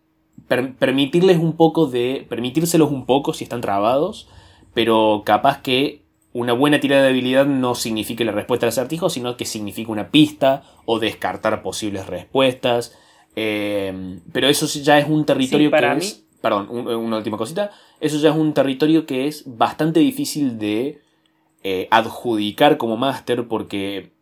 permitirles 0.79 1.39
un 1.39 1.57
poco 1.57 1.87
de 1.87 2.27
permitírselos 2.29 2.91
un 2.91 3.05
poco 3.05 3.35
si 3.35 3.45
están 3.45 3.61
trabados, 3.61 4.29
pero 4.73 5.23
capaz 5.27 5.61
que 5.61 6.04
una 6.35 6.53
buena 6.53 6.81
tirada 6.81 7.05
de 7.05 7.11
habilidad 7.11 7.47
no 7.47 7.77
signifique 7.77 8.25
la 8.25 8.33
respuesta 8.33 8.67
al 8.67 8.71
acertijo, 8.71 9.09
sino 9.09 9.37
que 9.37 9.45
significa 9.45 9.93
una 9.93 10.11
pista 10.11 10.65
o 10.85 10.99
descartar 10.99 11.63
posibles 11.63 12.07
respuestas. 12.07 12.99
Em, 13.37 14.21
pero 14.33 14.49
eso 14.49 14.67
ya 14.67 14.99
es 14.99 15.09
un 15.09 15.25
territorio 15.25 15.71
que 15.71 15.93
es. 15.97 16.25
Perdón, 16.43 16.69
una 16.71 17.17
última 17.17 17.39
cosita. 17.39 17.71
Eso 18.01 18.19
ya 18.19 18.31
es 18.31 18.37
un 18.37 18.53
territorio 18.53 19.07
que 19.07 19.29
es 19.29 19.45
bastante 19.47 20.01
difícil 20.01 20.59
de 20.59 21.01
eh, 21.63 21.89
adjudicar 21.91 22.77
como 22.79 22.97
máster 22.97 23.47
porque. 23.47 24.13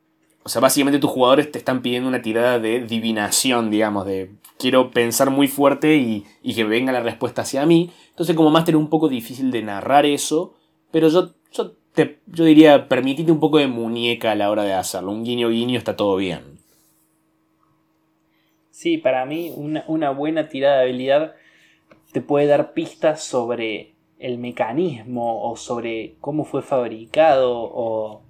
O 0.45 0.49
sea, 0.49 0.61
básicamente 0.61 0.99
tus 0.99 1.11
jugadores 1.11 1.51
te 1.51 1.59
están 1.59 1.83
pidiendo 1.83 2.09
una 2.09 2.21
tirada 2.21 2.59
de 2.59 2.81
divinación, 2.81 3.71
digamos, 3.71 4.05
de 4.05 4.33
quiero 4.59 4.91
pensar 4.91 5.31
muy 5.31 5.49
fuerte 5.49 5.97
y, 5.97 6.27
que 6.55 6.65
venga 6.65 6.93
la 6.93 7.01
respuesta 7.01 7.43
hacia 7.43 7.65
mí. 7.65 7.91
Entonces, 8.11 8.37
como 8.37 8.51
máster 8.51 8.75
es 8.75 8.81
un 8.81 8.91
poco 8.91 9.09
difícil 9.09 9.51
de 9.51 9.63
narrar 9.63 10.05
eso, 10.05 10.55
pero 10.91 11.09
yo, 11.09 11.31
yo, 11.53 11.73
te, 11.95 12.21
yo 12.27 12.45
diría, 12.45 12.89
permitite 12.89 13.33
un 13.33 13.41
poco 13.41 13.59
de 13.59 13.67
muñeca 13.67 14.33
a 14.33 14.35
la 14.35 14.51
hora 14.51 14.65
de 14.65 14.73
hacerlo. 14.73 15.13
Un 15.13 15.25
guiño 15.25 15.49
guiño 15.51 15.79
está 15.79 15.97
todo 15.97 16.17
bien. 16.17 16.59
Sí, 18.71 18.99
para 18.99 19.25
mí 19.27 19.53
una, 19.55 20.11
buena 20.11 20.49
tirada 20.49 20.79
de 20.79 20.83
habilidad 20.83 21.35
te 22.13 22.21
puede 22.21 22.47
dar 22.47 22.73
pistas 22.73 23.23
sobre 23.23 23.95
el 24.19 24.39
mecanismo 24.39 25.49
o 25.49 25.57
sobre 25.57 26.17
cómo 26.21 26.45
fue 26.45 26.63
fabricado 26.63 27.53
o, 27.55 28.23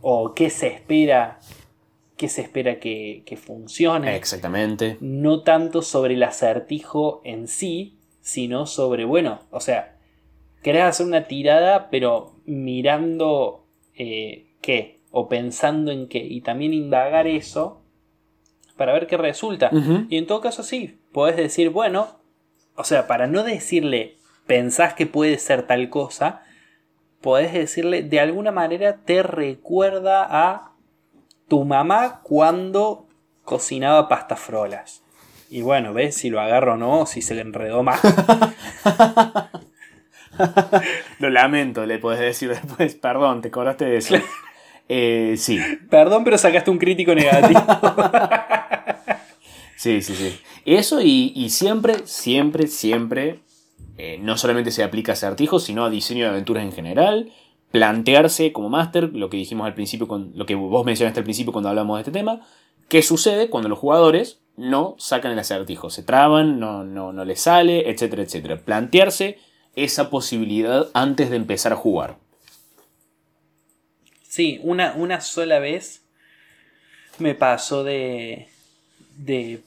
o 0.00 0.34
qué 0.34 0.50
se 0.50 0.68
espera 0.68 1.38
qué 2.16 2.28
se 2.28 2.42
espera 2.42 2.80
que, 2.80 3.22
que, 3.24 3.36
funcione. 3.36 4.16
Exactamente. 4.16 4.98
No 5.00 5.44
tanto 5.44 5.82
sobre 5.82 6.14
el 6.14 6.22
acertijo 6.24 7.22
en 7.24 7.46
sí, 7.46 7.96
sino 8.20 8.66
sobre, 8.66 9.04
bueno, 9.04 9.40
o 9.50 9.60
sea, 9.60 9.96
querés 10.62 10.82
hacer 10.82 11.06
una 11.06 11.28
tirada, 11.28 11.88
pero 11.90 12.32
mirando 12.48 13.66
eh, 13.94 14.46
qué, 14.60 15.00
o 15.10 15.28
pensando 15.28 15.90
en 15.90 16.08
qué, 16.08 16.18
y 16.18 16.40
también 16.40 16.72
indagar 16.72 17.26
eso 17.26 17.82
para 18.76 18.92
ver 18.92 19.06
qué 19.06 19.16
resulta. 19.16 19.70
Y 20.08 20.16
en 20.16 20.26
todo 20.26 20.40
caso 20.40 20.62
sí, 20.62 20.98
podés 21.12 21.36
decir, 21.36 21.70
bueno, 21.70 22.18
o 22.76 22.84
sea, 22.84 23.06
para 23.06 23.26
no 23.26 23.42
decirle, 23.42 24.16
pensás 24.46 24.94
que 24.94 25.06
puede 25.06 25.38
ser 25.38 25.66
tal 25.66 25.90
cosa, 25.90 26.42
podés 27.20 27.52
decirle, 27.52 28.02
de 28.02 28.20
alguna 28.20 28.52
manera 28.52 28.98
te 29.04 29.22
recuerda 29.22 30.26
a 30.30 30.72
tu 31.48 31.64
mamá 31.64 32.20
cuando 32.22 33.06
cocinaba 33.44 34.08
pastas 34.08 34.38
frolas. 34.38 35.02
Y 35.50 35.62
bueno, 35.62 35.92
ves 35.94 36.14
si 36.14 36.30
lo 36.30 36.40
agarro 36.40 36.74
o 36.74 36.76
no, 36.76 37.06
si 37.06 37.22
se 37.22 37.34
le 37.34 37.40
enredó 37.40 37.82
más. 37.82 38.00
lo 41.18 41.30
lamento, 41.30 41.86
le 41.86 41.98
podés 41.98 42.20
decir 42.20 42.48
después, 42.48 42.94
perdón, 42.94 43.42
te 43.42 43.50
cobraste 43.50 43.84
de 43.84 43.96
eso. 43.96 44.16
Eh, 44.88 45.34
sí. 45.36 45.58
Perdón, 45.90 46.24
pero 46.24 46.38
sacaste 46.38 46.70
un 46.70 46.78
crítico 46.78 47.14
negativo. 47.14 47.60
sí, 49.76 50.02
sí, 50.02 50.14
sí. 50.14 50.38
Eso 50.64 51.00
y, 51.00 51.48
siempre, 51.50 52.06
siempre, 52.06 52.66
siempre, 52.66 53.40
eh, 53.96 54.18
no 54.20 54.36
solamente 54.36 54.70
se 54.70 54.82
aplica 54.82 55.12
a 55.12 55.14
acertijos, 55.14 55.64
sino 55.64 55.84
a 55.84 55.90
diseño 55.90 56.24
de 56.24 56.30
aventuras 56.30 56.64
en 56.64 56.72
general. 56.72 57.32
Plantearse 57.70 58.52
como 58.52 58.70
máster, 58.70 59.14
lo 59.14 59.28
que 59.28 59.36
dijimos 59.36 59.66
al 59.66 59.74
principio, 59.74 60.08
con, 60.08 60.32
lo 60.34 60.46
que 60.46 60.54
vos 60.54 60.86
mencionaste 60.86 61.20
al 61.20 61.24
principio 61.24 61.52
cuando 61.52 61.68
hablamos 61.68 61.98
de 61.98 62.00
este 62.00 62.12
tema, 62.12 62.40
qué 62.88 63.02
sucede 63.02 63.50
cuando 63.50 63.68
los 63.68 63.78
jugadores 63.78 64.40
no 64.56 64.96
sacan 64.98 65.32
el 65.32 65.38
acertijo, 65.38 65.90
se 65.90 66.02
traban, 66.02 66.58
no, 66.58 66.82
no, 66.82 67.12
no 67.12 67.24
les 67.26 67.42
sale, 67.42 67.90
etcétera, 67.90 68.22
etcétera. 68.22 68.56
Plantearse 68.56 69.38
esa 69.84 70.10
posibilidad 70.10 70.88
antes 70.94 71.30
de 71.30 71.36
empezar 71.36 71.72
a 71.72 71.76
jugar. 71.76 72.16
Sí, 74.22 74.60
una, 74.62 74.94
una 74.94 75.20
sola 75.20 75.58
vez 75.58 76.04
me 77.18 77.34
pasó 77.34 77.84
de, 77.84 78.48
de... 79.16 79.62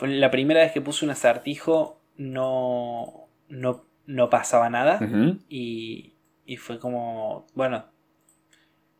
La 0.00 0.30
primera 0.30 0.60
vez 0.60 0.72
que 0.72 0.80
puse 0.80 1.04
un 1.04 1.10
acertijo 1.10 2.00
no, 2.16 3.28
no, 3.48 3.84
no 4.06 4.30
pasaba 4.30 4.70
nada 4.70 5.00
y, 5.48 6.14
y 6.46 6.56
fue 6.56 6.78
como, 6.78 7.46
bueno, 7.54 7.84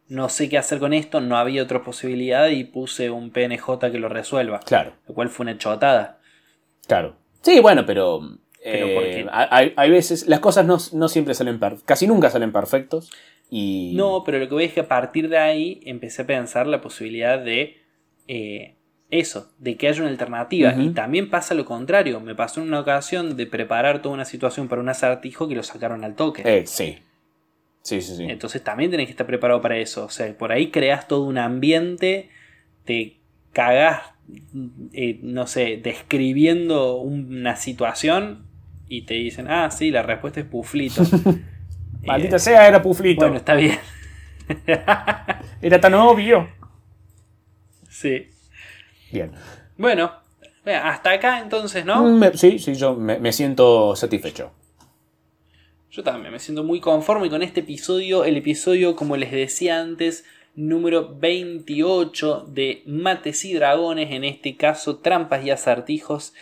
no 0.09 0.28
sé 0.28 0.49
qué 0.49 0.59
hacer 0.59 0.81
con 0.81 0.93
esto, 0.93 1.20
no 1.20 1.37
había 1.37 1.62
otra 1.62 1.83
posibilidad 1.83 2.49
y 2.49 2.64
puse 2.64 3.11
un 3.11 3.31
PNJ 3.31 3.78
que 3.93 3.99
lo 3.99 4.09
resuelva. 4.09 4.59
Claro. 4.61 4.95
Lo 5.07 5.14
cual 5.14 5.28
fue 5.28 5.45
una 5.45 5.57
chotada. 5.57 6.18
Claro. 6.87 7.16
Sí, 7.43 7.61
bueno, 7.61 7.87
pero... 7.87 8.20
Eh, 8.63 9.27
hay, 9.31 9.73
hay, 9.75 9.91
veces, 9.91 10.27
las 10.27 10.41
cosas 10.41 10.67
no, 10.67 10.77
no 10.93 11.09
siempre 11.09 11.35
salen 11.35 11.59
perfectas, 11.59 11.87
casi 11.87 12.07
nunca 12.07 12.31
salen 12.31 12.53
perfectos. 12.53 13.11
Y... 13.49 13.95
No, 13.97 14.23
pero 14.25 14.39
lo 14.39 14.49
que 14.49 14.55
voy 14.55 14.65
es 14.65 14.73
que 14.73 14.81
a 14.81 14.89
partir 14.89 15.29
de 15.29 15.39
ahí 15.39 15.81
empecé 15.85 16.23
a 16.23 16.27
pensar 16.27 16.67
la 16.67 16.81
posibilidad 16.81 17.39
de 17.39 17.79
eh, 18.29 18.77
eso, 19.11 19.51
de 19.59 19.77
que 19.77 19.89
haya 19.89 20.03
una 20.03 20.11
alternativa. 20.11 20.75
Y 20.79 20.91
también 20.91 21.31
pasa 21.31 21.55
lo 21.55 21.65
contrario. 21.65 22.21
Me 22.21 22.37
pasó 22.37 22.61
en 22.61 22.69
una 22.69 22.81
ocasión 22.81 23.37
de 23.37 23.47
preparar 23.47 24.03
toda 24.03 24.15
una 24.15 24.25
situación 24.25 24.69
para 24.69 24.81
un 24.81 24.89
acertijo 24.89 25.49
que 25.49 25.57
lo 25.57 25.65
sacaron 25.65 26.05
al 26.05 26.15
toque. 26.15 26.43
Eh, 26.45 26.67
sí. 26.67 26.99
Sí, 27.83 28.03
sí, 28.03 28.17
sí. 28.17 28.27
Entonces 28.29 28.63
también 28.63 28.91
tenés 28.91 29.07
que 29.07 29.13
estar 29.13 29.27
preparado 29.27 29.61
para 29.61 29.79
eso. 29.79 30.05
O 30.05 30.11
sea, 30.11 30.33
por 30.37 30.53
ahí 30.53 30.71
creas 30.71 31.09
todo 31.09 31.25
un 31.25 31.39
ambiente, 31.39 32.31
te 32.85 33.17
cagás, 33.53 34.03
eh, 34.93 35.19
no 35.23 35.49
sé, 35.49 35.81
describiendo 35.83 36.99
una 36.99 37.57
situación 37.57 38.49
y 38.91 39.03
te 39.03 39.14
dicen, 39.14 39.47
ah, 39.49 39.70
sí, 39.70 39.91
la 39.91 40.03
respuesta 40.03 40.41
es 40.41 40.47
puflito. 40.47 41.03
Maldita 42.05 42.38
sea, 42.38 42.66
era 42.66 42.82
puflito. 42.82 43.20
Bueno, 43.20 43.36
está 43.36 43.55
bien. 43.55 43.78
era 45.62 45.80
tan 45.80 45.95
obvio. 45.95 46.51
Sí. 47.88 48.28
Bien. 49.12 49.30
Bueno, 49.78 50.12
hasta 50.66 51.12
acá 51.12 51.38
entonces, 51.38 51.84
¿no? 51.84 52.03
Mm, 52.03 52.32
sí, 52.34 52.59
sí, 52.59 52.74
yo 52.74 52.97
me 52.97 53.32
siento 53.32 53.95
satisfecho. 53.95 54.53
Yo 55.93 56.05
también 56.05 56.32
me 56.32 56.38
siento 56.38 56.62
muy 56.62 56.80
conforme 56.80 57.30
con 57.30 57.43
este 57.43 57.61
episodio. 57.61 58.24
El 58.24 58.36
episodio, 58.36 58.95
como 58.95 59.16
les 59.16 59.30
decía 59.30 59.80
antes, 59.80 60.24
número 60.55 61.16
28 61.16 62.47
de 62.49 62.82
Mates 62.86 63.45
y 63.45 63.55
Dragones, 63.55 64.11
en 64.11 64.24
este 64.24 64.57
caso 64.57 64.99
trampas 64.99 65.45
y 65.45 65.51
acertijos. 65.51 66.32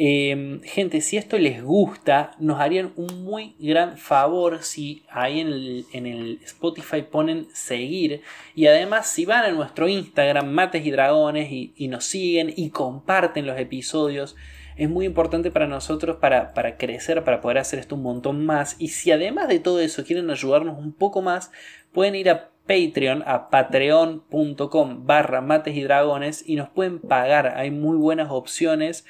Em, 0.00 0.62
gente, 0.62 1.00
si 1.00 1.16
esto 1.16 1.36
les 1.38 1.60
gusta, 1.60 2.30
nos 2.38 2.60
harían 2.60 2.92
un 2.94 3.24
muy 3.24 3.56
gran 3.58 3.98
favor 3.98 4.62
si 4.62 5.02
ahí 5.10 5.40
en 5.40 5.48
el, 5.48 5.86
en 5.92 6.06
el, 6.06 6.38
Spotify 6.44 7.02
ponen 7.02 7.48
seguir. 7.52 8.22
Y 8.54 8.66
además, 8.68 9.08
si 9.08 9.24
van 9.24 9.44
a 9.44 9.50
nuestro 9.50 9.88
Instagram, 9.88 10.52
Mates 10.52 10.86
y 10.86 10.92
Dragones, 10.92 11.48
y 11.50 11.88
nos 11.88 12.04
siguen 12.04 12.52
y 12.56 12.70
comparten 12.70 13.44
los 13.44 13.58
episodios 13.58 14.36
es 14.78 14.88
muy 14.88 15.06
importante 15.06 15.50
para 15.50 15.66
nosotros 15.66 16.18
para, 16.18 16.52
crecer, 16.78 17.24
para 17.24 17.40
poder 17.40 17.58
hacer 17.58 17.80
esto 17.80 17.96
un 17.96 18.02
montón 18.02 18.46
más. 18.46 18.76
Y 18.78 18.88
si 18.88 19.10
además 19.10 19.48
de 19.48 19.58
todo 19.58 19.80
eso 19.80 20.04
quieren 20.04 20.30
ayudarnos 20.30 20.78
un 20.78 20.92
poco 20.92 21.20
más, 21.20 21.50
pueden 21.92 22.14
ir 22.14 22.30
a 22.30 22.50
Patreon, 22.68 23.24
a 23.26 23.48
patreon.com 23.50 25.06
barra 25.06 25.40
mates 25.40 25.74
y 25.74 25.82
dragones 25.82 26.44
y 26.46 26.56
nos 26.56 26.68
pueden 26.68 27.00
pagar. 27.00 27.54
Hay 27.56 27.70
muy 27.70 27.96
buenas 27.96 28.30
opciones 28.30 29.06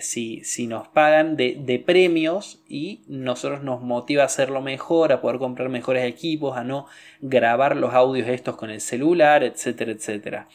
si, 0.00 0.42
si, 0.42 0.66
nos 0.66 0.88
pagan 0.88 1.36
de, 1.36 1.56
de, 1.58 1.78
premios 1.78 2.62
y 2.68 3.02
nosotros 3.06 3.62
nos 3.62 3.80
motiva 3.80 4.24
a 4.24 4.26
hacerlo 4.26 4.60
mejor, 4.60 5.12
a 5.12 5.20
poder 5.20 5.38
comprar 5.38 5.68
mejores 5.68 6.04
equipos, 6.04 6.56
a 6.56 6.64
no 6.64 6.86
grabar 7.20 7.76
los 7.76 7.94
audios 7.94 8.28
estos 8.28 8.56
con 8.56 8.70
el 8.70 8.80
celular, 8.80 9.44
etcétera, 9.44 9.92
etcétera. 9.92 10.48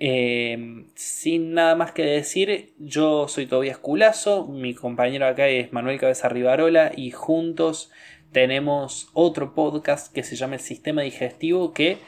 Em, 0.00 0.86
sin 0.94 1.54
nada 1.54 1.76
más 1.76 1.92
que 1.92 2.02
decir, 2.02 2.74
yo 2.78 3.28
soy 3.28 3.46
Tobias 3.46 3.78
Culazo, 3.78 4.46
mi 4.46 4.74
compañero 4.74 5.26
acá 5.26 5.48
es 5.48 5.72
Manuel 5.72 6.00
Cabeza 6.00 6.28
Rivarola 6.28 6.92
y 6.96 7.12
juntos 7.12 7.92
tenemos 8.34 9.08
otro 9.14 9.54
podcast 9.54 10.12
que 10.12 10.24
se 10.24 10.36
llama 10.36 10.56
El 10.56 10.60
Sistema 10.60 11.00
Digestivo 11.00 11.72
que 11.72 11.98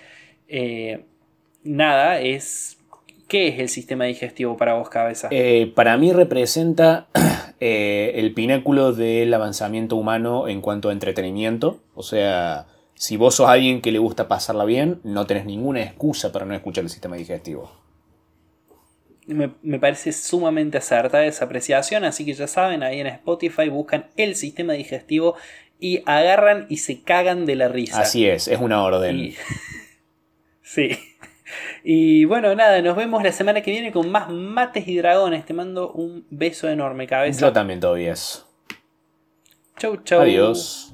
eh, 0.49 1.07
nada 1.65 2.21
es... 2.21 2.75
¿Qué 3.29 3.49
es 3.49 3.59
el 3.59 3.69
sistema 3.69 4.05
digestivo 4.05 4.57
para 4.57 4.75
vos, 4.75 4.89
Cabeza? 4.89 5.29
Eh, 5.33 5.73
para 5.75 5.97
mí 5.97 6.13
representa 6.13 7.09
eh, 7.61 8.13
el 8.15 8.33
pináculo 8.35 8.93
del 8.93 9.35
avanzamiento 9.35 9.97
humano 9.97 10.47
en 10.47 10.61
cuanto 10.61 10.91
a 10.91 10.93
entretenimiento. 10.93 11.81
O 11.97 12.05
sea, 12.05 12.67
si 12.95 13.17
vos 13.17 13.35
sos 13.35 13.49
alguien 13.49 13.81
que 13.81 13.91
le 13.91 13.99
gusta 13.99 14.29
pasarla 14.29 14.65
bien, 14.65 15.01
no 15.03 15.27
tenés 15.27 15.45
ninguna 15.45 15.83
excusa 15.83 16.31
para 16.31 16.45
no 16.45 16.55
escuchar 16.55 16.85
el 16.85 16.91
sistema 16.91 17.17
digestivo. 17.17 17.69
Me, 19.27 19.49
parece 19.81 20.13
sumamente 20.13 20.79
acertada 20.79 21.27
esa 21.27 21.47
apreciación, 21.47 22.05
así 22.05 22.25
que 22.25 22.33
ya 22.33 22.47
saben, 22.47 22.85
ahí 22.85 23.01
en 23.01 23.09
Spotify 23.09 23.69
buscan 23.69 24.07
el 24.17 24.37
sistema 24.37 24.75
digestivo 24.75 25.35
y 25.79 26.03
agarran 26.07 26.67
y 26.69 26.79
se 26.79 27.03
cagan 27.03 27.47
de 27.47 27.57
la 27.57 27.69
risa. 27.69 28.01
Así 28.01 28.27
es, 28.27 28.49
es 28.49 28.61
una 28.61 28.83
orden. 28.83 29.19
Y... 29.19 29.35
sí. 30.63 30.99
Y 31.85 32.25
bueno, 32.25 32.55
nada, 32.55 32.83
nos 32.83 32.97
vemos 32.97 33.23
la 33.23 33.33
semana 33.33 33.61
que 33.61 33.71
viene 33.71 33.93
con 33.93 34.11
más 34.11 34.29
mates 34.29 34.89
y 34.89 34.97
dragones. 34.97 35.45
Te 35.47 35.55
mando 35.55 35.93
un 35.93 36.27
beso 36.31 36.69
enorme, 36.69 37.07
cabeza. 37.07 37.41
Yo 37.41 37.53
también, 37.53 37.81
todavía. 37.81 38.15
Chau, 39.79 39.97
chau. 40.03 40.23
Adiós. 40.23 40.93